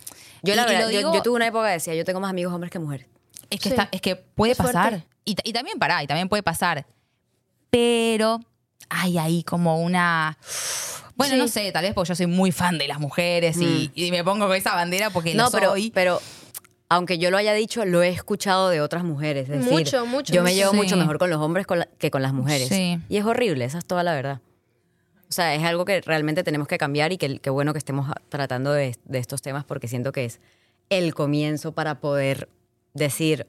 Yo, 0.44 0.56
la 0.56 0.66
verdad, 0.66 0.90
yo- 0.90 1.22
tuve 1.24 1.36
una 1.38 1.48
época 1.48 1.68
que 1.68 1.74
decía, 1.74 1.96
yo 1.96 2.04
tengo 2.04 2.20
más 2.20 2.32
amigos 2.32 2.54
hombres 2.54 2.70
que 2.72 2.80
mujeres. 2.80 3.08
es 3.50 3.60
que, 3.62 3.70
está, 3.70 3.88
es 3.92 4.02
que 4.02 4.16
puede 4.18 4.56
pasar. 4.56 5.06
Y, 5.24 5.36
y 5.44 5.54
también 5.54 5.80
pará, 5.80 6.04
y 6.04 6.08
también 6.08 6.28
puede 6.28 6.44
pasar. 6.44 6.86
Pero 7.70 8.40
hay 8.90 9.18
ahí 9.18 9.44
como 9.44 9.82
una. 9.82 10.38
Bueno, 11.16 11.34
Sí. 11.36 11.40
no 11.40 11.48
sé, 11.48 11.72
tal 11.72 11.84
vez 11.84 11.94
porque 11.94 12.10
yo 12.10 12.16
soy 12.16 12.28
muy 12.28 12.52
fan 12.52 12.78
de 12.78 12.88
las 12.88 13.00
mujeres 13.00 13.58
y, 13.58 13.90
y 13.96 14.12
me 14.12 14.24
pongo 14.24 14.48
con 14.48 14.56
esa 14.56 14.76
bandera 14.76 15.10
porque 15.10 15.34
Mm. 15.34 15.38
No, 15.38 15.44
lo 15.46 15.52
pero, 15.52 15.70
soy. 15.72 15.92
pero 15.92 16.22
aunque 16.90 17.18
yo 17.18 17.32
lo 17.32 17.38
haya 17.38 17.54
dicho, 17.54 17.84
lo 17.86 18.04
he 18.04 18.10
escuchado 18.10 18.70
de 18.70 18.82
otras 18.82 19.04
mujeres. 19.04 19.50
Es 19.50 19.60
decir, 19.60 19.72
Mucho, 19.72 20.06
mucho, 20.06 20.34
Yo 20.34 20.44
me 20.44 20.54
llevo 20.54 20.72
Sí. 20.72 20.78
mucho 20.78 20.98
mejor 20.98 21.18
con 21.18 21.30
los 21.30 21.40
hombres 21.42 21.66
con 21.66 21.80
la- 21.80 21.88
que 21.98 22.12
con 22.12 22.22
las 22.22 22.34
mujeres. 22.34 22.68
Sí. 22.70 23.00
Y 23.10 23.18
es 23.18 23.26
horrible, 23.26 23.66
esa 23.66 23.78
es 23.80 23.86
toda 23.86 24.04
la 24.04 24.14
verdad. 24.14 24.42
O 25.28 25.32
sea, 25.32 25.56
es 25.56 25.64
algo 25.64 25.86
que 25.86 26.02
realmente 26.02 26.44
tenemos 26.44 26.68
que 26.68 26.78
cambiar 26.78 27.12
y 27.12 27.18
que 27.18 27.40
qué 27.40 27.50
bueno 27.50 27.74
que 27.74 27.80
estemos 27.80 28.08
tratando 28.30 28.72
de, 28.74 28.96
de 29.06 29.18
estos 29.20 29.42
temas 29.42 29.64
porque 29.66 29.88
siento 29.88 30.12
que 30.12 30.26
es 30.26 30.40
el 30.90 31.16
comienzo 31.16 31.72
para 31.72 32.00
poder 32.00 32.48
decir, 32.94 33.48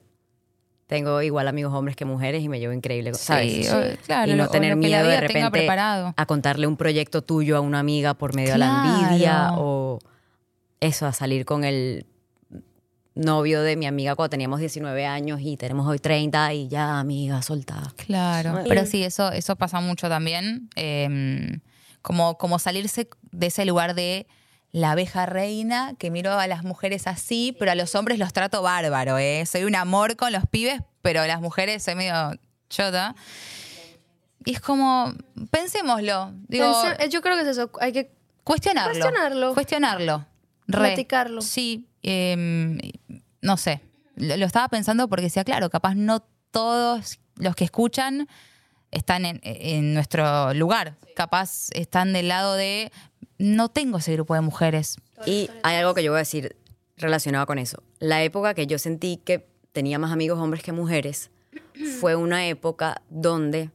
tengo 0.87 1.20
igual 1.22 1.49
amigos 1.49 1.75
hombres 1.75 1.96
que 1.96 2.05
mujeres 2.05 2.42
y 2.42 2.49
me 2.49 2.59
llevo 2.61 2.72
increíble, 2.72 3.12
¿sabes? 3.14 3.53
Sí, 3.66 3.99
claro, 4.07 4.31
y 4.33 4.35
no 4.37 4.44
lo- 4.44 4.51
tener 4.51 4.70
lo 4.70 4.77
miedo 4.77 5.09
de 5.09 5.20
repente 5.20 5.66
a 6.16 6.27
contarle 6.27 6.66
un 6.66 6.77
proyecto 6.77 7.22
tuyo 7.22 7.57
a 7.57 7.61
una 7.61 7.81
amiga 7.81 8.14
por 8.14 8.35
medio 8.37 8.53
de 8.53 8.59
la 8.59 8.66
envidia 8.68 9.51
o 9.57 9.99
eso, 10.81 11.07
a 11.07 11.12
salir 11.12 11.44
con 11.44 11.64
el 11.64 12.07
novio 13.14 13.62
de 13.62 13.77
mi 13.77 13.87
amiga 13.87 14.14
cuando 14.14 14.31
teníamos 14.31 14.61
19 14.61 15.07
años 15.07 15.40
y 15.42 15.57
tenemos 15.57 15.87
hoy 15.88 15.99
30 15.99 16.53
y 16.53 16.68
ya, 16.68 16.99
amiga, 17.01 17.40
soltada. 17.42 17.92
Claro. 17.96 18.61
Pero 18.68 18.85
sí, 18.85 19.03
eso, 19.03 19.33
eso 19.33 19.57
pasa 19.57 19.81
mucho 19.81 20.09
también. 20.09 20.68
eh, 20.77 21.59
como, 22.03 22.38
como 22.38 22.59
salirse 22.61 23.09
de 23.33 23.46
ese 23.49 23.64
lugar 23.64 23.94
de 23.96 24.29
la 24.72 24.92
abeja 24.92 25.26
reina, 25.26 25.94
que 25.98 26.11
miro 26.11 26.33
a 26.33 26.46
las 26.46 26.62
mujeres 26.64 27.07
así, 27.07 27.57
pero 27.59 27.70
a 27.72 27.74
los 27.74 27.94
hombres 27.94 28.18
los 28.18 28.33
trato 28.33 28.62
bárbaro, 28.62 29.18
¿eh? 29.18 29.44
Soy 29.46 29.64
un 29.64 29.74
amor 29.74 30.16
con 30.16 30.33
los 30.33 30.46
pibes, 30.46 30.83
pero 31.02 31.20
a 31.22 31.26
las 31.26 31.40
mujeres 31.40 31.83
soy 31.83 31.94
medio 31.94 32.33
chota. 32.68 33.14
Y 34.44 34.52
es 34.52 34.61
como, 34.61 35.12
pensémoslo. 35.50 36.33
Digo, 36.48 36.72
eh, 36.98 37.09
yo 37.09 37.22
creo 37.22 37.37
que 37.37 37.42
es 37.42 37.48
eso, 37.48 37.70
hay 37.81 37.92
que 37.92 38.12
cuestionarlo. 38.44 38.92
Cuestionarlo. 38.92 39.55
Cuestionarlo. 39.55 40.26
Re. 40.68 40.79
Platicarlo. 40.88 41.40
Sí. 41.42 41.87
eh, 42.02 42.92
no 43.40 43.57
sé. 43.57 43.81
Lo, 44.16 44.37
lo 44.37 44.46
estaba 44.46 44.68
pensando 44.68 45.09
porque 45.09 45.24
decía, 45.24 45.44
claro, 45.44 45.70
capaz 45.70 45.94
no 45.94 46.20
todos 46.50 47.18
los 47.37 47.55
que 47.55 47.64
escuchan 47.64 48.29
están 48.90 49.24
en, 49.26 49.40
en 49.42 49.94
nuestro 49.94 50.55
lugar. 50.55 50.96
Capaz 51.14 51.68
están 51.72 52.12
del 52.12 52.29
lado 52.29 52.55
de 52.55 52.92
no 53.38 53.68
tengo 53.68 53.99
ese 53.99 54.12
grupo 54.12 54.35
de 54.35 54.40
mujeres. 54.40 54.96
Y 55.27 55.49
hay 55.62 55.77
algo 55.77 55.94
que 55.94 56.03
yo 56.03 56.12
voy 56.12 56.18
a 56.18 56.20
decir 56.20 56.57
relacionado 56.96 57.46
con 57.46 57.59
eso. 57.59 57.83
La 57.99 58.22
época 58.22 58.55
que 58.55 58.66
yo 58.66 58.79
sentí 58.79 59.18
que 59.18 59.46
tenía 59.72 59.99
más 59.99 60.12
amigos 60.12 60.38
hombres 60.38 60.62
que 60.62 60.72
mujeres 60.72 61.31
fue 62.01 62.16
una 62.16 62.46
época 62.49 63.03
donde 63.11 63.70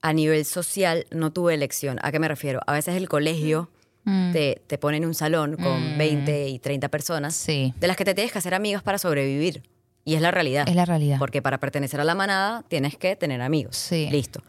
a 0.00 0.12
nivel 0.12 0.44
social 0.44 1.06
no 1.12 1.32
tuve 1.32 1.54
elección. 1.54 1.98
¿A 2.02 2.10
qué 2.10 2.18
me 2.18 2.26
refiero? 2.28 2.60
A 2.66 2.72
veces 2.72 2.96
el 2.96 3.08
colegio 3.08 3.70
Mm. 4.04 4.32
te, 4.32 4.60
te 4.66 4.78
pone 4.78 4.96
en 4.96 5.06
un 5.06 5.14
salón 5.14 5.54
con 5.56 5.96
20 5.96 6.48
y 6.48 6.58
30 6.58 6.88
personas 6.88 7.36
Sí. 7.36 7.72
de 7.78 7.86
las 7.86 7.96
que 7.96 8.04
te 8.04 8.14
tienes 8.14 8.32
que 8.32 8.38
hacer 8.38 8.52
amigas 8.52 8.82
para 8.82 8.98
sobrevivir. 8.98 9.62
Y 10.04 10.16
es 10.16 10.20
la 10.20 10.32
realidad. 10.32 10.68
Es 10.68 10.74
la 10.74 10.84
realidad. 10.84 11.18
Porque 11.20 11.40
para 11.40 11.60
pertenecer 11.60 12.00
a 12.00 12.04
la 12.04 12.16
manada 12.16 12.64
tienes 12.66 12.96
que 12.96 13.14
tener 13.14 13.40
amigos. 13.40 13.76
Sí. 13.76 14.08
Listo. 14.10 14.42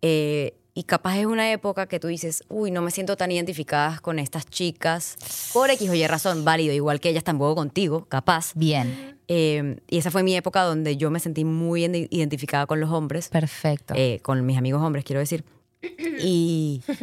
Eh, 0.00 0.54
y 0.80 0.84
capaz 0.84 1.18
es 1.18 1.26
una 1.26 1.52
época 1.52 1.86
que 1.86 2.00
tú 2.00 2.08
dices, 2.08 2.42
uy, 2.48 2.70
no 2.70 2.80
me 2.80 2.90
siento 2.90 3.14
tan 3.18 3.30
identificada 3.30 3.98
con 4.00 4.18
estas 4.18 4.46
chicas. 4.46 5.18
Por 5.52 5.68
X 5.68 5.90
o 5.90 5.94
Y 5.94 6.06
razón, 6.06 6.42
válido, 6.42 6.72
igual 6.72 7.00
que 7.00 7.10
ellas 7.10 7.22
tampoco 7.22 7.54
contigo, 7.54 8.06
capaz. 8.08 8.52
Bien. 8.54 9.18
Eh, 9.28 9.76
y 9.90 9.98
esa 9.98 10.10
fue 10.10 10.22
mi 10.22 10.34
época 10.34 10.62
donde 10.62 10.96
yo 10.96 11.10
me 11.10 11.20
sentí 11.20 11.44
muy 11.44 11.82
iden- 11.84 12.08
identificada 12.10 12.64
con 12.66 12.80
los 12.80 12.88
hombres, 12.90 13.28
Perfecto. 13.28 13.92
eh, 13.94 14.20
con 14.22 14.46
mis 14.46 14.56
amigos 14.56 14.80
hombres, 14.82 15.04
quiero 15.04 15.20
decir. 15.20 15.44
Y 15.82 16.82
soy 16.86 17.02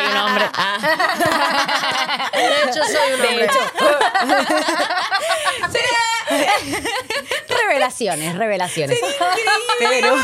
un 0.00 0.16
hombre. 0.16 0.44
Ah. 0.54 2.30
De 2.32 2.70
hecho, 2.70 2.82
soy 2.84 3.12
un 3.14 3.20
hombre. 3.26 3.48
revelaciones, 7.66 8.36
revelaciones. 8.36 8.98
Pero, 9.78 10.16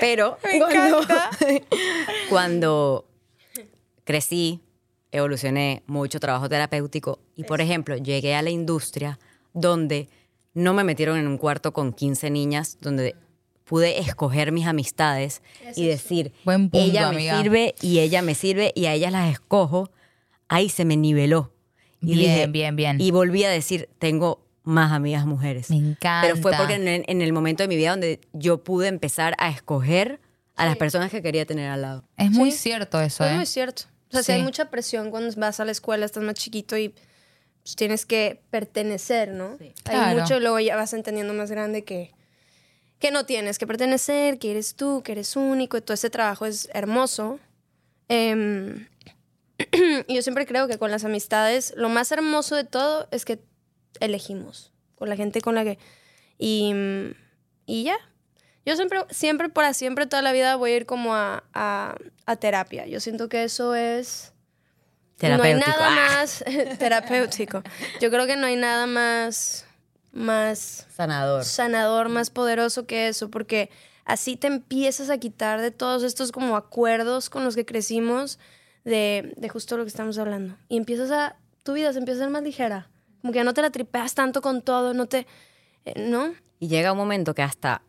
pero 0.00 0.38
cuando, 0.58 1.06
cuando 2.28 3.04
crecí, 4.04 4.62
evolucioné 5.12 5.82
mucho 5.86 6.18
trabajo 6.18 6.48
terapéutico 6.48 7.18
y, 7.36 7.44
por 7.44 7.60
ejemplo, 7.60 7.96
llegué 7.96 8.34
a 8.34 8.42
la 8.42 8.50
industria 8.50 9.18
donde 9.52 10.08
no 10.54 10.72
me 10.72 10.84
metieron 10.84 11.18
en 11.18 11.26
un 11.26 11.36
cuarto 11.38 11.72
con 11.72 11.92
15 11.92 12.30
niñas, 12.30 12.78
donde 12.80 13.16
pude 13.68 14.00
escoger 14.00 14.50
mis 14.50 14.66
amistades 14.66 15.42
y 15.76 15.86
decir, 15.86 16.32
Buen 16.44 16.70
punto, 16.70 16.84
ella 16.86 17.10
me 17.10 17.16
amiga. 17.16 17.40
sirve 17.42 17.74
y 17.82 17.98
ella 18.00 18.22
me 18.22 18.34
sirve 18.34 18.72
y 18.74 18.86
a 18.86 18.94
ellas 18.94 19.12
las 19.12 19.30
escojo, 19.30 19.90
ahí 20.48 20.68
se 20.70 20.84
me 20.84 20.96
niveló. 20.96 21.52
Y 22.00 22.14
Bien, 22.14 22.18
dije- 22.18 22.46
bien, 22.46 22.76
bien. 22.76 23.00
Y 23.00 23.10
volví 23.10 23.44
a 23.44 23.50
decir, 23.50 23.88
tengo 23.98 24.44
más 24.62 24.92
amigas 24.92 25.26
mujeres. 25.26 25.68
Me 25.70 25.76
encanta. 25.76 26.20
Pero 26.22 26.36
fue 26.36 26.52
porque 26.56 26.74
en 26.74 26.88
el, 26.88 27.04
en 27.06 27.22
el 27.22 27.32
momento 27.32 27.62
de 27.62 27.68
mi 27.68 27.76
vida 27.76 27.90
donde 27.90 28.20
yo 28.32 28.62
pude 28.64 28.88
empezar 28.88 29.34
a 29.38 29.50
escoger 29.50 30.20
a 30.56 30.64
las 30.66 30.76
personas 30.76 31.10
que 31.10 31.22
quería 31.22 31.44
tener 31.46 31.70
al 31.70 31.82
lado. 31.82 32.04
Es 32.16 32.30
muy 32.30 32.50
Sí. 32.52 32.58
cierto 32.58 33.00
eso, 33.00 33.24
Es 33.24 33.32
¿eh? 33.32 33.36
muy 33.36 33.46
cierto. 33.46 33.82
O 34.08 34.12
sea, 34.12 34.22
si 34.22 34.32
hay 34.32 34.42
mucha 34.42 34.70
presión 34.70 35.10
cuando 35.10 35.32
vas 35.38 35.60
a 35.60 35.64
la 35.64 35.72
escuela, 35.72 36.06
estás 36.06 36.22
más 36.22 36.34
chiquito 36.34 36.76
y 36.78 36.88
pues, 37.62 37.76
tienes 37.76 38.06
que 38.06 38.40
pertenecer, 38.50 39.28
¿no? 39.30 39.56
Hay 39.60 39.72
Claro. 39.84 40.20
mucho 40.20 40.40
luego 40.40 40.58
ya 40.60 40.74
vas 40.76 40.94
entendiendo 40.94 41.34
más 41.34 41.50
grande 41.50 41.84
que, 41.84 42.12
que 42.98 43.10
no 43.10 43.24
tienes 43.26 43.58
que 43.58 43.66
pertenecer, 43.66 44.38
que 44.38 44.50
eres 44.50 44.74
tú, 44.74 45.02
que 45.02 45.12
eres 45.12 45.36
único 45.36 45.76
y 45.76 45.80
todo 45.80 45.94
ese 45.94 46.10
trabajo 46.10 46.46
es 46.46 46.68
hermoso. 46.72 47.38
Em, 48.08 48.86
y 50.08 50.14
yo 50.14 50.22
siempre 50.22 50.46
creo 50.46 50.66
que 50.68 50.78
con 50.78 50.90
las 50.90 51.04
amistades, 51.04 51.74
lo 51.76 51.88
más 51.88 52.10
hermoso 52.12 52.56
de 52.56 52.64
todo 52.64 53.08
es 53.10 53.24
que 53.24 53.40
elegimos 54.00 54.72
con 54.96 55.08
la 55.08 55.16
gente 55.16 55.40
con 55.40 55.54
la 55.54 55.64
que... 55.64 55.78
Y, 56.38 56.72
y 57.66 57.84
ya. 57.84 57.96
Yo 58.64 58.76
siempre, 58.76 59.00
siempre, 59.10 59.48
para 59.48 59.74
siempre, 59.74 60.06
toda 60.06 60.22
la 60.22 60.32
vida 60.32 60.56
voy 60.56 60.72
a 60.72 60.76
ir 60.76 60.86
como 60.86 61.14
a, 61.14 61.44
a, 61.54 61.96
a 62.26 62.36
terapia. 62.36 62.86
Yo 62.86 63.00
siento 63.00 63.28
que 63.28 63.44
eso 63.44 63.74
es... 63.74 64.32
Terapéutico. 65.16 65.58
No 65.58 65.64
hay 65.64 65.76
nada 65.78 65.88
Ah. 65.88 66.20
más 66.20 66.44
terapéutico. 66.78 67.62
Yo 68.00 68.10
creo 68.10 68.26
que 68.26 68.36
no 68.36 68.46
hay 68.46 68.54
nada 68.56 68.86
más, 68.86 69.66
más 70.12 70.86
Sanador. 70.94 71.44
sanador, 71.44 72.08
más 72.08 72.30
poderoso 72.30 72.86
que 72.86 73.08
eso, 73.08 73.30
porque 73.30 73.70
así 74.04 74.36
te 74.36 74.46
empiezas 74.46 75.10
a 75.10 75.18
quitar 75.18 75.60
de 75.60 75.70
todos 75.70 76.02
estos 76.02 76.32
como 76.32 76.56
acuerdos 76.56 77.30
con 77.30 77.44
los 77.44 77.54
que 77.54 77.64
crecimos, 77.66 78.38
de, 78.84 79.34
de 79.36 79.48
justo 79.48 79.76
lo 79.76 79.84
que 79.84 79.88
estamos 79.90 80.18
hablando. 80.18 80.56
Y 80.68 80.76
empiezas 80.78 81.10
a 81.10 81.36
tu 81.62 81.74
vida 81.74 81.92
se 81.92 81.98
empieza 81.98 82.20
a 82.20 82.24
ser 82.24 82.30
más 82.32 82.42
ligera. 82.42 82.88
Como 83.20 83.32
que 83.32 83.38
ya 83.38 83.44
no 83.44 83.52
te 83.52 83.60
la 83.62 83.70
tripeas 83.70 84.14
tanto 84.14 84.40
con 84.40 84.62
todo, 84.62 84.94
no 84.94 85.06
te... 85.06 85.26
eh, 85.84 85.94
¿No? 85.96 86.32
Y 86.60 86.68
llega 86.68 86.92
un 86.92 86.98
momento 86.98 87.34
que 87.34 87.42
hasta. 87.42 87.82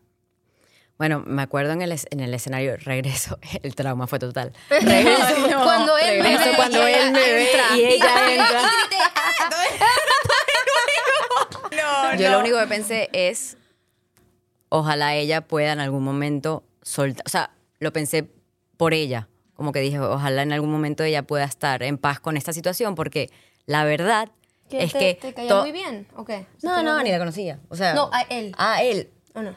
Bueno, 0.98 1.22
me 1.26 1.40
acuerdo 1.40 1.72
en 1.72 1.80
el, 1.80 1.92
en 2.10 2.20
el 2.20 2.34
escenario, 2.34 2.76
regreso, 2.76 3.38
el 3.62 3.74
trauma 3.74 4.06
fue 4.06 4.18
total. 4.18 4.52
Regreso, 4.68 5.24
Cuando 5.64 5.96
él 5.96 6.18
me 6.18 6.28
regreso 6.28 6.50
ve 6.50 6.56
cuando 6.56 6.86
él 6.86 7.10
me 7.12 7.20
ve 7.32 7.48
y 7.76 7.80
ella 7.84 8.30
entra. 8.34 8.70
No, 11.72 12.16
Yo 12.18 12.28
no. 12.28 12.34
lo 12.36 12.40
único 12.40 12.58
que 12.58 12.66
pensé 12.66 13.08
es, 13.12 13.56
ojalá 14.68 15.14
ella 15.14 15.40
pueda 15.42 15.72
en 15.72 15.80
algún 15.80 16.02
momento 16.04 16.64
soltar, 16.82 17.22
o 17.26 17.28
sea, 17.28 17.50
lo 17.78 17.92
pensé 17.92 18.28
por 18.76 18.94
ella, 18.94 19.28
como 19.54 19.72
que 19.72 19.80
dije, 19.80 19.98
ojalá 20.00 20.42
en 20.42 20.52
algún 20.52 20.70
momento 20.70 21.04
ella 21.04 21.22
pueda 21.22 21.44
estar 21.44 21.82
en 21.82 21.98
paz 21.98 22.20
con 22.20 22.36
esta 22.36 22.52
situación, 22.52 22.94
porque 22.94 23.30
la 23.66 23.84
verdad 23.84 24.30
¿Qué, 24.68 24.84
es 24.84 24.92
te, 24.92 25.16
que... 25.18 25.32
¿Te 25.32 25.46
to- 25.48 25.62
muy 25.62 25.72
bien? 25.72 26.06
¿O 26.16 26.24
qué? 26.24 26.46
No, 26.62 26.82
no, 26.82 27.02
ni 27.02 27.10
la 27.10 27.18
conocía. 27.18 27.58
O 27.68 27.76
sea, 27.76 27.92
No, 27.94 28.08
a 28.12 28.22
él. 28.22 28.54
A 28.56 28.82
él. 28.82 29.10
¿O 29.34 29.42
no? 29.42 29.54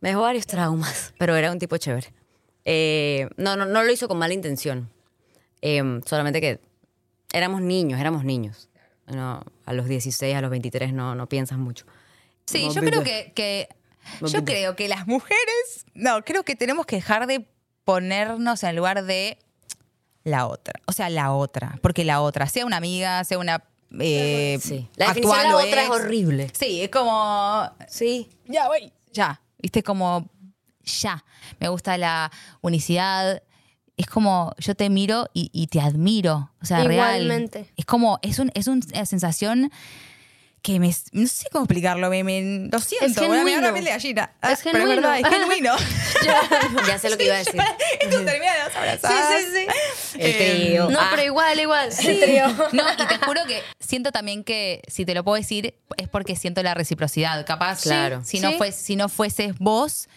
Me 0.00 0.10
dejó 0.10 0.22
varios 0.22 0.46
traumas, 0.46 1.12
pero 1.18 1.34
era 1.36 1.50
un 1.50 1.58
tipo 1.58 1.76
chévere. 1.76 2.12
Eh, 2.64 3.28
no, 3.36 3.56
no, 3.56 3.66
no 3.66 3.82
lo 3.82 3.92
hizo 3.92 4.08
con 4.08 4.18
mala 4.18 4.34
intención. 4.34 4.88
Eh, 5.62 5.82
solamente 6.06 6.40
que 6.40 6.60
éramos 7.32 7.60
niños, 7.60 8.00
éramos 8.00 8.24
niños. 8.24 8.68
No, 9.06 9.42
a 9.64 9.72
los 9.72 9.86
16, 9.86 10.34
a 10.34 10.40
los 10.40 10.50
23 10.50 10.92
no, 10.92 11.14
no 11.14 11.28
piensas 11.28 11.58
mucho. 11.58 11.86
Sí, 12.46 12.62
Como 12.62 12.72
yo 12.74 12.80
creo 12.82 13.02
que, 13.04 13.32
que- 13.34 13.68
yo 14.26 14.44
creo 14.44 14.76
que 14.76 14.88
las 14.88 15.06
mujeres, 15.06 15.84
no, 15.94 16.24
creo 16.24 16.44
que 16.44 16.54
tenemos 16.56 16.86
que 16.86 16.96
dejar 16.96 17.26
de 17.26 17.48
ponernos 17.84 18.62
en 18.62 18.70
el 18.70 18.76
lugar 18.76 19.04
de 19.04 19.38
la 20.24 20.46
otra, 20.46 20.80
o 20.86 20.92
sea, 20.92 21.08
la 21.10 21.32
otra, 21.32 21.78
porque 21.82 22.04
la 22.04 22.20
otra, 22.20 22.46
sea 22.48 22.66
una 22.66 22.76
amiga, 22.78 23.22
sea 23.24 23.38
una 23.38 23.62
eh, 24.00 24.58
Sí. 24.60 24.88
La 24.96 25.08
definición 25.08 25.38
de 25.42 25.48
la 25.48 25.56
otra 25.56 25.82
es 25.84 25.90
horrible. 25.90 26.50
Sí, 26.58 26.82
es 26.82 26.88
como 26.90 27.70
Sí. 27.88 28.28
ya, 28.46 28.66
güey, 28.66 28.92
ya, 29.12 29.40
viste 29.58 29.82
como 29.84 30.28
ya. 30.84 31.24
Me 31.60 31.68
gusta 31.68 31.96
la 31.96 32.30
unicidad. 32.60 33.42
Es 33.96 34.06
como 34.06 34.54
yo 34.58 34.74
te 34.74 34.90
miro 34.90 35.28
y, 35.32 35.50
y 35.52 35.68
te 35.68 35.80
admiro, 35.80 36.50
o 36.62 36.66
sea, 36.66 36.84
real. 36.84 37.22
Igualmente. 37.22 37.72
Es 37.76 37.84
como 37.86 38.18
es 38.22 38.38
un 38.38 38.50
es 38.54 38.66
una 38.66 39.06
sensación 39.06 39.70
que 40.62 40.80
me 40.80 40.92
no 41.12 41.26
sé 41.28 41.46
cómo 41.52 41.64
explicarlo, 41.64 42.10
me, 42.10 42.24
me- 42.24 42.68
lo 42.72 42.80
siento, 42.80 43.06
Es 43.06 43.16
ahora 43.18 43.44
me 43.44 43.50
genuino. 43.52 43.72
de 43.72 43.82
gallina. 43.82 44.32
Ah, 44.42 44.50
Es 44.52 44.60
pero 44.64 44.78
genuino. 44.80 45.00
verdad, 45.08 45.20
es 45.20 45.28
genuino. 45.38 45.76
Ya 46.88 46.98
sé 46.98 47.08
lo 47.10 47.16
que 47.16 47.24
iba 47.26 47.34
a 47.36 47.38
decir. 47.38 47.54
y 48.04 48.10
tú 48.10 48.16
terminas 48.24 48.74
abrazadas. 48.76 49.42
Sí, 49.42 49.44
sí, 49.54 49.66
sí. 50.12 50.18
El 50.20 50.36
trío. 50.36 50.90
No, 50.90 50.98
Ah, 51.00 51.08
pero 51.10 51.22
igual, 51.22 51.58
igual. 51.60 51.90
El 52.04 52.20
trío. 52.20 52.48
No, 52.72 52.82
y 52.92 52.96
te 53.06 53.18
juro 53.24 53.42
que 53.46 53.62
siento 53.78 54.10
también 54.12 54.42
que, 54.44 54.82
si 54.88 55.04
te 55.04 55.14
lo 55.14 55.22
puedo 55.24 55.36
decir, 55.36 55.74
es 55.96 56.08
porque 56.08 56.34
siento 56.36 56.62
la 56.64 56.74
reciprocidad. 56.74 57.46
Capaz, 57.46 57.82
Claro. 57.82 58.22
si, 58.24 58.40
no 58.40 58.50
Sí. 58.50 58.56
fues- 58.58 58.72
si 58.74 58.96
no 58.96 59.08
fueses 59.08 59.54
vos, 59.58 60.08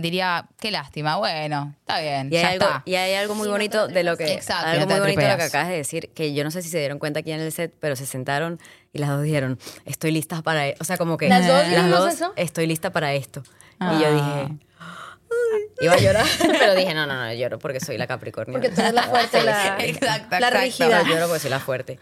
diría, 0.00 0.46
qué 0.60 0.70
lástima, 0.70 1.16
bueno, 1.16 1.74
está 1.80 2.00
bien, 2.00 2.28
Y 2.32 2.36
hay, 2.36 2.42
ya 2.42 2.48
algo, 2.50 2.64
está. 2.66 2.82
y 2.84 2.94
hay 2.94 3.14
algo 3.14 3.34
muy 3.34 3.48
bonito 3.48 3.88
de 3.88 4.02
lo 4.04 4.16
que 4.16 4.32
Exacto, 4.32 4.66
algo 4.66 4.86
muy 4.86 5.00
bonito 5.00 5.20
de 5.20 5.28
lo 5.30 5.36
que 5.36 5.42
acabas 5.42 5.68
de 5.68 5.76
decir, 5.76 6.10
que 6.14 6.32
yo 6.34 6.44
no 6.44 6.50
sé 6.50 6.62
si 6.62 6.68
se 6.68 6.78
dieron 6.78 6.98
cuenta 6.98 7.20
aquí 7.20 7.32
en 7.32 7.40
el 7.40 7.50
set, 7.52 7.74
pero 7.80 7.96
se 7.96 8.06
sentaron 8.06 8.60
y 8.92 8.98
las 8.98 9.10
dos 9.10 9.22
dijeron, 9.22 9.58
estoy 9.84 10.10
lista 10.12 10.40
para, 10.42 10.68
e-". 10.68 10.76
o 10.80 10.84
sea, 10.84 10.96
como 10.96 11.16
que 11.16 11.28
¿Las 11.28 11.46
dos 11.46 11.68
dijimos 11.68 12.14
eso? 12.14 12.32
estoy 12.36 12.66
lista 12.66 12.90
para 12.90 13.12
esto. 13.14 13.42
Y 13.44 13.50
Ah. 13.80 13.98
yo 14.02 14.14
dije, 14.14 14.58
iba 15.80 15.92
a 15.94 15.98
llorar, 15.98 16.26
pero 16.58 16.74
dije, 16.74 16.94
no, 16.94 17.06
no, 17.06 17.14
no, 17.14 17.32
lloro 17.34 17.58
porque 17.58 17.80
soy 17.80 17.98
la 17.98 18.06
Capricornio. 18.06 18.52
Porque 18.54 18.70
tú 18.74 18.80
eres 18.80 18.92
la 18.94 19.02
fuerte, 19.04 19.42
la, 19.42 19.76
Exacto, 19.84 20.36
la 20.38 20.48
exacto. 20.48 20.60
rígida. 20.60 21.02
No, 21.02 21.08
lloro 21.08 21.26
porque 21.26 21.40
soy 21.40 21.50
la 21.50 21.60
fuerte. 21.60 21.98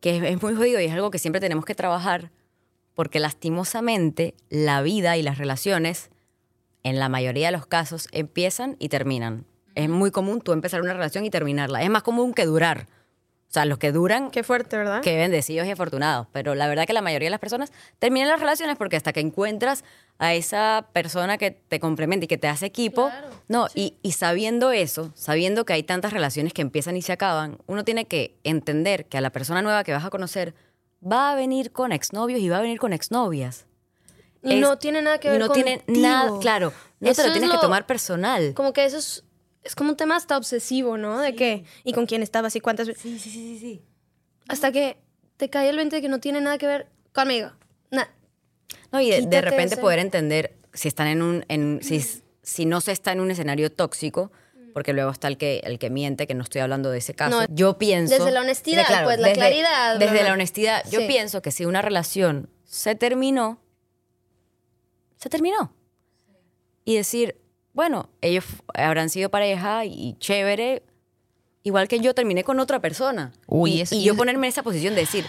Que 0.00 0.16
es, 0.18 0.22
es 0.22 0.42
muy 0.42 0.54
jodido 0.54 0.80
y 0.80 0.84
es 0.84 0.92
algo 0.92 1.10
que 1.10 1.18
siempre 1.18 1.40
tenemos 1.40 1.64
que 1.64 1.74
trabajar 1.74 2.30
porque 2.94 3.20
lastimosamente 3.20 4.34
la 4.48 4.82
vida 4.82 5.16
y 5.16 5.22
las 5.22 5.38
relaciones, 5.38 6.10
en 6.82 6.98
la 6.98 7.08
mayoría 7.08 7.48
de 7.48 7.52
los 7.52 7.66
casos, 7.66 8.08
empiezan 8.12 8.76
y 8.78 8.88
terminan. 8.88 9.44
Es 9.74 9.88
muy 9.88 10.10
común 10.10 10.40
tú 10.40 10.52
empezar 10.52 10.80
una 10.82 10.92
relación 10.92 11.24
y 11.24 11.30
terminarla. 11.30 11.82
Es 11.82 11.90
más 11.90 12.02
común 12.02 12.34
que 12.34 12.44
durar. 12.46 12.86
O 13.48 13.50
sea, 13.50 13.64
los 13.64 13.78
que 13.78 13.92
duran, 13.92 14.30
Qué 14.30 14.42
fuerte, 14.42 14.76
¿verdad? 14.76 15.00
que 15.00 15.16
bendecidos 15.16 15.66
y 15.66 15.70
afortunados. 15.70 16.26
Pero 16.32 16.54
la 16.54 16.68
verdad 16.68 16.86
que 16.86 16.92
la 16.92 17.00
mayoría 17.00 17.28
de 17.28 17.30
las 17.30 17.40
personas 17.40 17.72
terminan 17.98 18.28
las 18.28 18.40
relaciones 18.40 18.76
porque 18.76 18.96
hasta 18.96 19.14
que 19.14 19.20
encuentras 19.20 19.84
a 20.18 20.34
esa 20.34 20.88
persona 20.92 21.38
que 21.38 21.52
te 21.52 21.80
complementa 21.80 22.24
y 22.24 22.28
que 22.28 22.36
te 22.36 22.46
hace 22.48 22.66
equipo, 22.66 23.08
Claro, 23.08 23.28
no, 23.48 23.68
y, 23.74 23.94
y 24.02 24.12
sabiendo 24.12 24.70
eso, 24.72 25.12
sabiendo 25.14 25.64
que 25.64 25.72
hay 25.72 25.82
tantas 25.82 26.12
relaciones 26.12 26.52
que 26.52 26.60
empiezan 26.60 26.96
y 26.98 27.02
se 27.02 27.12
acaban, 27.12 27.56
uno 27.66 27.84
tiene 27.84 28.04
que 28.04 28.36
entender 28.44 29.06
que 29.06 29.16
a 29.16 29.22
la 29.22 29.30
persona 29.30 29.62
nueva 29.62 29.82
que 29.82 29.92
vas 29.92 30.04
a 30.04 30.10
conocer 30.10 30.54
va 31.00 31.30
a 31.32 31.34
venir 31.34 31.70
con 31.72 31.92
exnovios 31.92 32.40
y 32.40 32.48
va 32.50 32.58
a 32.58 32.62
venir 32.62 32.78
con 32.78 32.92
exnovias. 32.92 33.64
Y 34.42 34.54
Es- 34.54 34.60
no 34.60 34.78
tiene 34.78 35.02
nada 35.02 35.18
que 35.18 35.28
y 35.28 35.30
ver 35.32 35.40
no 35.40 35.46
contigo. 35.48 35.66
tiene 35.86 36.00
nada, 36.00 36.38
claro, 36.40 36.72
no 37.00 37.10
Eso 37.10 37.22
te 37.22 37.28
lo 37.28 37.28
es 37.28 37.32
tienes 37.34 37.50
que 37.50 37.56
lo- 37.56 37.60
tomar 37.60 37.86
personal. 37.86 38.54
Como 38.54 38.72
que 38.72 38.84
eso 38.84 38.98
es, 38.98 39.24
es 39.64 39.74
como 39.74 39.90
un 39.90 39.96
tema 39.96 40.16
hasta 40.16 40.36
obsesivo, 40.36 40.96
¿no? 40.96 41.18
De 41.20 41.34
que, 41.34 41.64
y 41.84 41.92
con 41.92 42.06
quién 42.06 42.22
estabas 42.22 42.54
y 42.56 42.60
cuántas 42.60 42.86
veces. 42.86 43.02
Sí, 43.02 43.18
sí, 43.18 43.30
sí, 43.30 43.40
sí, 43.54 43.58
sí. 43.58 43.82
Hasta 44.48 44.72
que 44.72 44.96
te 45.36 45.50
cae 45.50 45.68
el 45.68 45.76
20 45.76 45.96
de 45.96 46.02
que 46.02 46.08
no 46.08 46.20
tiene 46.20 46.40
nada 46.40 46.56
que 46.58 46.66
ver 46.66 46.88
conmigo. 47.12 47.50
Na- 47.90 48.10
No, 48.92 49.00
y 49.00 49.10
de, 49.10 49.22
de 49.22 49.40
repente 49.40 49.74
ese- 49.74 49.82
poder 49.82 49.98
entender 49.98 50.56
si 50.72 50.88
están 50.88 51.08
en 51.08 51.22
un, 51.22 51.44
en, 51.48 51.80
si, 51.82 52.04
si 52.42 52.64
no 52.64 52.80
se 52.80 52.92
está 52.92 53.12
en 53.12 53.20
un 53.20 53.30
escenario 53.30 53.70
tóxico, 53.72 54.30
porque 54.72 54.92
luego 54.92 55.10
está 55.10 55.26
el 55.28 55.36
que, 55.36 55.60
el 55.64 55.78
que 55.80 55.90
miente, 55.90 56.26
que 56.28 56.34
no 56.34 56.44
estoy 56.44 56.60
hablando 56.60 56.90
de 56.90 56.98
ese 56.98 57.12
caso. 57.14 57.40
No, 57.40 57.46
yo 57.50 57.78
pienso. 57.78 58.14
desde 58.14 58.30
la 58.30 58.40
honestidad, 58.42 58.84
pues, 59.04 59.18
la 59.18 59.28
desde- 59.28 59.32
claridad, 59.40 59.98
Desde 59.98 60.22
la 60.22 60.32
honestidad, 60.32 60.84
yo 60.90 61.00
Sí. 61.00 61.06
pienso 61.08 61.42
que 61.42 61.50
si 61.50 61.64
una 61.64 61.82
relación 61.82 62.48
se 62.64 62.94
terminó, 62.94 63.60
se 65.18 65.28
terminó. 65.28 65.72
Y 66.84 66.96
decir, 66.96 67.36
bueno, 67.74 68.08
ellos 68.22 68.44
habrán 68.74 69.10
sido 69.10 69.28
pareja 69.30 69.84
y 69.84 70.16
chévere, 70.18 70.82
igual 71.62 71.86
que 71.86 72.00
yo 72.00 72.14
terminé 72.14 72.42
con 72.44 72.58
otra 72.60 72.80
persona. 72.80 73.32
Uy, 73.46 73.72
y, 73.72 73.80
eso- 73.82 73.94
y 73.94 73.98
y 73.98 74.04
yo 74.04 74.12
eso- 74.14 74.18
ponerme 74.18 74.46
en 74.46 74.52
esa 74.52 74.62
posición 74.62 74.94
de 74.94 75.02
decir, 75.02 75.26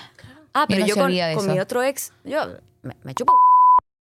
ah, 0.54 0.66
pero 0.70 0.86
yo 0.86 0.96
con, 0.96 1.12
mi 1.12 1.60
otro 1.60 1.84
ex, 1.84 2.14
yo 2.24 2.40
me, 2.82 2.96
me 3.04 3.14
chupo. 3.14 3.34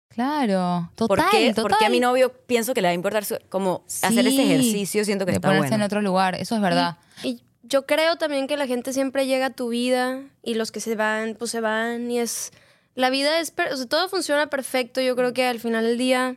Claro, 0.09 0.89
total, 0.95 1.07
¿Por 1.17 1.29
qué, 1.29 1.49
total. 1.49 1.63
por 1.69 1.77
qué 1.77 1.85
a 1.85 1.89
mi 1.89 1.99
novio 1.99 2.31
pienso 2.47 2.73
que 2.73 2.81
le 2.81 2.87
va 2.87 2.91
a 2.91 2.95
importar 2.95 3.23
su- 3.25 3.37
como 3.49 3.83
hacer 4.01 4.25
ese 4.27 4.43
ejercicio? 4.43 5.05
Siento 5.05 5.25
que 5.25 5.31
de 5.31 5.35
está 5.37 5.47
ponerse 5.49 5.69
bueno. 5.69 5.75
en 5.83 5.85
otro 5.85 6.01
lugar, 6.01 6.35
eso 6.35 6.55
es 6.55 6.61
verdad. 6.61 6.97
Y 7.23 7.41
yo 7.63 7.85
creo 7.85 8.15
también 8.17 8.47
que 8.47 8.57
la 8.57 8.65
gente 8.65 8.93
siempre 8.93 9.27
llega 9.27 9.47
a 9.47 9.49
tu 9.51 9.69
vida 9.69 10.21
y 10.41 10.55
los 10.55 10.71
que 10.71 10.79
se 10.79 10.95
van, 10.95 11.35
pues 11.37 11.51
se 11.51 11.61
van 11.61 12.09
y 12.09 12.19
es... 12.19 12.51
La 12.97 13.09
vida 13.09 13.39
es... 13.39 13.53
O 13.71 13.77
sea, 13.77 13.85
todo 13.85 14.09
funciona 14.09 14.49
perfecto. 14.49 14.99
Yo 15.01 15.15
creo 15.15 15.31
que 15.33 15.45
al 15.45 15.59
final 15.59 15.85
del 15.85 15.97
día 15.97 16.35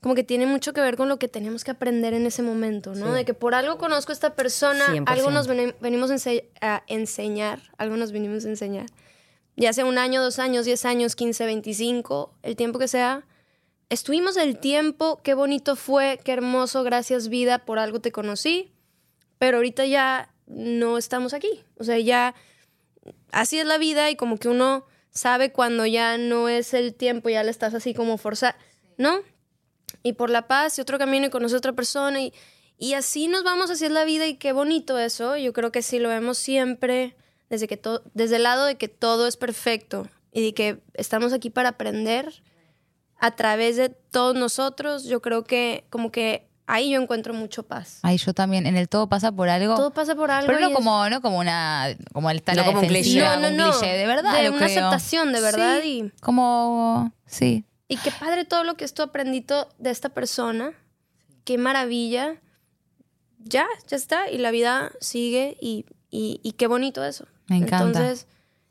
como 0.00 0.14
que 0.14 0.24
tiene 0.24 0.44
mucho 0.44 0.74
que 0.74 0.82
ver 0.82 0.96
con 0.98 1.08
lo 1.08 1.18
que 1.18 1.28
tenemos 1.28 1.64
que 1.64 1.70
aprender 1.70 2.12
en 2.12 2.26
ese 2.26 2.42
momento, 2.42 2.94
¿no? 2.94 3.12
De 3.14 3.24
que 3.24 3.32
por 3.32 3.54
algo 3.54 3.78
conozco 3.78 4.12
a 4.12 4.14
esta 4.14 4.34
persona, 4.34 4.84
100%. 4.88 5.04
algo 5.06 5.30
nos 5.30 5.48
veni- 5.48 5.74
venimos 5.80 6.10
ense- 6.10 6.44
a 6.60 6.82
enseñar, 6.88 7.62
algo 7.78 7.96
nos 7.96 8.12
venimos 8.12 8.44
a 8.44 8.48
enseñar. 8.50 8.86
Ya 9.56 9.72
sea 9.72 9.86
un 9.86 9.96
año, 9.96 10.22
dos 10.22 10.38
años, 10.38 10.66
diez 10.66 10.84
años, 10.84 11.16
quince, 11.16 11.46
veinticinco, 11.46 12.34
el 12.42 12.54
tiempo 12.56 12.78
que 12.78 12.88
sea. 12.88 13.24
Estuvimos 13.88 14.36
el 14.36 14.58
tiempo, 14.58 15.20
qué 15.22 15.32
bonito 15.32 15.76
fue, 15.76 16.20
qué 16.22 16.32
hermoso, 16.32 16.82
gracias 16.82 17.28
vida, 17.28 17.64
por 17.64 17.78
algo 17.78 18.00
te 18.00 18.12
conocí, 18.12 18.72
pero 19.38 19.56
ahorita 19.58 19.86
ya 19.86 20.34
no 20.46 20.98
estamos 20.98 21.32
aquí. 21.32 21.62
O 21.78 21.84
sea, 21.84 21.98
ya 21.98 22.34
así 23.32 23.58
es 23.58 23.64
la 23.66 23.78
vida 23.78 24.10
y 24.10 24.16
como 24.16 24.36
que 24.38 24.48
uno 24.48 24.84
sabe 25.14 25.52
cuando 25.52 25.86
ya 25.86 26.18
no 26.18 26.48
es 26.48 26.74
el 26.74 26.94
tiempo, 26.94 27.28
ya 27.28 27.42
le 27.42 27.50
estás 27.50 27.72
así 27.74 27.94
como 27.94 28.18
forzar, 28.18 28.56
¿no? 28.98 29.20
Y 30.02 30.14
por 30.14 30.28
la 30.28 30.48
paz 30.48 30.76
y 30.76 30.80
otro 30.80 30.98
camino 30.98 31.26
y 31.26 31.30
conoce 31.30 31.54
a 31.54 31.58
otra 31.58 31.72
persona 31.72 32.20
y, 32.20 32.34
y 32.76 32.94
así 32.94 33.28
nos 33.28 33.44
vamos 33.44 33.70
hacia 33.70 33.88
la 33.88 34.04
vida 34.04 34.26
y 34.26 34.36
qué 34.36 34.52
bonito 34.52 34.98
eso. 34.98 35.36
Yo 35.36 35.52
creo 35.52 35.72
que 35.72 35.82
sí 35.82 35.98
lo 35.98 36.08
vemos 36.08 36.36
siempre 36.36 37.16
desde, 37.48 37.68
que 37.68 37.80
desde 38.12 38.36
el 38.36 38.42
lado 38.42 38.64
de 38.64 38.76
que 38.76 38.88
todo 38.88 39.26
es 39.26 39.36
perfecto 39.36 40.08
y 40.32 40.44
de 40.44 40.54
que 40.54 40.80
estamos 40.94 41.32
aquí 41.32 41.48
para 41.48 41.70
aprender 41.70 42.42
a 43.18 43.36
través 43.36 43.76
de 43.76 43.88
todos 43.88 44.34
nosotros. 44.34 45.04
Yo 45.04 45.22
creo 45.22 45.44
que 45.44 45.86
como 45.90 46.10
que 46.10 46.48
ahí 46.66 46.90
yo 46.90 47.00
encuentro 47.00 47.34
mucho 47.34 47.62
paz. 47.62 47.98
Ay, 48.02 48.16
yo 48.18 48.32
también, 48.34 48.66
en 48.66 48.76
el 48.76 48.88
todo 48.88 49.08
pasa 49.08 49.32
por 49.32 49.48
algo. 49.48 49.74
Todo 49.74 49.90
pasa 49.92 50.14
por 50.14 50.30
algo. 50.30 50.46
pero 50.46 50.60
no 50.60 50.68
es- 50.68 50.74
como, 50.74 51.08
no 51.10 51.20
como 51.20 51.38
una, 51.38 51.88
como 52.12 52.30
el 52.30 52.42
tal 52.42 52.56
No 52.56 52.64
como 52.64 52.80
un 52.80 52.86
cliché. 52.88 53.20
No, 53.20 53.36
no, 53.36 53.50
no. 53.50 53.78
de 53.80 54.06
verdad. 54.06 54.32
De 54.34 54.44
lo 54.44 54.56
una 54.56 54.66
creo. 54.66 54.86
aceptación, 54.88 55.32
de 55.32 55.40
verdad, 55.40 55.80
Sí, 55.82 55.88
y- 56.14 56.20
Como, 56.20 57.12
sí. 57.26 57.64
Y 57.88 57.96
qué 57.98 58.10
padre 58.10 58.44
todo 58.44 58.64
lo 58.64 58.76
que 58.76 58.84
esto 58.84 59.02
aprendito 59.02 59.68
de 59.78 59.90
esta 59.90 60.08
persona. 60.08 60.72
Qué 61.44 61.58
maravilla. 61.58 62.40
Ya, 63.38 63.66
ya 63.88 63.96
está. 63.96 64.30
Y 64.30 64.38
la 64.38 64.50
vida 64.50 64.90
sigue 65.00 65.56
y, 65.60 65.84
y, 66.10 66.40
y 66.42 66.52
qué 66.52 66.66
bonito 66.66 67.04
eso. 67.04 67.26
Me 67.48 67.56
encanta. 67.56 67.84
Entonces, 68.00 68.26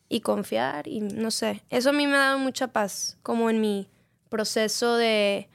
y 0.10 0.22
confiar 0.22 0.88
y 0.88 1.00
no 1.02 1.30
sé. 1.32 1.64
Eso 1.70 1.89
a 1.89 1.94
mí 1.94 2.08
me 2.08 2.16
ha 2.16 2.20
dado 2.20 2.39
mucha 2.39 2.68
paz, 2.68 3.18
como 3.22 3.50
en 3.52 3.62
mi 3.62 3.88
proceso 4.30 4.96
de, 4.96 5.48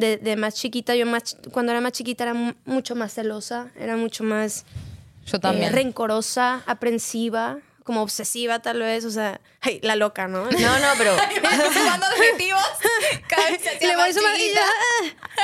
de, 0.00 0.16
de 0.16 0.36
más 0.36 0.54
chiquita. 0.54 0.94
Yo 0.96 1.06
más, 1.06 1.36
cuando 1.52 1.70
era 1.72 1.80
más 1.80 1.92
chiquita 1.92 2.24
era 2.24 2.34
mu- 2.34 2.54
mucho 2.64 2.94
más 2.96 3.14
celosa, 3.14 3.70
era 3.78 3.96
mucho 3.96 4.24
más 4.24 4.64
Yo 5.26 5.36
eh, 5.36 5.40
también. 5.40 5.72
rencorosa, 5.72 6.62
aprensiva. 6.66 7.58
como 7.84 8.02
obsesiva 8.02 8.60
tal 8.60 8.78
vez, 8.80 9.04
o 9.04 9.10
sea, 9.10 9.40
ay, 9.62 9.80
la 9.82 9.96
loca, 9.96 10.28
¿no? 10.28 10.44
No, 10.44 10.48
no, 10.78 10.88
pero, 10.96 11.16
Sumando 11.72 12.06
objetivos, 12.06 12.62
cada 13.28 13.50
vez 13.50 13.62
se 13.62 13.68
hacía 13.70 13.88
Le 13.88 13.96
voy 13.96 14.12
sumando 14.12 14.38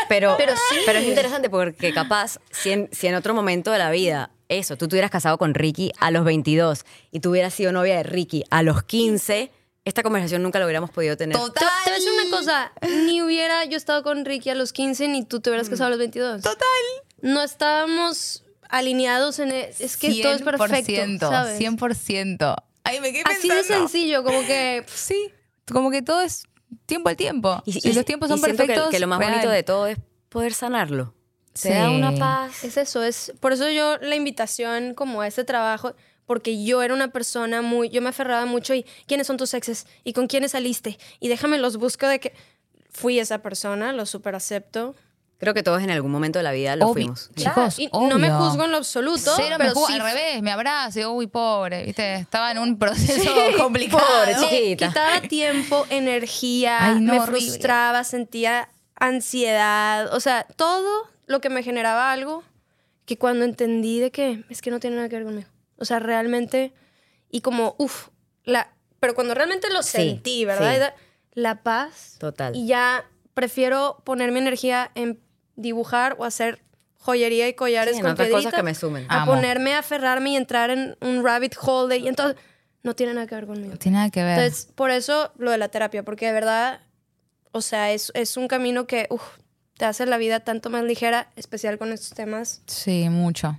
pero, 0.09 0.35
Pero 0.39 0.55
pero, 0.87 0.99
sí. 1.01 1.05
es 1.05 1.09
interesante 1.09 1.51
porque 1.51 1.93
capaz, 1.93 2.39
si 2.51 2.71
en, 2.73 2.89
si 2.93 3.07
en 3.09 3.15
otro 3.17 3.35
momento 3.35 3.71
de 3.73 3.79
la 3.79 3.91
vida, 3.91 4.31
eso, 4.49 4.77
tú 4.77 4.87
te 4.87 4.95
hubieras 4.95 5.11
casado 5.11 5.39
con 5.39 5.55
Ricky 5.55 5.91
a 5.99 6.11
los 6.13 6.25
22 6.25 6.85
y 7.11 7.19
tú 7.21 7.31
hubieras 7.31 7.53
sido 7.53 7.73
novia 7.73 7.97
de 7.97 8.03
Ricky 8.05 8.45
a 8.51 8.63
los 8.63 8.85
15, 8.85 9.51
esta 9.87 10.03
conversación 10.03 10.43
nunca 10.43 10.59
la 10.59 10.67
hubiéramos 10.67 10.91
podido 10.91 11.17
tener. 11.17 11.37
Te, 11.37 11.43
Total. 11.43 11.69
te 11.85 11.91
voy 11.91 11.93
a 11.93 11.95
decir 12.03 12.13
una 12.13 12.37
cosa, 12.37 12.73
ni 13.07 13.23
hubiera 13.23 13.65
yo 13.65 13.77
estado 13.79 14.03
con 14.03 14.25
Ricky 14.27 14.51
a 14.51 14.55
los 14.55 14.73
15 14.75 15.09
ni 15.09 15.25
tú 15.25 15.41
te 15.41 15.49
hubieras 15.49 15.69
casado 15.71 15.87
a 15.87 15.91
los 15.91 15.99
22. 15.99 16.43
Total. 16.43 16.67
No 17.23 17.43
estábamos 17.43 18.45
alineados 18.69 19.39
en... 19.39 19.53
e- 19.53 19.71
Es 19.79 19.97
que 19.97 20.21
todo 20.23 20.35
es 20.35 20.43
perfecto, 20.43 20.93
100%, 20.93 21.19
¿sabes? 21.21 21.61
100%. 21.61 22.57
Ay, 22.85 23.01
me 23.01 23.13
quedé 23.13 23.23
Así 23.27 23.49
de 23.49 23.55
pensando. 23.55 23.89
sencillo, 23.89 24.23
como 24.25 24.41
que... 24.47 24.83
pff, 24.87 24.97
Sí, 25.07 25.31
como 25.73 25.91
que 25.91 26.03
todo 26.03 26.21
es 26.21 26.45
tiempo 26.87 27.09
al 27.09 27.17
tiempo. 27.17 27.63
Y, 27.65 27.89
y- 27.89 27.93
los 27.93 28.05
tiempos 28.05 28.29
y 28.29 28.33
son 28.33 28.41
que- 28.43 28.55
perfectos. 28.55 28.91
Que, 28.91 28.99
lo 29.01 29.07
más 29.07 29.19
real. 29.19 29.33
bonito 29.33 29.51
de 29.51 29.63
todo 29.63 29.87
es 29.87 29.99
poder 30.29 30.53
sanarlo. 30.53 31.15
Se 31.55 31.69
Sí. 31.69 31.75
da 31.75 31.91
una 31.91 32.13
paz. 32.15 32.65
Es 32.65 32.77
eso, 32.77 33.03
es 33.03 33.33
por 33.41 33.53
eso 33.53 33.71
yo 33.71 33.97
la 33.99 34.15
invitación 34.17 34.93
como 34.95 35.23
a 35.23 35.27
este 35.27 35.43
trabajo, 35.45 35.95
porque 36.27 36.63
yo 36.65 36.83
era 36.83 36.93
una 36.93 37.09
persona 37.09 37.63
muy, 37.63 37.89
yo 37.89 38.03
me 38.03 38.09
aferraba 38.11 38.45
mucho 38.47 38.75
y 38.75 38.85
quiénes 39.07 39.27
son 39.27 39.37
tus 39.37 39.55
exes 39.55 39.87
y 40.05 40.13
con 40.13 40.27
quiénes 40.27 40.53
saliste 40.53 40.99
y 41.21 41.29
déjame 41.29 41.59
los 41.59 41.77
busco 41.77 42.07
de 42.09 42.19
que 42.21 42.35
fui 42.91 43.19
esa 43.19 43.39
persona, 43.39 43.93
lo 43.93 44.07
super 44.07 44.35
acepto. 44.35 44.95
Creo 45.39 45.53
que 45.53 45.63
todos 45.63 45.83
en 45.83 45.91
algún 45.91 46.11
momento 46.11 46.39
de 46.39 46.43
la 46.45 46.53
vida 46.53 46.77
lo 46.77 46.87
Obvio. 46.87 46.95
fuimos. 47.15 47.31
Chicos, 47.37 47.79
y 47.79 47.89
no 47.93 48.19
me 48.19 48.31
juzgo 48.31 48.65
en 48.65 48.71
lo 48.71 48.79
absoluto, 48.79 49.33
Cero 49.37 49.57
pero 49.59 49.65
me 49.65 49.71
juzgo, 49.71 49.87
sí 49.89 49.93
al 49.93 50.01
revés, 50.01 50.41
me 50.43 50.51
abrazo, 50.51 50.99
y 50.99 51.03
digo, 51.03 51.13
uy, 51.13 51.27
pobre, 51.27 51.85
¿viste? 51.85 52.15
Estaba 52.15 52.53
en 52.53 52.59
un 52.59 52.79
proceso 52.79 53.31
complicado. 53.59 54.03
pobre, 54.03 54.35
me 54.35 54.49
chiquita. 54.49 54.89
quitaba 54.89 55.21
tiempo, 55.21 55.87
energía, 55.91 56.79
Ay, 56.95 57.01
no, 57.01 57.13
me 57.13 57.21
horrible. 57.21 57.41
frustraba, 57.43 58.03
sentía 58.03 58.71
ansiedad, 58.99 60.13
o 60.15 60.21
sea, 60.21 60.47
todo 60.57 60.89
lo 61.27 61.41
que 61.43 61.51
me 61.51 61.63
generaba 61.63 62.13
algo 62.13 62.43
que 63.05 63.19
cuando 63.19 63.45
entendí 63.45 64.01
de 64.01 64.11
que 64.11 64.45
es 64.49 64.63
que 64.63 64.71
no 64.71 64.81
tiene 64.81 64.97
nada 64.97 65.09
que 65.11 65.17
ver 65.17 65.25
conmigo. 65.25 65.49
O 65.79 65.85
sea, 65.85 65.99
realmente 65.99 66.73
y 67.31 67.41
como 67.41 67.75
uff, 67.79 68.09
la 68.45 68.73
pero 69.01 69.15
cuando 69.15 69.35
realmente 69.35 69.69
lo 69.71 69.83
Sí, 69.83 69.91
sentí, 69.99 70.45
¿verdad? 70.45 70.95
sí. 70.97 71.03
La 71.35 71.63
paz. 71.63 72.17
Total. 72.19 72.57
Y 72.57 72.67
ya 72.67 73.05
prefiero 73.35 74.01
poner 74.05 74.33
mi 74.33 74.39
energía 74.39 74.91
en 74.95 75.21
dibujar 75.57 76.17
o 76.19 76.25
hacer 76.25 76.63
joyería 76.99 77.47
y 77.47 77.55
collares 77.55 77.93
Sí, 77.95 77.99
en 77.99 78.03
con 78.05 78.13
otras 78.13 78.29
cosas 78.29 78.41
piedritas, 78.53 78.59
que 78.61 78.63
me 78.65 78.75
sumen. 78.75 79.07
A 79.11 79.23
Amo. 79.23 79.33
ponerme 79.35 79.75
a 79.75 79.81
aferrarme 79.81 80.31
y 80.31 80.37
entrar 80.37 80.71
en 80.71 80.97
un 81.03 81.23
rabbit 81.23 81.55
hole 81.61 81.95
de- 81.95 82.01
y 82.05 82.09
entonces 82.09 82.37
no 82.83 82.95
tiene 82.97 83.13
nada 83.15 83.27
que 83.27 83.35
ver 83.35 83.47
conmigo. 83.47 83.73
No 83.73 83.79
tiene 83.79 83.99
nada 83.99 84.11
que 84.11 84.23
ver. 84.25 84.39
Entonces, 84.39 84.73
por 84.75 84.91
eso 84.91 85.33
lo 85.37 85.51
de 85.51 85.59
la 85.59 85.69
terapia, 85.69 86.03
porque 86.05 86.27
de 86.27 86.33
verdad, 86.33 86.81
o 87.53 87.61
sea, 87.61 87.93
es, 87.93 88.11
es 88.15 88.37
un 88.39 88.49
camino 88.49 88.87
que 88.87 89.07
uf, 89.11 89.23
te 89.77 89.85
hace 89.85 90.07
la 90.07 90.17
vida 90.17 90.41
tanto 90.41 90.71
más 90.71 90.85
ligera, 90.85 91.31
especial 91.37 91.77
con 91.79 91.93
estos 91.93 92.11
temas. 92.17 92.63
sí, 92.67 93.09
mucho. 93.11 93.59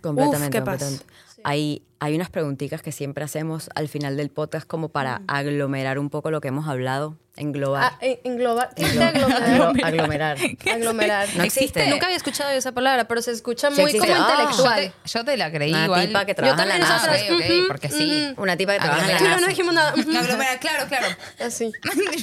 Completamente, 0.00 0.58
qué 0.58 0.62
paz. 0.64 1.04
Completamente. 1.42 1.82
Hay, 1.82 1.82
hay 2.04 2.16
unas 2.16 2.30
preguntitas 2.30 2.82
que 2.82 2.90
siempre 2.90 3.22
hacemos 3.22 3.70
al 3.76 3.88
final 3.88 4.16
del 4.16 4.28
podcast 4.28 4.66
como 4.66 4.88
para 4.88 5.22
aglomerar 5.28 6.00
un 6.00 6.10
poco 6.10 6.32
lo 6.32 6.40
que 6.40 6.48
hemos 6.48 6.66
hablado, 6.66 7.16
englobar. 7.36 7.92
Ah, 7.94 7.98
en- 8.00 8.18
englobar. 8.24 8.70
¿Qué 8.74 8.82
es 8.82 8.94
Englo- 8.96 9.06
aglomerar? 9.06 9.42
aglo- 9.72 9.84
aglomerar. 9.86 10.38
Aglomerar. 10.72 11.28
No 11.36 11.44
existe. 11.44 11.86
Nunca 11.88 12.06
había 12.06 12.16
escuchado 12.16 12.50
yo 12.50 12.56
esa 12.58 12.72
palabra, 12.72 13.06
pero 13.06 13.22
se 13.22 13.30
escucha 13.30 13.70
Sí 13.70 13.80
muy 13.80 13.90
existe. 13.92 14.08
como 14.12 14.20
Ah. 14.20 14.26
Yo 14.26 14.40
intelectual. 14.42 14.80
te, 15.04 15.08
yo 15.08 15.24
te 15.24 15.36
la 15.36 15.52
creí 15.52 15.70
Una 15.72 15.84
igual. 15.84 16.06
tipa 16.08 16.24
que 16.26 16.32
Yo 16.32 16.36
trabaja 16.36 16.62
en 16.64 16.68
la 16.68 16.78
NASA. 16.80 16.92
nosotras. 16.94 17.20
Ah, 17.22 17.32
ok, 17.34 17.40
ok, 17.40 17.50
Ujú, 17.58 17.68
porque 17.68 17.88
sí. 17.88 18.28
ujú. 18.32 18.42
Una 18.42 18.56
tipa 18.56 18.72
que 18.74 18.78
trabaja 18.80 19.02
en 19.06 19.12
la 19.12 19.18
Sí. 19.18 19.24
NASA. 19.24 19.40
no 19.40 19.46
dijimos 19.46 19.74
nada. 19.74 19.90
Aglomerar, 20.20 20.58
claro, 20.60 20.86
claro. 20.88 21.06
Así. 21.40 21.72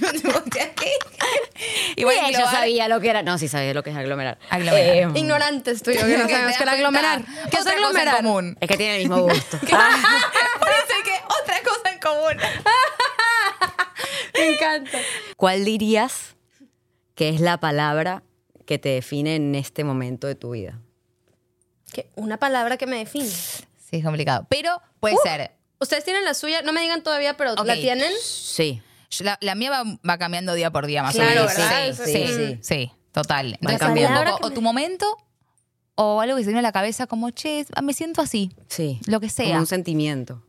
Yo 0.02 0.12
tipo, 0.12 0.44
¿qué? 0.52 0.74
Igual 1.96 2.16
Ella 2.18 2.28
englobar- 2.40 2.52
sabía 2.52 2.88
lo 2.88 3.00
que 3.00 3.10
era. 3.10 3.24
No, 3.24 3.38
sí 3.38 3.48
sabía 3.48 3.74
lo 3.74 3.82
que 3.84 3.90
es 3.92 3.96
aglomerar. 3.98 4.38
Aglomerar. 4.50 4.96
Eh, 5.16 5.20
Ignorantes 5.20 5.82
tú 5.84 5.92
y 5.92 5.96
yo 5.96 6.02
que 6.06 6.18
no 6.18 6.28
te 6.28 6.34
sabemos 6.34 6.58
que 6.58 6.64
era 6.64 6.72
aglomerar. 6.74 7.22
¿Qué 7.50 7.58
es 7.58 7.66
aglomerar? 7.68 8.18
común. 8.18 8.58
es 8.60 8.68
que 8.68 8.78
tiene 8.78 8.96
el 8.98 9.00
mismo 9.10 9.22
gusto. 9.24 9.58
Ah, 9.72 10.30
eso 10.84 10.94
es 10.98 11.04
que 11.04 11.22
otra 11.42 11.62
cosa 11.64 11.92
en 11.92 12.00
común. 12.00 12.38
Me 14.36 14.54
encanta. 14.56 14.98
¿Cuál 15.38 15.66
dirías 15.66 16.36
que 17.16 17.30
es 17.30 17.42
la 17.42 17.60
palabra 17.60 18.24
que 18.66 18.78
te 18.80 18.90
define 18.90 19.36
en 19.36 19.56
este 19.56 19.84
momento 19.84 20.28
de 20.28 20.36
tu 20.36 20.52
vida? 20.52 20.80
Que 21.92 22.10
una 22.16 22.38
palabra 22.38 22.78
que 22.78 22.86
me 22.86 22.98
define. 22.98 23.26
Sí, 23.30 23.98
es 23.98 24.04
complicado. 24.04 24.46
Pero 24.50 24.82
puede 25.00 25.16
Uh. 25.16 25.20
ser. 25.24 25.52
Ustedes 25.80 26.04
tienen 26.04 26.24
la 26.26 26.34
suya, 26.34 26.62
no 26.62 26.74
me 26.74 26.82
digan 26.82 27.02
todavía, 27.04 27.36
pero 27.38 27.54
Ok. 27.54 27.66
¿la 27.66 27.76
tienen? 27.76 28.12
Sí. 28.22 28.82
Yo- 29.10 29.26
La, 29.26 29.38
la 29.42 29.56
mía 29.56 29.72
va, 29.72 29.84
va 30.08 30.18
cambiando 30.18 30.54
día 30.54 30.72
por 30.72 30.86
día 30.86 31.02
más 31.02 31.16
Claro, 31.16 31.30
o 31.32 31.34
menos. 31.48 31.58
¿verdad? 31.58 31.84
Sí, 31.86 31.90
Eso 31.90 32.06
sí, 32.06 32.12
sí. 32.14 32.28
sí, 32.36 32.60
sí, 32.62 32.92
total. 33.12 33.54
Entonces, 33.54 33.80
cambiando. 33.80 34.20
un 34.20 34.26
poco, 34.26 34.38
Palabra 34.38 34.48
o 34.48 34.52
tu 34.52 34.62
me- 34.62 34.66
momento 34.66 35.18
o 36.02 36.22
algo 36.22 36.38
que 36.38 36.44
se 36.44 36.48
viene 36.50 36.60
a 36.60 36.62
la 36.62 36.72
cabeza 36.72 37.08
como, 37.08 37.30
che, 37.32 37.66
ah, 37.76 37.82
me 37.82 37.94
siento 37.94 38.22
así. 38.22 38.52
Sí. 38.70 39.02
Lo 39.06 39.20
que 39.20 39.30
sea. 39.30 39.48
Como 39.48 39.60
un 39.60 39.66
sentimiento. 39.66 40.42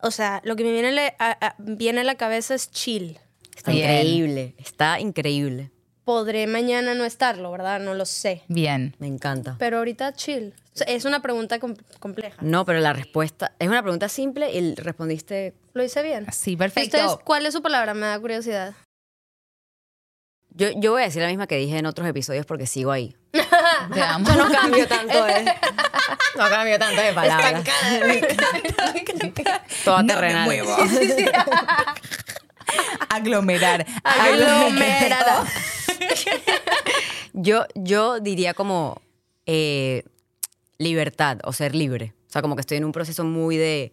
O 0.00 0.10
sea, 0.10 0.40
lo 0.44 0.56
que 0.56 0.64
me 0.64 0.72
viene, 0.72 0.90
le- 0.92 1.14
a, 1.18 1.36
a- 1.48 1.54
viene 1.58 2.00
a 2.00 2.04
la 2.04 2.14
cabeza 2.14 2.54
es 2.54 2.70
chill. 2.70 3.18
Está 3.54 3.72
Bien. 3.72 3.90
increíble. 3.90 4.54
Está 4.58 5.00
increíble. 5.00 5.70
Podré 6.04 6.46
mañana 6.46 6.94
no 6.94 7.04
estarlo, 7.04 7.50
¿verdad? 7.50 7.80
No 7.80 7.94
lo 7.94 8.04
sé. 8.06 8.42
Bien. 8.48 8.94
Me 8.98 9.06
encanta. 9.06 9.56
Pero 9.58 9.78
ahorita 9.78 10.12
chill. 10.14 10.54
O 10.74 10.76
sea, 10.76 10.86
es 10.86 11.04
una 11.04 11.20
pregunta 11.22 11.58
com- 11.60 11.76
compleja. 12.00 12.36
No, 12.42 12.64
pero 12.64 12.80
la 12.80 12.92
respuesta 12.92 13.52
es 13.58 13.68
una 13.68 13.82
pregunta 13.82 14.08
simple 14.08 14.50
y 14.52 14.74
respondiste. 14.74 15.54
¿Lo 15.72 15.82
hice 15.84 16.02
bien? 16.02 16.26
Sí, 16.32 16.52
¿Y 16.52 16.56
perfecto. 16.56 16.96
ustedes, 16.98 17.16
¿Cuál 17.24 17.46
es 17.46 17.54
su 17.54 17.62
palabra? 17.62 17.94
Me 17.94 18.06
da 18.06 18.18
curiosidad. 18.18 18.74
Yo, 20.56 20.68
yo 20.76 20.92
voy 20.92 21.02
a 21.02 21.06
decir 21.06 21.20
la 21.20 21.26
misma 21.28 21.48
que 21.48 21.56
dije 21.56 21.76
en 21.78 21.86
otros 21.86 22.06
episodios 22.08 22.46
porque 22.46 22.66
sigo 22.66 22.92
ahí. 22.92 23.16
Te 23.92 24.00
amo. 24.02 24.28
Yo 24.28 24.36
no 24.36 24.52
cambio 24.52 24.86
tanto 24.88 25.24
de. 25.24 25.52
No 26.36 26.48
cambio 26.48 26.78
tanto 26.80 27.00
de 27.00 27.12
palabras. 27.12 27.62
Toda 29.84 29.98
No 29.98 30.02
me 30.04 30.14
terrenal. 30.14 30.44
muevo. 30.46 30.76
Aglomerar. 33.08 33.86
Aglomerada. 34.02 35.44
Yo, 37.32 37.64
yo 37.74 38.20
diría 38.20 38.54
como 38.54 39.00
eh, 39.46 40.04
libertad 40.78 41.38
o 41.44 41.52
ser 41.52 41.74
libre. 41.74 42.14
O 42.28 42.32
sea, 42.32 42.42
como 42.42 42.56
que 42.56 42.60
estoy 42.62 42.78
en 42.78 42.84
un 42.84 42.92
proceso 42.92 43.24
muy 43.24 43.56
de 43.56 43.92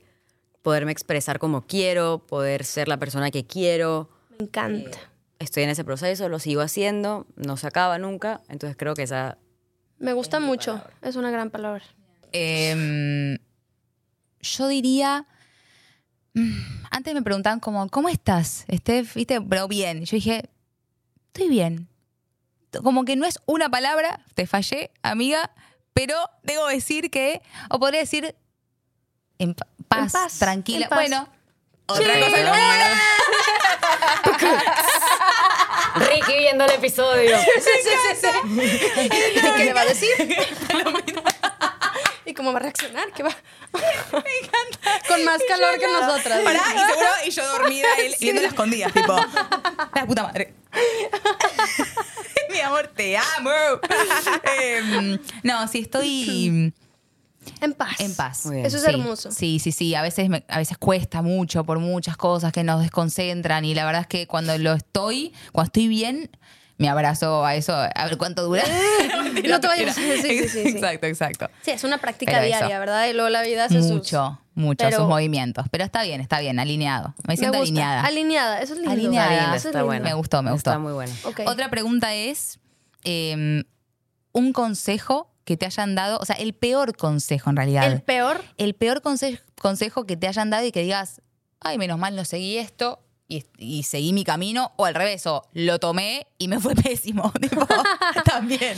poderme 0.64 0.92
expresar 0.92 1.38
como 1.40 1.66
quiero, 1.68 2.26
poder 2.26 2.64
ser 2.64 2.88
la 2.88 2.98
persona 2.98 3.30
que 3.32 3.46
quiero. 3.46 4.10
Me 4.32 4.46
encanta. 4.46 4.98
Estoy 5.42 5.64
en 5.64 5.70
ese 5.70 5.84
proceso, 5.84 6.30
lo 6.30 6.40
sigo 6.40 6.62
haciendo, 6.62 7.26
no 7.36 7.58
se 7.58 7.68
acaba 7.68 7.98
nunca. 7.98 8.42
Entonces 8.50 8.78
creo 8.78 8.94
que 8.94 9.04
esa. 9.04 9.38
Me 9.98 10.14
gusta 10.14 10.40
mucho. 10.40 10.82
Es 11.02 11.16
una 11.16 11.32
gran 11.32 11.50
palabra. 11.50 11.84
Em, 12.32 13.38
yo 14.40 14.68
diría. 14.68 15.26
mm, 16.34 16.84
Antes 16.92 17.14
me 17.14 17.22
preguntaban 17.22 17.60
como, 17.60 17.88
¿cómo 17.90 18.10
estás? 18.10 18.66
Steph? 18.72 19.16
¿Viste? 19.16 19.42
Pero 19.42 19.68
bien. 19.68 20.06
Yo 20.06 20.16
dije, 20.16 20.50
estoy 21.28 21.50
bien. 21.50 21.88
Como 22.84 23.04
que 23.04 23.16
no 23.16 23.26
es 23.26 23.40
una 23.48 23.70
palabra, 23.70 24.24
te 24.34 24.48
fallé, 24.48 24.92
amiga, 25.02 25.52
pero 25.94 26.16
debo 26.44 26.68
decir 26.68 27.12
que, 27.12 27.42
o 27.70 27.80
podría 27.80 28.00
decir, 28.00 28.34
en 29.40 29.56
pa- 29.56 29.68
paz, 29.90 30.14
paz, 30.14 30.40
tranquila. 30.40 30.86
en 30.86 30.90
paz. 30.90 31.00
Bueno, 31.00 31.28
otra 31.88 32.20
cosa 32.20 32.40
en 32.40 32.48
común. 32.48 32.62
Ricky 35.96 36.38
viendo 36.38 36.66
el 36.66 36.72
episodio. 36.72 37.38
¿Y 38.46 39.40
qué 39.40 39.66
le 39.66 39.74
va 39.74 39.82
a 39.82 39.86
decir? 39.86 40.10
¿Y 42.26 42.34
cómo 42.34 42.54
va 42.54 42.60
a 42.60 42.62
reaccionar? 42.62 43.12
¿Qué 43.12 43.24
va? 43.24 43.36
Me 43.74 43.80
encanta. 44.20 45.08
Con 45.08 45.26
más 45.26 45.42
calor 45.48 45.80
que 45.80 45.88
nosotras. 45.88 46.40
Pará, 46.42 46.62
y 46.74 46.78
seguro, 46.78 47.10
y 47.26 47.32
yo 47.32 47.48
dormida, 47.48 47.88
él 48.00 48.16
viendo 48.20 48.42
las 48.42 48.52
escondidas, 48.52 48.94
tipo, 48.94 49.16
la 49.16 50.06
puta 50.06 50.24
madre. 50.24 50.54
Mi 52.50 52.60
amor, 52.62 52.88
te 52.96 53.18
amo. 53.18 53.52
Em, 54.44 55.20
no, 55.44 55.68
sí, 55.68 55.80
estoy 55.80 56.74
En 57.60 57.74
paz. 57.74 58.00
en 58.00 58.14
paz. 58.16 58.46
Muy 58.46 58.56
bien. 58.58 58.66
Eso 58.68 58.78
es 58.78 58.84
Sí, 58.84 58.90
hermoso. 58.90 59.32
Sí, 59.32 59.60
sí, 59.60 59.72
sí. 59.72 59.96
A 59.96 60.02
veces, 60.02 60.30
me- 60.30 60.44
a 60.48 60.58
veces 60.60 60.78
cuesta 60.78 61.22
mucho 61.22 61.64
por 61.64 61.80
muchas 61.80 62.16
cosas 62.18 62.52
que 62.54 62.64
nos 62.64 62.82
desconcentran 62.82 63.66
y 63.66 63.74
la 63.74 63.86
verdad 63.86 64.02
es 64.02 64.08
que 64.08 64.28
cuando 64.28 64.58
lo 64.58 64.74
estoy, 64.74 65.34
cuando 65.52 65.68
estoy 65.68 65.88
bien, 65.88 66.30
me 66.78 66.90
abrazo 66.90 67.46
a 67.46 67.56
eso. 67.56 67.74
A 67.76 68.06
ver 68.06 68.18
cuánto 68.18 68.44
dura. 68.44 68.64
No 69.48 69.60
te 69.60 69.68
vayas. 69.68 69.96
Sí, 69.96 70.12
sí, 70.22 70.40
sí, 70.40 70.50
sí. 70.50 70.60
Exacto, 70.70 71.06
exacto. 71.08 71.50
Sí, 71.64 71.72
es 71.72 71.84
una 71.84 71.98
práctica 71.98 72.34
Pero 72.34 72.46
diaria, 72.46 72.68
eso. 72.68 72.80
¿verdad? 72.80 73.08
Y 73.08 73.14
luego 73.14 73.30
la 73.30 73.42
vida 73.44 73.66
hace 73.66 73.82
sus... 73.82 73.92
Mucho, 73.92 74.40
mucho, 74.56 74.86
Pero- 74.86 74.98
sus 75.00 75.08
movimientos. 75.08 75.66
Pero 75.72 75.84
está 75.84 76.04
bien, 76.04 76.22
está 76.22 76.40
bien, 76.40 76.60
alineado. 76.60 77.16
Me 77.28 77.38
siento 77.38 77.58
alineada. 77.60 78.02
Alineada, 78.02 78.60
eso 78.62 78.74
es 78.74 78.80
lindo. 78.80 78.92
Alineada. 78.94 79.44
Eso 79.46 79.56
es 79.56 79.66
está 79.66 79.70
lindo. 79.80 79.86
buena. 79.86 80.04
Me 80.06 80.14
gustó, 80.14 80.44
me 80.44 80.52
gustó. 80.52 80.70
Está 80.72 80.80
muy 80.80 80.94
buena. 80.94 81.14
Ok. 81.24 81.42
Otra 81.46 81.70
pregunta 81.70 82.14
es: 82.14 82.60
eh, 83.04 83.64
un 84.34 84.54
consejo 84.54 85.31
que 85.46 85.58
te 85.58 85.66
hayan 85.66 85.96
dado, 85.96 86.18
o 86.20 86.26
sea, 86.26 86.36
el 86.36 86.54
peor 86.54 86.96
consejo 86.96 87.50
en 87.50 87.56
realidad. 87.56 87.92
El 87.92 88.02
peor, 88.02 88.44
el 88.58 88.74
peor 88.76 89.02
conse- 89.02 89.42
consejo 89.60 90.06
que 90.06 90.16
te 90.18 90.28
hayan 90.28 90.50
dado 90.50 90.66
y 90.66 90.72
que 90.72 90.82
digas, 90.84 91.22
ay, 91.60 91.78
menos 91.78 91.98
mal 92.00 92.16
no 92.16 92.26
seguí 92.26 92.58
esto 92.58 93.04
y, 93.28 93.46
y 93.58 93.84
seguí 93.84 94.14
mi 94.14 94.24
camino, 94.24 94.72
o 94.78 94.86
al 94.86 94.94
revés, 94.94 95.26
o 95.26 95.42
lo 95.54 95.80
tomé 95.80 96.28
y 96.38 96.48
me 96.48 96.60
fue 96.60 96.76
pésimo. 96.84 97.32
Tipo, 97.42 97.66
también. 98.26 98.78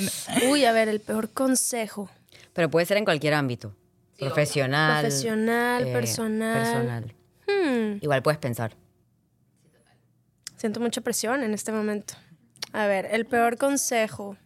uy, 0.50 0.66
a 0.66 0.72
ver, 0.72 0.88
el 0.90 1.00
peor 1.02 1.30
consejo. 1.32 2.10
Pero 2.54 2.70
puede 2.70 2.86
ser 2.86 2.98
en 2.98 3.06
cualquier 3.06 3.34
ámbito. 3.34 3.76
Profesional. 4.20 5.02
Profesional, 5.02 5.88
eh, 5.88 5.92
personal. 5.92 6.64
personal. 6.64 7.16
Hmm, 7.48 7.98
Igual 8.02 8.22
puedes 8.22 8.38
pensar. 8.40 8.76
siento 10.56 10.80
mucha 10.80 11.02
presión 11.02 11.44
en 11.44 11.54
este 11.54 11.72
momento. 11.72 12.14
A 12.72 12.86
ver, 12.88 13.08
el 13.12 13.26
peor 13.26 13.58
consejo. 13.58 14.38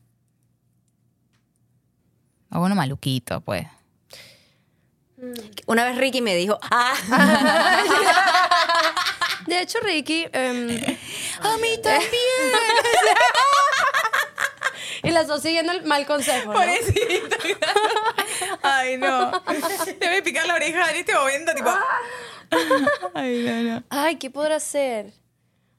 O 2.57 2.59
bueno, 2.59 2.73
maluquito, 2.75 3.39
pues. 3.41 3.67
Una 5.67 5.85
vez 5.85 5.95
Ricky 5.95 6.21
me 6.21 6.35
dijo, 6.35 6.57
ah, 6.63 6.95
De 9.45 9.61
hecho, 9.61 9.79
Ricky. 9.79 10.25
em, 10.33 10.67
A 11.41 11.57
mí 11.57 11.77
también. 11.83 12.09
y 15.03 15.11
las 15.11 15.27
dos 15.27 15.43
siguiendo 15.43 15.71
el 15.71 15.83
mal 15.83 16.07
consejo. 16.07 16.47
¿no? 16.51 16.53
Pobrecito. 16.53 17.37
Ay, 18.63 18.97
no. 18.97 19.39
Te 19.99 20.07
voy 20.07 20.17
a 20.17 20.23
picar 20.23 20.47
la 20.47 20.55
oreja 20.55 20.89
en 20.89 20.95
este 20.95 21.13
momento, 21.13 21.53
tipo. 21.53 21.69
Ay, 23.13 23.43
no, 23.45 23.61
no. 23.75 23.83
Ay, 23.91 24.15
¿qué 24.15 24.31
podrá 24.31 24.59
ser? 24.59 25.13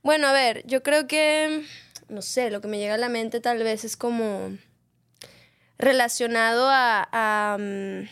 Bueno, 0.03 0.29
a 0.29 0.33
ver, 0.33 0.63
yo 0.65 0.85
creo 0.85 1.09
que, 1.09 1.65
no 2.09 2.23
sé, 2.23 2.53
lo 2.53 2.61
que 2.61 2.69
me 2.69 2.79
llega 2.79 2.95
a 2.95 2.99
la 2.99 3.09
mente 3.09 3.41
tal 3.41 3.65
vez 3.65 3.83
es 3.85 3.97
como 3.97 4.57
relacionado 5.79 6.69
a, 6.69 7.09
a, 7.13 7.57
mm, 7.59 8.09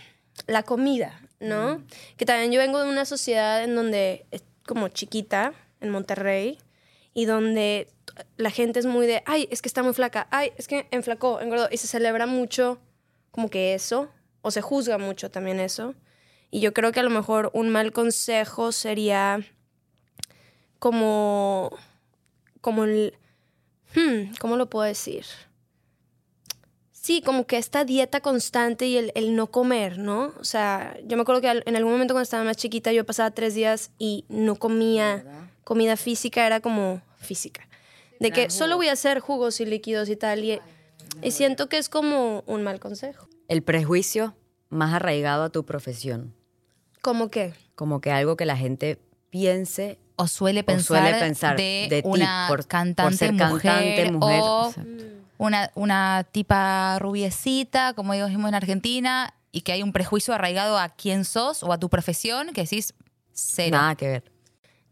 la 0.46 0.62
comida, 0.62 1.20
¿no? 1.40 1.82
Que 2.16 2.24
también 2.24 2.52
yo 2.52 2.60
vengo 2.60 2.82
de 2.82 2.88
una 2.88 3.04
sociedad 3.04 3.62
en 3.62 3.74
donde 3.74 4.26
es 4.30 4.42
como 4.66 4.88
chiquita, 4.88 5.52
en 5.80 5.90
Monterrey, 5.90 6.58
y 7.12 7.24
donde 7.24 7.88
la 8.36 8.50
gente 8.50 8.78
es 8.78 8.86
muy 8.86 9.06
de, 9.06 9.22
ay, 9.26 9.48
es 9.50 9.62
que 9.62 9.68
está 9.68 9.82
muy 9.82 9.94
flaca, 9.94 10.26
ay, 10.30 10.52
es 10.56 10.68
que 10.68 10.86
enflacó, 10.90 11.40
engordó, 11.40 11.68
y 11.70 11.76
se 11.76 11.86
celebra 11.86 12.26
mucho 12.26 12.78
como 13.30 13.50
que 13.50 13.74
eso, 13.74 14.10
o 14.42 14.50
se 14.50 14.62
juzga 14.62 14.98
mucho 14.98 15.30
también 15.30 15.60
eso. 15.60 15.94
Y 16.50 16.60
yo 16.60 16.72
creo 16.72 16.92
que 16.92 17.00
a 17.00 17.02
lo 17.02 17.10
mejor 17.10 17.50
un 17.52 17.70
mal 17.70 17.92
consejo 17.92 18.72
sería 18.72 19.40
como, 20.78 21.76
como 22.60 22.84
el, 22.84 23.18
hmm, 23.94 24.34
¿cómo 24.38 24.56
lo 24.56 24.70
puedo 24.70 24.84
decir? 24.86 25.24
Sí, 27.06 27.22
como 27.22 27.46
que 27.46 27.56
esta 27.56 27.84
dieta 27.84 28.20
constante 28.20 28.88
y 28.88 28.96
el, 28.96 29.12
el 29.14 29.36
no 29.36 29.46
comer, 29.46 29.96
¿no? 29.96 30.32
O 30.40 30.42
sea, 30.42 30.98
yo 31.04 31.16
me 31.16 31.22
acuerdo 31.22 31.40
que 31.40 31.62
en 31.64 31.76
algún 31.76 31.92
momento 31.92 32.14
cuando 32.14 32.24
estaba 32.24 32.42
más 32.42 32.56
chiquita 32.56 32.92
yo 32.92 33.06
pasaba 33.06 33.30
tres 33.30 33.54
días 33.54 33.92
y 33.96 34.24
no 34.28 34.56
comía 34.56 35.24
comida 35.62 35.96
física, 35.96 36.44
era 36.44 36.58
como 36.58 37.00
física. 37.18 37.68
De 38.18 38.32
que 38.32 38.50
solo 38.50 38.74
voy 38.74 38.88
a 38.88 38.94
hacer 38.94 39.20
jugos 39.20 39.60
y 39.60 39.66
líquidos 39.66 40.08
y 40.08 40.16
tal. 40.16 40.42
Y, 40.42 40.58
y 41.22 41.30
siento 41.30 41.68
que 41.68 41.78
es 41.78 41.88
como 41.88 42.42
un 42.48 42.64
mal 42.64 42.80
consejo. 42.80 43.28
el 43.46 43.62
prejuicio 43.62 44.34
más 44.68 44.92
arraigado 44.92 45.44
a 45.44 45.50
tu 45.50 45.64
profesión. 45.64 46.34
¿Cómo 47.02 47.30
que? 47.30 47.54
Como 47.76 48.00
que 48.00 48.10
algo 48.10 48.36
que 48.36 48.46
la 48.46 48.56
gente 48.56 48.98
piense 49.30 50.00
O 50.16 50.26
suele 50.26 50.60
o 50.60 50.64
pensar, 50.64 51.02
suele 51.02 51.18
pensar 51.18 51.56
de, 51.56 51.86
de, 51.90 52.02
ti 52.02 52.08
una 52.08 52.46
por, 52.48 52.58
por 52.60 52.66
cantante, 52.66 53.16
ser 53.16 53.32
mujer, 53.32 53.60
cantante, 53.60 54.12
mujer. 54.12 54.40
o 54.42 54.68
o 54.68 54.74
una, 55.38 55.70
una 55.74 56.26
tipa 56.30 56.98
rubiecita, 56.98 57.92
como 57.94 58.14
decimos 58.14 58.48
en 58.48 58.54
Argentina, 58.54 59.34
y 59.52 59.62
que 59.62 59.72
hay 59.72 59.82
un 59.82 59.92
prejuicio 59.92 60.34
arraigado 60.34 60.78
a 60.78 60.88
quién 60.88 61.24
sos 61.24 61.62
o 61.62 61.72
a 61.72 61.78
tu 61.78 61.88
profesión, 61.88 62.52
que 62.52 62.62
decís 62.62 62.94
cero. 63.32 63.76
nada 63.76 63.94
que 63.94 64.08
ver. 64.08 64.32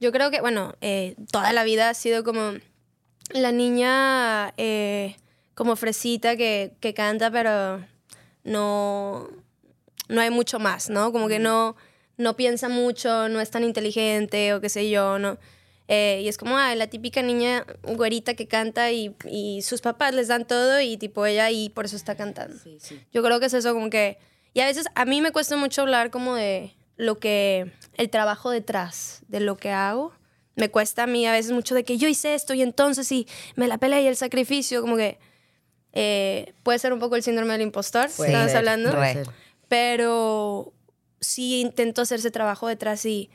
Yo 0.01 0.13
creo 0.13 0.31
que, 0.31 0.41
bueno, 0.41 0.75
eh, 0.81 1.17
toda 1.31 1.53
la 1.53 1.65
vida 1.65 1.89
ha 1.89 1.95
sido 1.95 2.25
como 2.25 2.53
la 3.31 3.53
niña 3.53 4.53
eh, 4.57 5.17
como 5.55 5.77
fresita 5.77 6.37
que, 6.37 6.75
que 6.81 6.95
canta, 6.95 7.31
pero 7.31 7.83
no, 8.43 9.29
no 10.09 10.21
hay 10.21 10.31
mucho 10.31 10.59
más, 10.59 10.91
¿no? 10.91 11.13
Como 11.13 11.29
que 11.29 11.39
no, 11.39 11.77
no 12.17 12.37
piensa 12.37 12.69
mucho, 12.69 13.29
no 13.29 13.41
es 13.41 13.51
tan 13.51 13.65
inteligente 13.65 14.55
o 14.55 14.61
qué 14.61 14.69
sé 14.69 14.89
yo, 14.91 15.19
¿no? 15.19 15.39
Eh, 15.87 16.23
y 16.25 16.29
es 16.29 16.39
como 16.39 16.57
ah, 16.57 16.75
la 16.75 16.87
típica 16.87 17.21
niña 17.21 17.67
güerita 17.83 18.35
que 18.35 18.49
canta 18.49 18.91
y, 18.91 19.15
y 19.29 19.61
sus 19.63 19.83
papás 19.83 20.15
les 20.15 20.29
dan 20.29 20.47
todo 20.47 20.81
y 20.81 20.97
tipo 20.97 21.27
ella 21.27 21.51
y 21.51 21.69
por 21.69 21.85
eso 21.85 21.97
está 21.97 22.17
cantando. 22.17 22.57
Yo 23.13 23.23
creo 23.23 23.39
que 23.39 23.47
es 23.47 23.55
eso 23.55 23.75
como 23.75 23.91
que... 23.91 24.17
Y 24.55 24.61
a 24.61 24.67
veces 24.67 24.87
a 24.95 25.05
mí 25.05 25.21
me 25.21 25.31
cuesta 25.33 25.57
mucho 25.57 25.83
hablar 25.83 26.11
como 26.11 26.37
de 26.37 26.75
lo 26.97 27.19
que... 27.19 27.71
El 27.95 28.09
trabajo 28.09 28.51
detrás 28.51 29.25
de 29.29 29.41
lo 29.41 29.57
que 29.57 29.71
hago. 29.71 30.13
Me 30.57 30.71
cuesta 30.71 31.03
a 31.03 31.07
mí 31.07 31.27
a 31.27 31.33
veces 31.33 31.53
mucho 31.53 31.75
de 31.75 31.85
que 31.85 31.99
yo 31.99 32.09
hice 32.09 32.35
esto 32.35 32.55
y 32.55 32.63
entonces 32.63 33.07
sí, 33.07 33.27
me 33.57 33.69
la 33.69 33.77
peleé 33.77 34.03
y 34.05 34.07
el 34.07 34.17
sacrificio, 34.17 34.81
como 34.81 34.97
que... 34.97 35.19
eh, 35.93 36.55
puede 36.63 36.79
ser 36.79 36.93
un 36.93 36.99
poco 36.99 37.17
el 37.17 37.23
síndrome 37.23 37.53
del 37.53 37.63
impostor, 37.63 38.09
Puede 38.17 38.31
estabas 38.31 38.55
hablando. 38.55 38.91
Re. 38.93 39.25
Pero 39.69 40.73
sí 41.25 41.61
intento 41.61 42.03
hacer 42.03 42.19
ese 42.21 42.31
trabajo 42.31 42.69
detrás 42.69 43.05
y, 43.07 43.31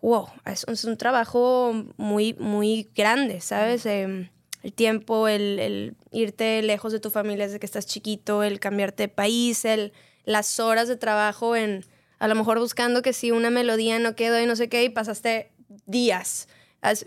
wow, 0.00 0.28
es, 0.44 0.84
un 0.84 0.96
trabajo 0.96 1.72
muy, 1.96 2.34
muy 2.34 2.90
grande, 2.94 3.40
¿sabes? 3.40 3.86
Em, 3.86 4.28
el 4.62 4.72
tiempo, 4.72 5.28
el, 5.28 5.58
el 5.58 5.96
irte 6.12 6.62
lejos 6.62 6.92
de 6.92 7.00
tu 7.00 7.10
familia 7.10 7.46
desde 7.46 7.58
que 7.60 7.66
estás 7.66 7.86
chiquito, 7.86 8.42
el 8.42 8.60
cambiarte 8.60 9.04
de 9.04 9.08
país, 9.08 9.64
el, 9.64 9.92
las 10.24 10.60
horas 10.60 10.88
de 10.88 10.96
trabajo 10.96 11.56
en, 11.56 11.84
a 12.18 12.28
lo 12.28 12.34
mejor 12.34 12.58
buscando 12.60 13.02
que 13.02 13.12
si 13.12 13.30
una 13.32 13.50
melodía 13.50 13.98
no 13.98 14.14
quedó 14.14 14.40
y 14.40 14.46
no 14.46 14.54
sé 14.56 14.68
qué, 14.68 14.84
y 14.84 14.88
pasaste 14.88 15.50
días, 15.86 16.48
as- 16.80 17.04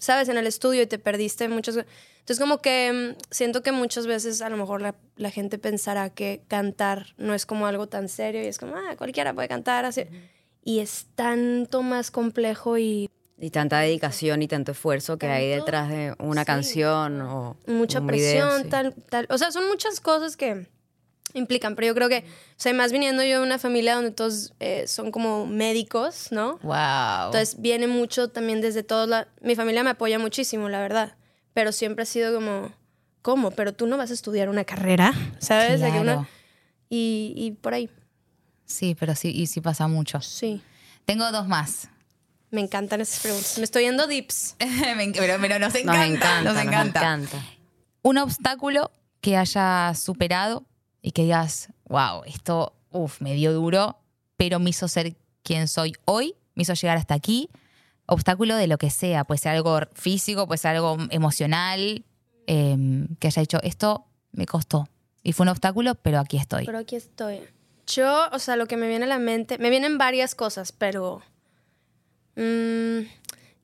¿sabes? 0.00 0.28
En 0.28 0.36
el 0.36 0.46
estudio 0.46 0.82
y 0.82 0.86
te 0.86 0.98
perdiste 0.98 1.48
muchos... 1.48 1.76
Entonces 1.76 2.40
como 2.40 2.58
que 2.58 3.14
mm, 3.16 3.22
siento 3.30 3.62
que 3.62 3.72
muchas 3.72 4.06
veces 4.06 4.42
a 4.42 4.50
lo 4.50 4.56
mejor 4.56 4.82
la, 4.82 4.94
la 5.16 5.30
gente 5.30 5.58
pensará 5.58 6.10
que 6.10 6.42
cantar 6.48 7.14
no 7.16 7.34
es 7.34 7.46
como 7.46 7.66
algo 7.66 7.88
tan 7.88 8.08
serio 8.08 8.42
y 8.42 8.46
es 8.46 8.58
como, 8.58 8.76
ah, 8.76 8.96
cualquiera 8.96 9.32
puede 9.32 9.48
cantar 9.48 9.84
así. 9.84 10.04
Y 10.62 10.80
es 10.80 11.06
tanto 11.14 11.82
más 11.82 12.10
complejo 12.10 12.76
y 12.76 13.08
Y 13.38 13.50
tanta 13.50 13.80
dedicación 13.80 14.42
y 14.42 14.48
tanto 14.48 14.72
esfuerzo 14.72 15.18
que 15.18 15.26
hay 15.26 15.48
detrás 15.48 15.88
de 15.88 16.14
una 16.18 16.42
sí. 16.42 16.46
canción 16.46 17.22
o 17.22 17.56
mucha 17.66 18.00
un 18.00 18.06
presión, 18.06 18.48
video, 18.48 18.62
sí. 18.64 18.68
tal, 18.68 18.94
tal. 19.08 19.26
O 19.30 19.38
sea, 19.38 19.50
son 19.50 19.66
muchas 19.68 20.00
cosas 20.00 20.36
que 20.36 20.66
implican, 21.34 21.74
pero 21.74 21.86
yo 21.88 21.94
creo 21.94 22.08
que, 22.08 22.18
o 22.18 22.54
sea, 22.56 22.72
más 22.74 22.92
viniendo 22.92 23.22
yo 23.22 23.40
de 23.40 23.46
una 23.46 23.58
familia 23.58 23.94
donde 23.94 24.10
todos 24.10 24.52
eh, 24.60 24.84
son 24.86 25.10
como 25.12 25.46
médicos, 25.46 26.28
¿no? 26.32 26.58
Wow. 26.62 27.26
Entonces 27.26 27.56
viene 27.60 27.86
mucho 27.86 28.28
también 28.28 28.60
desde 28.60 28.82
todos 28.82 29.08
la 29.08 29.28
Mi 29.40 29.54
familia 29.54 29.82
me 29.84 29.90
apoya 29.90 30.18
muchísimo, 30.18 30.68
la 30.68 30.80
verdad. 30.80 31.14
Pero 31.54 31.72
siempre 31.72 32.02
ha 32.02 32.06
sido 32.06 32.34
como, 32.34 32.72
¿cómo? 33.22 33.50
Pero 33.50 33.72
tú 33.74 33.86
no 33.86 33.96
vas 33.96 34.10
a 34.10 34.14
estudiar 34.14 34.48
una 34.48 34.64
carrera, 34.64 35.12
¿sabes? 35.38 35.80
Que 35.80 35.88
Claro. 35.88 36.00
una- 36.02 36.28
y, 36.88 37.32
y 37.36 37.52
por 37.52 37.74
ahí, 37.74 37.88
Sí, 38.64 38.96
pero 38.98 39.14
sí, 39.16 39.30
y 39.34 39.46
sí 39.46 39.60
pasa 39.60 39.88
mucho. 39.88 40.20
sí. 40.20 40.60
Tengo 41.04 41.30
dos 41.32 41.48
más. 41.48 41.88
Me 42.52 42.60
encantan 42.60 43.00
esas 43.00 43.20
preguntas. 43.20 43.58
Me 43.58 43.64
estoy 43.64 43.84
yendo 43.84 44.06
dips. 44.06 44.56
Pero, 45.14 45.38
pero 45.40 45.58
nos 45.58 45.74
encanta. 45.74 45.96
Nos 45.96 46.06
encanta, 46.06 46.42
nos 46.42 46.54
nos 46.54 46.86
encanta. 46.86 47.44
Un 48.02 48.18
obstáculo 48.18 48.90
que 49.20 49.36
hayas 49.36 49.98
superado 50.00 50.64
y 51.02 51.12
que 51.12 51.22
digas, 51.22 51.68
wow, 51.88 52.22
esto 52.26 52.74
uf, 52.90 53.20
me 53.20 53.34
dio 53.34 53.52
duro, 53.52 53.98
pero 54.36 54.58
me 54.58 54.70
hizo 54.70 54.88
ser 54.88 55.16
quien 55.42 55.68
soy 55.68 55.94
hoy, 56.04 56.34
me 56.54 56.62
hizo 56.62 56.74
llegar 56.74 56.96
hasta 56.96 57.14
aquí. 57.14 57.48
Obstáculo 58.06 58.56
de 58.56 58.66
lo 58.66 58.78
que 58.78 58.90
sea, 58.90 59.24
puede 59.24 59.38
ser 59.38 59.52
algo 59.52 59.78
físico, 59.94 60.46
puede 60.46 60.58
ser 60.58 60.72
algo 60.72 60.96
emocional, 61.10 62.04
em, 62.46 63.08
que 63.16 63.28
haya 63.28 63.40
dicho, 63.40 63.60
esto 63.62 64.04
me 64.32 64.46
costó. 64.46 64.88
Y 65.22 65.32
fue 65.32 65.44
un 65.44 65.50
obstáculo, 65.50 65.94
pero 65.94 66.18
aquí 66.18 66.36
estoy. 66.36 66.66
Pero 66.66 66.78
aquí 66.78 66.96
estoy. 66.96 67.40
Yo, 67.86 68.28
o 68.32 68.38
sea, 68.38 68.56
lo 68.56 68.66
que 68.66 68.76
me 68.76 68.88
viene 68.88 69.04
a 69.04 69.08
la 69.08 69.18
mente, 69.18 69.58
me 69.58 69.70
vienen 69.70 69.98
varias 69.98 70.34
cosas, 70.34 70.72
pero 70.72 71.22
mm, 72.36 73.00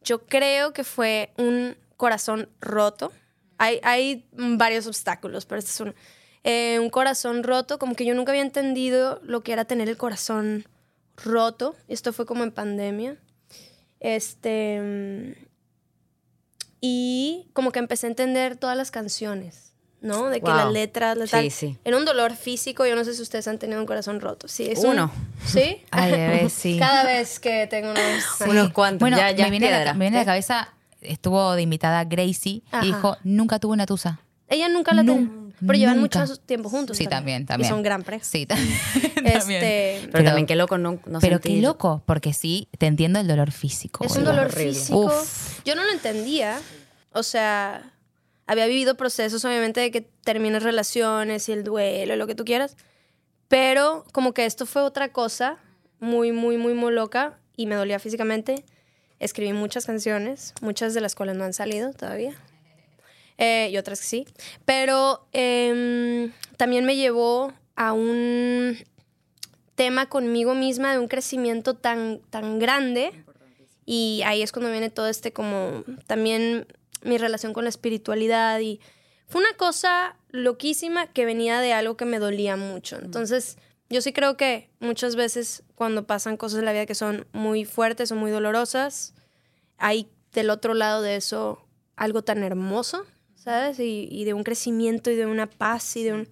yo 0.05 0.27
creo 0.27 0.73
que 0.73 0.85
fue 0.85 1.33
un 1.39 1.77
corazón 1.97 2.49
roto. 2.61 3.13
Hay, 3.59 3.81
hay 3.83 4.27
varios 4.33 4.87
obstáculos, 4.87 5.47
pero 5.47 5.59
este 5.59 5.71
es 5.71 5.81
uno. 5.81 5.95
Eh, 6.49 6.79
un 6.81 6.91
corazón 6.91 7.43
roto, 7.43 7.79
como 7.81 7.97
que 7.97 8.05
yo 8.05 8.15
nunca 8.15 8.31
había 8.31 8.43
entendido 8.43 9.21
lo 9.25 9.43
que 9.43 9.53
era 9.53 9.65
tener 9.65 9.89
el 9.89 9.97
corazón 9.97 10.65
roto. 11.17 11.75
Esto 11.89 12.13
fue 12.13 12.25
como 12.25 12.45
en 12.45 12.53
pandemia. 12.53 13.17
Este. 14.01 15.37
Y 16.81 17.49
como 17.53 17.73
que 17.73 17.79
empecé 17.79 18.07
a 18.07 18.11
entender 18.11 18.57
todas 18.57 18.77
las 18.77 18.91
canciones, 18.91 19.73
¿no? 20.01 20.29
De 20.29 20.41
que 20.41 20.47
Wow. 20.51 20.57
las 20.57 20.73
letras, 20.73 21.17
las 21.17 21.31
Sí, 21.31 21.37
tal. 21.37 21.51
sí. 21.51 21.79
Era 21.85 21.97
un 21.97 22.05
dolor 22.05 22.35
físico. 22.37 22.87
Yo 22.87 22.95
no 22.95 23.05
sé 23.05 23.15
si 23.15 23.23
ustedes 23.23 23.49
han 23.49 23.59
tenido 23.59 23.81
un 23.81 23.87
corazón 23.87 24.21
roto. 24.21 24.47
Sí, 24.47 24.67
es 24.71 24.81
un- 24.85 24.91
Uno. 24.91 25.11
¿Sí? 25.45 25.79
Ay, 25.91 26.13
bebé, 26.13 26.49
sí. 26.51 26.79
Cada 26.79 27.05
vez 27.05 27.41
que 27.41 27.67
tengo 27.67 27.91
unos. 27.91 28.41
Unos 28.47 28.73
cuantos. 28.73 29.01
Bueno, 29.01 29.17
ya, 29.17 29.33
ya 29.33 29.45
me, 29.47 29.51
viene 29.51 29.71
la, 29.71 29.79
piedra. 29.79 29.95
me 29.95 30.05
viene 30.05 30.19
a 30.19 30.21
la 30.21 30.27
cabeza, 30.27 30.69
estuvo 31.01 31.55
de 31.55 31.63
invitada 31.63 32.05
Gracie 32.05 32.63
Ajá. 32.71 32.85
y 32.85 32.89
dijo, 32.89 33.17
nunca 33.25 33.59
tuve 33.59 33.73
una 33.73 33.87
tusa. 33.87 34.21
Ella 34.49 34.69
nunca 34.69 34.95
la 34.95 35.03
tenía. 35.03 35.29
Pero 35.61 35.79
llevan 35.79 36.01
Nunca. 36.01 36.21
mucho 36.21 36.37
tiempo 36.37 36.69
juntos. 36.69 36.97
Sí, 36.97 37.07
también, 37.07 37.47
también. 37.47 37.67
Y 37.67 37.71
son 37.71 37.83
gran 37.83 38.03
pareja. 38.03 38.25
Sí, 38.25 38.47
también. 38.47 38.79
Este, 39.25 40.09
Pero, 40.13 40.25
también 40.25 40.47
qué 40.47 40.55
loco 40.55 40.79
no, 40.79 41.01
no 41.07 41.19
pero 41.21 41.41
qué 41.41 41.57
loco, 41.61 42.03
porque 42.05 42.35
sí, 42.35 42.69
te 42.79 42.87
entiendo 42.87 43.19
el 43.21 43.27
dolor 43.27 43.51
físico. 43.53 44.05
Es 44.05 44.17
un 44.17 44.25
dolor 44.25 44.47
horrible. 44.47 44.75
físico. 44.75 45.07
Uf. 45.07 45.61
Yo 45.65 45.75
no 45.75 45.85
lo 45.85 45.91
entendía. 45.93 46.61
O 47.13 47.23
sea, 47.23 47.93
había 48.47 48.67
vivido 48.67 48.97
procesos, 48.97 49.45
obviamente, 49.45 49.81
de 49.81 49.91
que 49.91 50.03
terminas 50.03 50.63
relaciones 50.63 51.49
y 51.49 51.53
el 51.53 51.65
duelo 51.65 52.15
y 52.15 52.17
lo 52.17 52.27
que 52.27 52.35
tú 52.35 52.45
quieras. 52.45 52.77
Pero 53.49 54.05
como 54.13 54.35
que 54.35 54.45
esto 54.45 54.67
fue 54.67 54.83
otra 54.83 55.13
cosa 55.13 55.59
muy, 56.01 56.33
muy, 56.33 56.59
muy, 56.59 56.75
muy 56.75 56.93
loca 56.93 57.39
y 57.57 57.67
me 57.67 57.75
dolía 57.75 57.99
físicamente. 57.99 58.65
Escribí 59.19 59.53
muchas 59.53 59.87
canciones, 59.87 60.53
muchas 60.61 60.93
de 60.93 61.01
las 61.01 61.15
cuales 61.15 61.37
no 61.37 61.45
han 61.45 61.55
salido 61.55 61.93
todavía. 61.93 62.35
Eh, 63.39 63.69
y 63.71 63.77
otras 63.77 64.01
que 64.01 64.07
sí. 64.07 64.27
Pero 64.65 65.27
em, 65.33 66.33
también 66.57 66.85
me 66.85 66.97
llevó 66.97 67.53
a 67.75 67.93
un 67.93 68.79
tema 69.75 70.09
conmigo 70.09 70.55
misma 70.55 70.93
de 70.93 70.99
un 70.99 71.09
crecimiento 71.09 71.75
tan, 71.75 72.21
tan 72.31 72.59
grande. 72.59 73.13
Y 73.85 74.23
ahí 74.25 74.43
es 74.43 74.53
cuando 74.53 74.71
viene 74.71 74.91
todo 74.91 75.07
este 75.07 75.33
como 75.33 75.85
también 76.07 76.67
mi 77.03 77.19
relación 77.19 77.53
con 77.53 77.65
la 77.65 77.71
espiritualidad 77.71 78.59
y 78.61 78.81
fue 79.29 79.41
una 79.41 79.57
cosa 79.57 80.17
loquísima 80.31 81.07
que 81.07 81.25
venía 81.25 81.61
de 81.61 81.73
algo 81.73 81.97
que 81.97 82.05
me 82.05 82.19
dolía 82.19 82.57
mucho. 82.57 82.99
Entonces, 82.99 83.59
yo 83.89 84.01
sí 84.01 84.13
creo 84.13 84.37
que 84.37 84.71
muchas 84.81 85.15
veces 85.15 85.63
cuando 85.75 86.07
pasan 86.07 86.37
cosas 86.37 86.61
en 86.61 86.65
la 86.65 86.73
vida 86.73 86.87
que 86.87 86.95
son 86.95 87.27
muy 87.33 87.65
fuertes 87.65 88.11
o 88.11 88.17
muy 88.17 88.31
dolorosas, 88.31 89.15
hay 89.79 90.09
del 90.33 90.51
otro 90.51 90.75
lado 90.75 91.03
de 91.03 91.17
eso 91.17 91.63
algo 91.97 92.23
tan 92.23 92.43
hermoso, 92.43 93.05
¿sabes? 93.47 93.79
Y, 93.79 94.09
y 94.11 94.25
de 94.25 94.35
un 94.35 94.43
crecimiento 94.43 95.09
y 95.09 95.15
de 95.15 95.25
una 95.25 95.47
paz 95.47 95.97
y 95.97 96.03
de 96.03 96.13
un... 96.15 96.29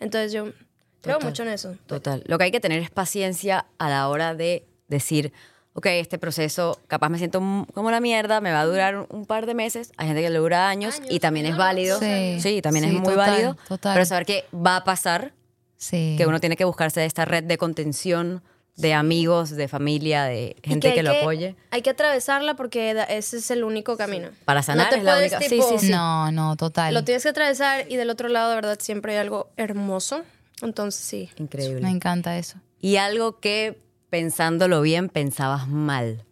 Entonces 0.00 0.32
yo 0.32 0.52
creo 1.00 1.14
Total. 1.16 1.24
mucho 1.30 1.42
en 1.44 1.48
eso. 1.48 1.76
Total. 1.86 2.22
Lo 2.26 2.36
que 2.36 2.44
hay 2.44 2.50
que 2.50 2.60
tener 2.60 2.82
es 2.82 2.90
paciencia 2.90 3.64
a 3.78 3.88
la 3.88 4.06
hora 4.10 4.34
de 4.34 4.66
decir, 4.86 5.32
ok, 5.72 5.86
este 5.86 6.18
proceso 6.18 6.78
capaz 6.86 7.08
me 7.08 7.16
siento 7.16 7.40
como 7.72 7.90
la 7.90 8.00
mierda, 8.00 8.42
me 8.42 8.52
va 8.52 8.60
a 8.60 8.66
durar 8.66 9.06
un 9.08 9.24
par 9.24 9.46
de 9.46 9.54
meses. 9.54 9.92
Hay 9.96 10.08
gente 10.08 10.20
que 10.22 10.28
le 10.28 10.38
dura 10.38 10.68
años, 10.68 11.00
y 11.08 11.20
también 11.20 11.46
es 11.46 11.56
válido. 11.56 11.98
Sí. 12.00 12.38
Sí, 12.40 12.60
también 12.60 12.84
Sí, 12.84 12.90
es 12.96 13.00
muy 13.00 13.14
total, 13.14 13.30
válido. 13.30 13.56
total. 13.66 13.94
Pero 13.94 14.04
saber 14.04 14.26
que 14.26 14.44
va 14.54 14.76
a 14.76 14.84
pasar, 14.84 15.32
Sí. 15.78 16.16
que 16.18 16.26
uno 16.26 16.38
tiene 16.38 16.56
que 16.56 16.64
buscarse 16.66 17.02
esta 17.06 17.24
red 17.24 17.44
de 17.44 17.56
contención, 17.56 18.42
de 18.78 18.94
amigos, 18.94 19.50
de 19.50 19.66
familia, 19.68 20.24
de 20.24 20.56
gente 20.62 20.92
que, 20.92 21.00
hay 21.00 21.04
lo 21.04 21.10
apoye. 21.10 21.56
Hay 21.70 21.82
que 21.82 21.90
atravesarla 21.90 22.54
porque 22.54 22.90
ese 23.10 23.38
es 23.38 23.50
el 23.50 23.64
único 23.64 23.96
camino. 23.96 24.30
Para 24.44 24.62
sanar 24.62 24.86
No 24.86 24.90
te 24.90 24.96
es 24.98 25.02
la 25.04 25.12
puedes, 25.14 25.32
única- 25.32 25.42
sí, 25.48 25.56
tipo, 25.56 25.68
sí, 25.78 25.86
sí. 25.86 25.92
No, 25.92 26.30
no, 26.32 26.56
total. 26.56 26.94
Lo 26.94 27.04
tienes 27.04 27.24
que 27.24 27.28
atravesar 27.30 27.86
y 27.90 27.96
del 27.96 28.08
otro 28.08 28.28
lado, 28.28 28.50
de 28.50 28.54
verdad, 28.54 28.78
siempre 28.80 29.12
hay 29.12 29.18
algo 29.18 29.50
hermoso. 29.56 30.22
Entonces, 30.62 31.00
sí. 31.04 31.28
Increíble. 31.36 31.80
Me 31.82 31.90
encanta 31.90 32.38
eso. 32.38 32.58
Y 32.80 32.96
algo 32.96 33.40
que 33.40 33.80
pensándolo 34.10 34.80
bien 34.80 35.08
pensabas 35.08 35.68
mal. 35.68 36.24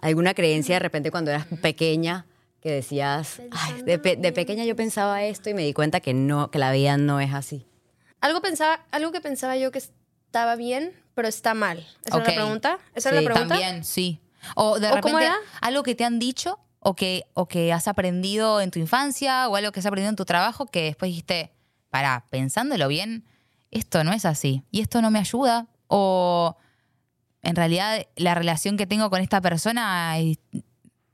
¿Alguna 0.00 0.34
creencia 0.34 0.74
de 0.76 0.80
repente 0.80 1.10
cuando 1.10 1.30
eras 1.30 1.46
pequeña 1.60 2.26
que 2.60 2.70
decías, 2.70 3.40
"Ay, 3.52 3.82
de, 3.82 3.98
pe- 3.98 4.16
de 4.16 4.32
pequeña 4.32 4.64
yo 4.64 4.74
pensaba 4.76 5.22
esto 5.24 5.48
y 5.50 5.54
me 5.54 5.62
di 5.62 5.72
cuenta 5.72 6.00
que 6.00 6.12
no, 6.14 6.50
que 6.50 6.58
la 6.58 6.72
vida 6.72 6.96
no 6.96 7.20
es 7.20 7.32
así? 7.34 7.66
Algo, 8.20 8.40
pensaba, 8.40 8.84
algo 8.90 9.10
que 9.12 9.20
pensaba 9.20 9.56
yo 9.56 9.70
que 9.72 9.78
estaba 9.78 10.54
bien, 10.56 10.92
pero 11.14 11.28
está 11.28 11.54
mal. 11.54 11.78
¿Esa 12.04 12.18
es 12.18 12.26
la 12.28 12.34
pregunta? 12.34 12.78
¿Esa 12.94 13.10
Sí, 13.10 13.16
es 13.16 13.22
la 13.22 13.30
pregunta? 13.32 13.54
También, 13.54 13.84
sí. 13.84 14.20
O 14.56 14.78
de 14.78 14.88
¿O 14.88 15.00
cómo 15.00 15.18
repente 15.18 15.24
era? 15.26 15.36
algo 15.60 15.82
que 15.82 15.94
te 15.94 16.04
han 16.04 16.18
dicho 16.18 16.58
o 16.80 16.94
que, 16.94 17.24
o 17.34 17.46
que 17.46 17.72
has 17.72 17.86
aprendido 17.88 18.60
en 18.60 18.70
tu 18.70 18.78
infancia 18.78 19.48
o 19.48 19.56
algo 19.56 19.70
que 19.72 19.80
has 19.80 19.86
aprendido 19.86 20.10
en 20.10 20.16
tu 20.16 20.24
trabajo 20.24 20.66
que 20.66 20.82
después 20.84 21.10
dijiste, 21.10 21.52
para, 21.90 22.26
pensándolo 22.30 22.88
bien, 22.88 23.24
esto 23.70 24.02
no 24.04 24.12
es 24.12 24.24
así 24.24 24.64
y 24.70 24.80
esto 24.80 25.00
no 25.00 25.10
me 25.10 25.18
ayuda 25.20 25.68
o 25.86 26.56
en 27.42 27.54
realidad 27.56 28.06
la 28.16 28.34
relación 28.34 28.76
que 28.76 28.86
tengo 28.86 29.10
con 29.10 29.20
esta 29.20 29.40
persona, 29.40 30.14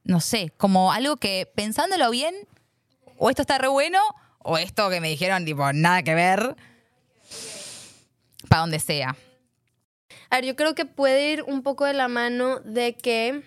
no 0.05 0.21
sé, 0.21 0.53
como 0.57 0.93
algo 0.93 1.17
que 1.17 1.51
pensándolo 1.55 2.11
bien, 2.11 2.35
o 3.19 3.29
esto 3.31 3.43
está 3.43 3.59
re 3.59 3.69
bueno 3.69 3.99
o 4.39 4.57
esto 4.57 4.89
que 4.89 5.01
me 5.01 5.09
dijeron 5.09 5.45
tipo 5.45 5.71
nada 5.73 6.03
que 6.03 6.15
ver, 6.15 6.57
para 8.49 8.61
donde 8.63 8.79
sea. 8.81 9.17
A 10.31 10.37
ver, 10.37 10.45
yo 10.45 10.57
creo 10.57 10.75
que 10.75 10.85
puede 10.85 11.33
ir 11.33 11.43
un 11.45 11.63
poco 11.63 11.85
de 11.87 11.95
la 11.95 12.09
mano 12.09 12.61
de 12.61 12.95
que 12.97 13.43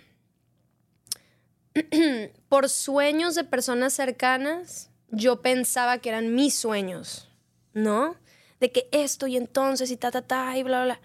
por 2.49 2.69
sueños 2.69 3.36
de 3.36 3.43
personas 3.43 3.93
cercanas, 3.93 4.89
yo 5.09 5.41
pensaba 5.41 5.99
que 5.99 6.09
eran 6.09 6.34
mis 6.36 6.55
sueños, 6.55 7.29
¿no? 7.73 8.15
De 8.59 8.71
que 8.71 8.88
esto 8.91 9.27
y 9.27 9.38
entonces 9.38 9.91
y 9.91 9.97
ta, 9.97 10.11
ta, 10.11 10.21
ta, 10.21 10.57
y 10.57 10.63
bla, 10.63 10.84
bla, 10.84 10.95
bla. 10.95 11.01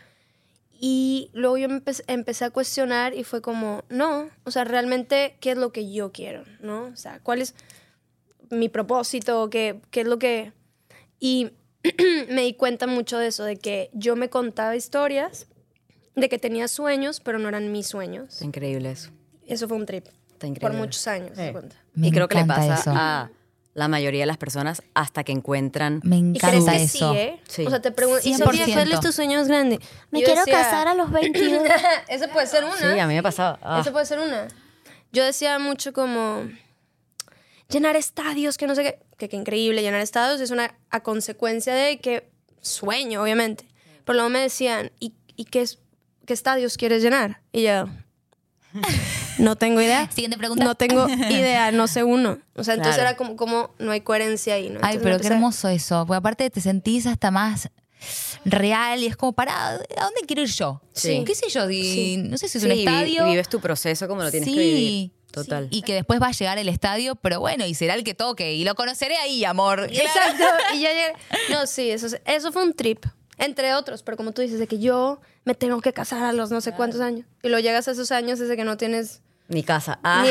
Y 0.78 1.30
luego 1.32 1.56
yo 1.56 1.68
empe- 1.68 2.04
empecé 2.06 2.44
a 2.44 2.50
cuestionar 2.50 3.14
y 3.14 3.24
fue 3.24 3.40
como, 3.40 3.84
no, 3.88 4.28
o 4.44 4.50
sea, 4.50 4.64
realmente, 4.64 5.36
¿qué 5.40 5.52
es 5.52 5.56
lo 5.58 5.72
que 5.72 5.90
yo 5.90 6.12
quiero? 6.12 6.44
¿No? 6.60 6.84
O 6.84 6.96
sea, 6.96 7.20
¿cuál 7.20 7.40
es 7.40 7.54
mi 8.50 8.68
propósito? 8.68 9.48
¿Qué, 9.50 9.80
qué 9.90 10.02
es 10.02 10.06
lo 10.06 10.18
que...? 10.18 10.52
Y 11.18 11.50
me 12.28 12.42
di 12.42 12.54
cuenta 12.54 12.86
mucho 12.86 13.18
de 13.18 13.28
eso, 13.28 13.44
de 13.44 13.56
que 13.56 13.90
yo 13.94 14.16
me 14.16 14.28
contaba 14.28 14.76
historias, 14.76 15.46
de 16.16 16.28
que 16.28 16.38
tenía 16.38 16.66
sueños, 16.68 17.20
pero 17.20 17.38
no 17.38 17.48
eran 17.48 17.70
mis 17.72 17.86
sueños. 17.86 18.32
Está 18.34 18.44
increíble 18.44 18.90
eso. 18.90 19.10
Eso 19.46 19.68
fue 19.68 19.76
un 19.76 19.86
trip. 19.86 20.06
Está 20.32 20.46
increíble. 20.46 20.76
Por 20.76 20.86
muchos 20.86 21.06
años. 21.06 21.36
Me 21.94 22.08
y 22.08 22.10
creo 22.10 22.26
que 22.28 22.34
le 22.34 22.40
encanta 22.42 22.68
pasa 22.68 22.80
eso. 22.80 22.90
a 22.94 23.30
la 23.74 23.88
mayoría 23.88 24.20
de 24.20 24.26
las 24.26 24.38
personas 24.38 24.82
hasta 24.94 25.22
que 25.24 25.32
encuentran 25.32 26.00
Me 26.02 26.16
¿Y 26.16 26.38
crees 26.38 26.54
encanta 26.64 26.72
que 26.72 26.82
eso. 26.84 27.12
sí, 27.12 27.18
eh? 27.18 27.40
Sí. 27.46 27.66
O 27.66 27.70
sea, 27.70 27.80
te 27.82 27.90
pregunto, 27.92 28.22
¿y 28.26 28.32
100%. 28.32 28.38
Sofía, 28.44 28.74
cuál 28.74 28.92
es 28.92 29.00
tu 29.00 29.12
sueño 29.12 29.38
más 29.38 29.48
grande? 29.48 29.78
Me 30.10 30.20
Yo 30.20 30.26
quiero 30.26 30.40
decía- 30.46 30.62
casar 30.62 30.88
a 30.88 30.94
los 30.94 31.10
22. 31.12 31.62
Ese 32.08 32.28
puede 32.28 32.46
ser 32.46 32.64
una. 32.64 32.76
Sí, 32.76 32.98
a 32.98 33.06
mí 33.06 33.14
me 33.14 33.22
pasaba. 33.22 33.58
Ah, 33.62 33.80
Eso 33.82 33.92
puede 33.92 34.06
ser 34.06 34.18
una. 34.18 34.48
Yo 35.12 35.24
decía 35.24 35.58
mucho 35.58 35.92
como 35.92 36.48
llenar 37.68 37.96
estadios, 37.96 38.56
que 38.56 38.66
no 38.66 38.74
sé 38.74 38.82
qué. 38.82 38.98
Que, 39.18 39.28
que 39.30 39.36
increíble, 39.36 39.80
llenar 39.82 40.00
estadios 40.02 40.40
es 40.42 40.50
una 40.50 40.74
a 40.90 41.02
consecuencia 41.02 41.74
de 41.74 41.98
que 42.00 42.28
sueño, 42.60 43.22
obviamente. 43.22 43.66
Pero 44.04 44.14
luego 44.14 44.28
me 44.28 44.40
decían, 44.40 44.90
¿y, 45.00 45.14
y 45.36 45.44
qué, 45.46 45.62
es- 45.62 45.78
qué 46.26 46.34
estadios 46.34 46.76
quieres 46.76 47.02
llenar? 47.02 47.40
Y 47.52 47.62
yo, 47.62 47.88
no 49.38 49.56
tengo 49.56 49.80
idea. 49.80 50.10
Siguiente 50.14 50.36
pregunta. 50.36 50.64
No 50.64 50.74
tengo 50.74 51.08
idea, 51.08 51.72
no 51.72 51.86
sé 51.88 52.04
uno. 52.04 52.38
O 52.54 52.64
sea, 52.64 52.74
entonces 52.74 52.96
Claro. 52.96 53.10
era 53.10 53.16
como, 53.16 53.36
como 53.36 53.70
no 53.78 53.92
hay 53.92 54.00
coherencia 54.02 54.54
ahí, 54.54 54.68
¿no? 54.70 54.80
Ay, 54.82 54.98
pero 55.02 55.18
qué 55.18 55.28
hermoso 55.28 55.68
eso. 55.68 56.04
Porque 56.06 56.18
aparte 56.18 56.50
te 56.50 56.60
sentís 56.60 57.06
hasta 57.06 57.30
más 57.30 57.70
real 58.44 59.02
y 59.02 59.06
es 59.06 59.16
como, 59.16 59.32
para, 59.32 59.68
¿a 59.70 59.72
dónde 59.78 60.20
quiero 60.26 60.42
ir 60.42 60.48
yo? 60.48 60.80
Sí. 60.92 61.22
¿Qué 61.26 61.34
sé 61.34 61.48
yo? 61.48 61.68
Y 61.70 62.18
No 62.18 62.36
sé 62.38 62.48
si 62.48 62.58
es 62.58 62.64
sí, 62.64 62.68
un 62.70 62.74
vi- 62.76 62.80
estadio. 62.84 63.24
vives 63.26 63.48
tu 63.48 63.60
proceso 63.60 64.06
como 64.08 64.22
lo 64.22 64.30
tienes 64.30 64.48
sí. 64.48 64.54
que 64.54 64.60
vivir. 64.60 65.10
Total. 65.32 65.68
Y 65.70 65.82
que 65.82 65.92
después 65.92 66.20
va 66.22 66.28
a 66.28 66.32
llegar 66.32 66.56
el 66.58 66.68
estadio, 66.68 67.14
pero 67.16 67.40
bueno, 67.40 67.66
y 67.66 67.74
será 67.74 67.94
el 67.94 68.04
que 68.04 68.14
toque. 68.14 68.54
Y 68.54 68.64
lo 68.64 68.74
conoceré 68.74 69.16
ahí, 69.18 69.44
amor. 69.44 69.80
Exacto. 69.92 70.44
Y 70.74 70.80
ya 70.80 70.90
llegué- 70.92 71.12
No, 71.50 71.66
sí, 71.66 71.90
eso, 71.90 72.06
es- 72.06 72.20
eso 72.24 72.52
fue 72.52 72.62
un 72.62 72.72
trip. 72.72 73.04
Entre 73.38 73.74
otros, 73.74 74.02
pero 74.02 74.16
como 74.16 74.32
tú 74.32 74.42
dices, 74.42 74.58
de 74.58 74.66
que 74.66 74.78
yo 74.78 75.20
me 75.44 75.54
tengo 75.54 75.80
que 75.80 75.92
casar 75.92 76.22
a 76.24 76.32
los 76.32 76.50
no 76.50 76.60
sé 76.60 76.72
cuántos 76.72 77.00
años. 77.00 77.26
Y 77.42 77.48
lo 77.48 77.58
llegas 77.58 77.86
a 77.88 77.90
esos 77.92 78.10
años 78.12 78.38
desde 78.38 78.56
que 78.56 78.64
no 78.64 78.76
tienes 78.76 79.20
Ni 79.48 79.62
casa. 79.62 79.98
Ah, 80.02 80.24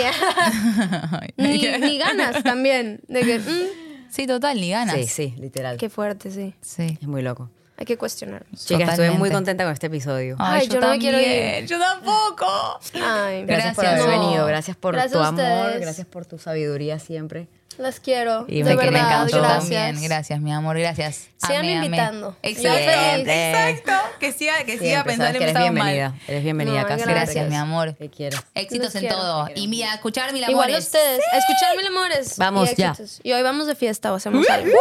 ni, 1.38 1.58
ni, 1.60 1.78
ni 1.80 1.98
ganas 1.98 2.44
también. 2.44 3.02
De 3.08 3.22
que, 3.22 3.40
mm, 3.40 4.10
Sí, 4.10 4.28
total, 4.28 4.60
ni 4.62 4.70
ganas. 4.72 4.96
sí, 4.96 5.08
sí, 5.08 5.36
literal. 5.38 5.78
qué 5.78 5.90
fuerte, 5.90 6.32
sí. 6.32 6.56
Sí. 6.62 6.98
Es 7.02 7.08
muy 7.08 7.22
loco. 7.22 7.50
Hay 7.78 7.86
que 7.86 7.98
cuestionar. 7.98 8.46
Chicas, 8.56 8.92
estuve 8.92 9.12
muy 9.12 9.30
contenta 9.30 9.66
con 9.66 9.74
este 9.74 9.88
episodio. 9.88 10.38
Ay, 10.40 10.68
yo 10.70 10.80
no 10.80 10.90
me 10.92 10.98
quiero 10.98 11.18
también. 11.18 11.68
Yo 11.68 11.78
tampoco. 11.78 12.80
Ay, 12.94 13.44
Gracias, 13.46 13.76
por 13.76 13.84
Gracias. 13.84 14.06
haber 14.06 14.16
No. 14.18 14.24
venido, 14.26 14.46
gracias 14.46 14.78
por 14.78 14.94
Gracias 14.96 15.12
tu 15.12 15.20
amor, 15.20 15.80
gracias 15.82 16.08
por 16.08 16.26
tu 16.26 16.38
sabiduría 16.40 17.00
siempre. 17.00 17.50
Las 17.78 18.00
quiero. 18.00 18.46
Y 18.48 18.64
de 18.64 18.76
me- 18.76 18.76
verdad, 18.76 19.02
encantó. 19.28 19.38
gracias. 19.38 19.60
También, 19.88 20.04
gracias, 20.04 20.40
mi 20.42 20.52
amor, 20.54 20.78
gracias. 20.80 21.28
Amé. 21.42 21.74
invitando. 21.74 22.36
Exacto. 22.42 23.30
Exacto. 23.30 23.92
Que 24.20 24.32
siga, 24.32 24.58
que 24.64 24.74
siga 24.78 24.80
Siempre, 25.04 25.04
pensando 25.12 25.26
en 25.26 25.32
que 25.38 25.44
eres 25.44 25.56
empezamos 25.56 25.74
bienvenida. 25.74 26.10
mal. 26.10 26.20
Eres 26.28 26.44
bienvenida 26.44 26.76
No, 26.82 26.86
a 26.86 26.88
casa. 26.88 27.06
Gracias, 27.06 27.50
mi 27.50 27.56
amor. 27.56 27.94
Te 27.94 28.10
quiero. 28.10 28.38
Éxitos 28.54 28.86
Los 28.88 28.96
en 28.96 29.02
quiero. 29.02 29.16
todo. 29.18 29.48
Y 29.56 29.68
mira, 29.68 29.94
escuchar 29.94 30.34
mil 30.34 30.44
Igual 30.50 30.70
amores. 30.70 30.86
ustedes. 30.86 31.22
A 31.32 31.38
escuchar 31.38 31.76
mil 31.78 31.88
amores. 31.88 32.38
Vamos, 32.38 32.72
y 32.72 32.76
ya. 32.76 32.90
éxitos. 32.92 33.20
Y 33.24 33.34
hoy 33.34 33.42
vamos 33.44 33.68
de 33.68 33.76
fiesta 33.76 34.12
o 34.12 34.16
hacemos 34.16 34.50
algo. 34.50 34.72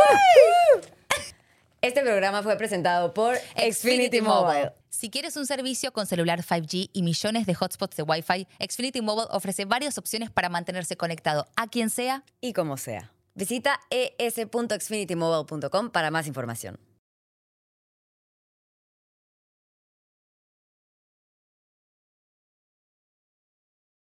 Este 1.82 2.00
programa 2.00 2.42
fue 2.42 2.56
presentado 2.56 3.12
por 3.12 3.36
Xfinity 3.56 4.20
Mobile. 4.22 4.72
Si 4.94 5.10
quieres 5.10 5.36
un 5.36 5.44
servicio 5.44 5.92
con 5.92 6.06
celular 6.06 6.44
5G 6.44 6.90
y 6.92 7.02
millones 7.02 7.46
de 7.46 7.56
hotspots 7.58 7.96
de 7.96 8.04
Wi-Fi, 8.04 8.46
Xfinity 8.64 9.00
Mobile 9.00 9.26
ofrece 9.32 9.64
varias 9.64 9.98
opciones 9.98 10.30
para 10.30 10.48
mantenerse 10.48 10.96
conectado 10.96 11.48
a 11.56 11.66
quien 11.66 11.90
sea 11.90 12.22
Y 12.40 12.52
como 12.52 12.76
sea. 12.76 13.10
Visita 13.34 13.80
es.xfinitymobile.com 13.90 15.90
para 15.90 16.12
más 16.12 16.28
información. 16.28 16.78